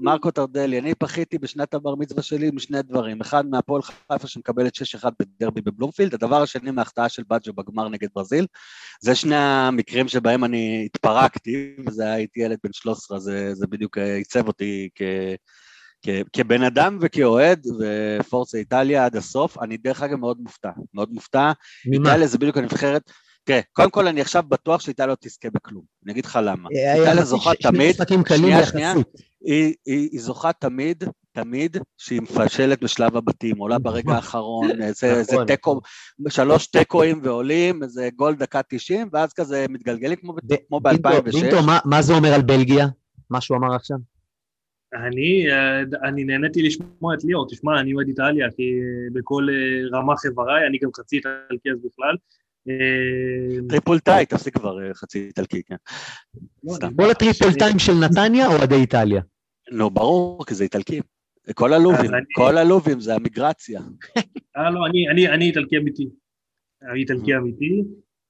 מרקו 0.00 0.30
טרדלי, 0.30 0.78
אני 0.78 0.92
בכיתי 1.02 1.38
בשנת 1.38 1.74
הבר 1.74 1.94
מצווה 1.94 2.22
שלי 2.22 2.50
משני 2.50 2.82
דברים, 2.82 3.20
אחד 3.20 3.46
מהפועל 3.46 3.82
חיפה 3.82 4.28
שמקבלת 4.28 4.76
6-1 4.76 5.08
בדרבי 5.20 5.60
בבלומפילד, 5.60 6.14
הדבר 6.14 6.42
השני 6.42 6.70
מההחטאה 6.70 7.08
של 7.08 7.22
באג'ו 7.28 7.52
בגמר 7.52 7.88
נגד 7.88 8.08
ברזיל, 8.14 8.46
זה 9.00 9.14
שני 9.14 9.36
המקרים 9.36 10.08
שבהם 10.08 10.44
אני 10.44 10.82
התפרקתי, 10.86 11.74
וזה 11.86 12.02
היה 12.02 12.14
הייתי 12.14 12.40
ילד 12.40 12.58
בן 12.64 12.72
13, 12.72 13.18
זה, 13.18 13.54
זה 13.54 13.66
בדיוק 13.66 13.98
עיצב 13.98 14.46
אותי 14.46 14.88
כ... 14.94 15.02
כ, 16.02 16.08
כבן 16.32 16.62
אדם 16.62 16.98
וכאוהד, 17.00 17.66
ופורצה 17.78 18.58
איטליה 18.58 19.04
עד 19.04 19.16
הסוף, 19.16 19.58
אני 19.58 19.76
דרך 19.76 20.02
אגב 20.02 20.16
מאוד 20.16 20.40
מופתע, 20.40 20.70
מאוד 20.94 21.12
מופתע, 21.12 21.52
ממה? 21.86 22.10
איטליה 22.10 22.26
זה 22.26 22.38
בדיוק 22.38 22.56
הנבחרת, 22.56 23.10
תראה, 23.48 23.60
קודם 23.72 23.90
כל 23.90 24.06
אני 24.06 24.20
עכשיו 24.20 24.42
בטוח 24.48 24.80
שאיטליה 24.80 25.06
לא 25.06 25.16
תזכה 25.20 25.48
בכלום, 25.50 25.82
אני 26.04 26.12
אגיד 26.12 26.24
לך 26.24 26.38
למה, 26.42 26.68
אה, 26.76 26.94
איטליה 26.94 27.12
יחסית 27.12 27.26
זוכה 27.26 27.50
תמיד, 27.62 27.96
שנייה. 28.36 28.66
שנייה. 28.66 28.92
היא, 29.40 29.74
היא, 29.86 30.08
היא 30.12 30.20
זוכה 30.20 30.52
תמיד, 30.52 31.04
תמיד 31.32 31.76
שהיא 31.96 32.20
מפשלת 32.20 32.82
בשלב 32.82 33.16
הבתים, 33.16 33.58
עולה 33.58 33.78
ברגע 33.78 34.12
האחרון, 34.12 34.82
איזה 34.82 35.06
איזה 35.14 35.32
נכון. 35.32 35.46
תיקו, 35.46 35.80
שלוש 36.28 36.66
תיקואים 36.66 37.20
ועולים, 37.22 37.82
איזה 37.82 38.08
גול 38.16 38.34
דקה 38.34 38.60
90, 38.68 39.08
ואז 39.12 39.32
כזה 39.32 39.66
מתגלגלים 39.68 40.16
כמו, 40.16 40.32
ב- 40.32 40.54
כמו 40.68 40.80
בינטו, 40.80 41.08
ב-2006. 41.08 41.40
בינטו, 41.40 41.62
מה- 41.66 41.78
מה 41.84 42.02
זה 42.02 42.12
אומר 42.14 42.34
על 42.34 42.42
בלגיה? 42.42 42.86
מה 43.30 43.40
שהוא 43.40 43.56
אמר 43.56 43.74
עכשיו? 43.74 43.98
אני, 44.94 45.50
אה, 45.50 46.08
אני 46.08 46.24
נהניתי 46.24 46.62
לשמוע 46.62 47.14
את 47.14 47.24
ליאור, 47.24 47.46
תשמע, 47.50 47.80
אני 47.80 47.92
אוהד 47.94 48.08
איטליה, 48.08 48.46
כי 48.56 48.62
אה, 48.62 49.20
בכל 49.20 49.46
אה, 49.50 49.98
רמ"ח 49.98 50.24
איבריי, 50.24 50.66
אני 50.66 50.78
גם 50.82 50.90
חצי 50.96 51.16
איטלקי 51.16 51.70
אז 51.70 51.78
בכלל. 51.78 52.16
אה, 52.68 53.68
טריפולטאי, 53.68 54.26
תפסיק 54.26 54.54
כבר 54.58 54.82
אה, 54.88 54.94
חצי 54.94 55.18
איטלקי, 55.26 55.62
כן. 55.62 55.76
לא, 56.64 56.72
סתם. 56.74 56.86
אני- 56.86 56.96
כל 56.96 57.10
הטריפולטיים 57.10 57.78
של 57.78 57.92
נתניה 58.04 58.46
או 58.46 58.52
אוהדי 58.52 58.74
איטליה? 58.74 59.22
נו, 59.72 59.90
ברור, 59.90 60.44
כי 60.46 60.54
זה 60.54 60.64
איטלקים. 60.64 61.02
כל 61.54 61.72
הלובים, 61.72 62.10
כל 62.34 62.56
הלובים 62.58 63.00
זה 63.00 63.14
המיגרציה. 63.14 63.80
אה, 64.56 64.70
לא, 64.70 64.86
אני, 64.86 65.08
אני, 65.08 65.28
אני 65.28 65.44
איטלקי 65.44 65.76
אמיתי. 65.76 66.08
אני 66.90 67.00
איטלקי 67.00 67.36
אמיתי. 67.36 67.82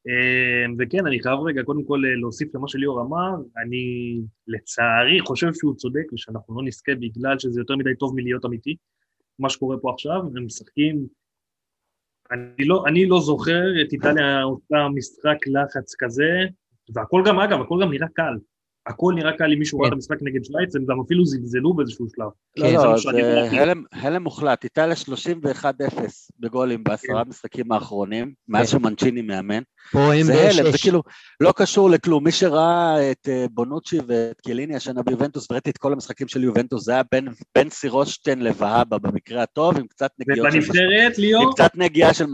אה, 0.08 0.66
וכן, 0.78 1.06
אני 1.06 1.20
חייב 1.22 1.38
רגע 1.40 1.62
קודם 1.62 1.84
כל 1.84 2.02
אה, 2.04 2.14
להוסיף 2.20 2.54
למה 2.54 2.68
שליאור 2.68 3.00
אמר, 3.00 3.30
אני 3.62 4.16
לצערי 4.46 5.20
חושב 5.26 5.54
שהוא 5.54 5.74
צודק 5.76 6.12
ושאנחנו 6.14 6.56
לא 6.56 6.62
נזכה 6.66 6.92
בגלל 6.94 7.38
שזה 7.38 7.60
יותר 7.60 7.76
מדי 7.76 7.94
טוב 7.98 8.14
מלהיות 8.16 8.44
אמיתי. 8.44 8.76
מה 9.38 9.50
שקורה 9.50 9.76
פה 9.82 9.90
עכשיו, 9.92 10.20
הם 10.36 10.46
משחקים, 10.46 11.06
אני 12.30 12.64
לא, 12.64 12.84
אני 12.86 13.06
לא 13.06 13.20
זוכר 13.20 13.82
את 13.82 13.92
איטליה 13.92 14.42
עושה 14.42 14.88
משחק 14.94 15.46
לחץ 15.46 15.94
כזה, 15.98 16.30
והכל 16.94 17.22
גם, 17.26 17.40
אגב, 17.40 17.60
הכל 17.60 17.78
גם 17.82 17.90
נראה 17.90 18.08
קל. 18.08 18.34
הכל 18.88 19.12
נראה 19.16 19.32
קל 19.32 19.52
אם 19.52 19.58
מישהו 19.58 19.78
ראה 19.78 19.88
את 19.88 19.92
המשחק 19.92 20.16
נגד 20.22 20.44
שווייץ, 20.44 20.76
הם 20.76 20.84
גם 20.88 21.00
אפילו 21.00 21.24
זלזלו 21.24 21.74
באיזשהו 21.74 22.06
שלב. 22.16 22.26
לא, 22.56 22.66
כן, 22.66 22.74
לא, 22.74 22.90
מה 22.90 22.98
זה 22.98 23.10
ראיתי. 23.10 23.56
הלם, 23.92 24.22
מוחלט. 24.22 24.64
איטליה 24.64 24.94
31-0 24.94 25.64
בגולים 26.40 26.84
בעשרה 26.84 27.24
משחקים 27.24 27.72
האחרונים, 27.72 28.32
מאז 28.48 28.72
כן. 28.72 28.78
שמנצ'יני 28.78 29.22
מאמן. 29.22 29.62
פה 29.92 30.14
הם 30.14 30.22
זה 30.22 30.50
הלם, 30.50 30.72
זה. 30.72 30.78
כאילו 30.78 31.02
לא 31.40 31.52
קשור 31.56 31.90
לכלום. 31.90 32.24
מי 32.24 32.32
שראה 32.32 33.10
את 33.10 33.28
אה, 33.28 33.46
בונוצ'י 33.50 33.98
ואת 34.06 34.40
קיליני 34.40 34.76
השנה 34.76 35.02
ביובנטוס, 35.02 35.50
וראיתי 35.50 35.70
את 35.70 35.78
כל 35.78 35.92
המשחקים 35.92 36.28
של 36.28 36.44
יובנטוס, 36.44 36.84
זה 36.84 36.92
היה 36.92 37.02
בין, 37.54 37.70
סירושטיין 37.70 38.42
לבהבה 38.42 38.98
במקרה 38.98 39.42
הטוב, 39.42 39.78
עם 39.78 39.86
קצת 39.86 40.10
נגיעות 40.18 40.52
של, 40.52 40.58
מש... 40.58 40.64
ובנבחרת, 40.64 41.18
עם 41.18 41.24
ליאור, 41.24 41.52
קצת 41.54 41.70
נגיעה 41.74 42.14
של 42.14 42.26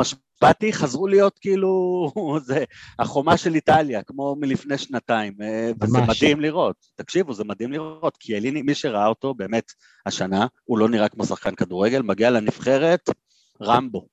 משפטי, 0.42 0.72
חזרו 0.72 1.06
להיות 1.06 1.38
כאילו, 1.38 1.70
זה 2.46 2.64
החומה 2.98 3.36
של 3.36 3.54
איטליה, 3.54 4.02
כמו 4.02 4.36
מלפני 4.40 4.78
שנתיים, 4.78 5.32
אה, 5.42 5.70
וזה. 5.82 5.98
מדהים 6.08 6.40
לראות. 6.40 6.76
תקשיבו, 6.94 7.32
זה 7.34 7.44
מדהים 7.44 7.72
לראות, 7.72 8.16
כי 8.20 8.36
אליני, 8.36 8.62
מי 8.62 8.74
שראה 8.74 9.06
אותו, 9.06 9.34
באמת, 9.34 9.64
השנה, 10.06 10.46
הוא 10.64 10.78
לא 10.78 10.88
נראה 10.88 11.08
כמו 11.08 11.24
שחקן 11.24 11.54
כדורגל, 11.54 12.02
מגיע 12.02 12.30
לנבחרת, 12.30 13.10
רמבו. 13.62 14.06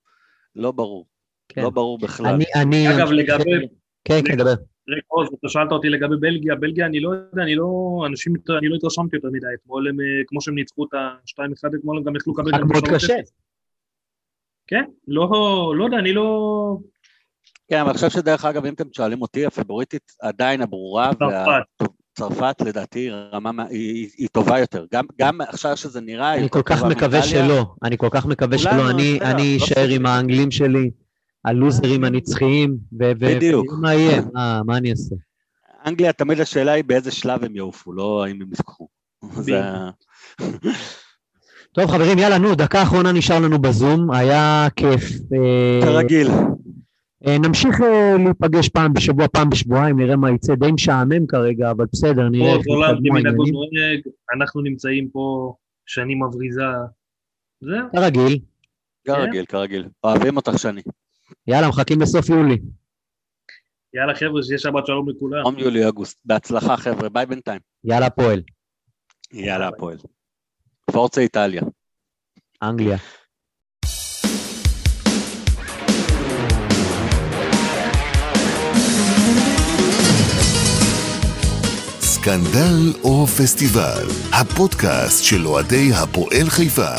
לא 0.56 0.72
ברור, 0.72 1.06
כן. 1.50 1.62
לא 1.62 1.70
ברור 1.70 1.98
בכלל. 2.00 2.34
אני, 2.34 2.46
אני... 2.56 2.96
אגב, 2.98 3.12
לגבי- 3.12 3.68
כן, 4.06 4.20
כן, 4.28 4.36
דבר. 4.38 4.54
רגע, 4.90 5.02
עוז, 5.08 5.30
אתה 5.40 5.50
שאלת 5.50 5.72
אותי 5.72 5.90
לגבי 5.90 6.16
בלגיה, 6.20 6.56
בלגיה 6.56 6.86
אני 6.86 7.00
לא 7.00 7.10
יודע, 7.10 7.44
אני 7.44 7.56
לא, 7.56 7.68
אנשים, 8.08 8.34
אני 8.60 8.68
לא 8.68 8.76
התרשמתי 8.76 9.16
יותר 9.16 9.28
מדי, 9.32 9.48
אתמול 9.62 9.88
הם, 9.88 10.00
אה, 10.00 10.06
כמו 10.28 10.42
שהם 10.42 10.56
ניצחו 10.56 10.86
את 10.86 10.94
ה-2-1, 10.94 11.76
אתמול 11.80 11.98
הם 11.98 12.04
גם 12.04 12.16
יכלו 12.16 12.34
לקבל 12.34 12.52
גם 12.52 12.68
מאוד 12.68 12.84
3-0. 12.86 12.96
קשה. 12.96 13.16
כן, 14.72 14.84
לא, 15.08 15.30
לא 15.78 15.86
יודע, 15.86 15.98
אני 15.98 16.14
לא... 16.14 16.78
כן, 17.70 17.80
אבל 17.80 17.90
אני 17.90 17.96
חושב 17.96 18.10
שדרך 18.10 18.46
אגב, 18.46 18.66
אם 18.66 18.74
אתם 18.74 18.84
שואלים 18.96 19.22
אותי, 19.22 19.46
הפבוריטית 19.46 20.12
עדיין 20.22 20.62
הברורה, 20.62 21.12
צרפת. 21.20 21.90
צרפת 22.18 22.62
לדעתי 22.66 23.10
רמה, 23.10 23.52
מה- 23.52 23.66
היא, 23.70 24.10
היא, 24.18 24.28
טובה 24.32 24.60
יותר. 24.60 24.86
גם, 24.94 25.06
גם 25.20 25.42
עכשיו 25.42 25.78
שזה 25.78 26.02
נראה, 26.02 26.34
אני 26.34 26.50
כל 26.50 26.62
כך 26.66 26.84
מקווה 26.84 27.20
מאיטליה. 27.20 27.46
שלא. 27.46 27.66
אני 27.84 27.98
כל 27.98 28.08
כך 28.12 28.26
מקווה 28.26 28.58
כולנו, 28.58 28.80
שלא. 28.80 28.90
אני 28.90 29.18
אתה 29.18 29.26
יודע, 29.26 29.36
אני 29.36 29.58
לא 29.60 29.66
אשאר 29.66 29.88
עם. 29.90 30.06
האנגלים 30.06 30.52
שלי, 30.52 30.92
הלוזרים 31.46 32.04
הנצחיים, 32.04 32.78
ו- 33.00 33.12
ו- 33.20 33.36
בדיוק. 33.36 33.66
מה 33.82 33.94
יהיה, 33.94 34.22
מה- 34.34 34.62
מה 34.66 34.78
אני 34.78 34.92
אעשה? 34.92 35.16
אנגליה, 35.86 36.14
תמיד 36.14 36.40
השאלה 36.40 36.72
היא 36.72 36.84
באיזה 36.84 37.12
שלב 37.12 37.44
הם 37.44 37.56
יעופו, 37.56 37.94
לא 37.94 38.24
האם 38.26 38.42
הם 38.42 38.48
יזכו. 38.52 38.88
טוב 41.74 41.86
חברים, 41.92 42.18
יאללה, 42.20 42.38
נו, 42.38 42.56
דקה 42.56 42.84
אחרונה 42.84 43.12
נשאר 43.12 43.40
לנו 43.40 43.60
בזום, 43.60 44.12
היה 44.12 44.68
כיף. 44.76 45.04
אה, 45.34 45.80
כרגיל. 45.82 46.28
אה, 47.28 47.38
נמשיך 47.38 47.82
אה, 47.82 48.14
להיפגש 48.24 48.70
פעם 48.70 48.94
בשבוע, 48.94 49.28
פעם 49.28 49.50
בשבועיים, 49.50 50.00
נראה 50.00 50.16
מה 50.16 50.32
יצא, 50.32 50.56
די 50.56 50.72
משעמם 50.72 51.28
כרגע, 51.28 51.72
אבל 51.72 51.86
בסדר, 51.94 52.30
נראה 52.30 52.54
איך 52.54 52.60
יתקדמו 52.60 53.10
כמנהגו 53.10 53.44
העניינים. 53.44 54.02
אנחנו 54.36 54.62
נמצאים 54.62 55.10
פה 55.10 55.56
שנים 55.86 56.24
מבריזה. 56.24 56.62
זהו. 57.62 57.92
כרגיל. 57.92 58.40
כרגיל, 59.08 59.46
כרגיל. 59.46 59.88
אוהבים 60.04 60.38
אותך 60.38 60.52
שני. 60.58 60.82
יאללה, 61.48 61.70
מחכים 61.70 62.02
לסוף 62.02 62.30
יולי. 62.30 62.58
יאללה 63.94 64.16
חבר'ה, 64.16 64.44
שיהיה 64.44 64.60
שבת 64.60 64.86
שלום 64.86 65.10
לכולם. 65.10 65.44
יום 65.46 65.60
יולי 65.60 65.86
אוגוסט. 65.86 66.22
בהצלחה 66.26 66.78
חבר'ה, 66.78 67.10
ביי 67.10 67.26
בינתיים. 67.26 67.60
יאללה, 67.84 68.10
פועל. 68.10 68.42
יאללה 69.34 69.68
הפועל. 69.68 69.98
פורצה 70.92 71.22
איטליה. 71.22 71.62
אנגליה. 72.64 72.98
סקנדל 82.00 82.94
או 83.04 83.28
פסטיבל, 83.28 84.08
הפודקאסט 84.34 85.24
של 85.24 85.48
אוהדי 85.48 85.89
הפועל 85.94 86.50
חיפה. 86.50 86.96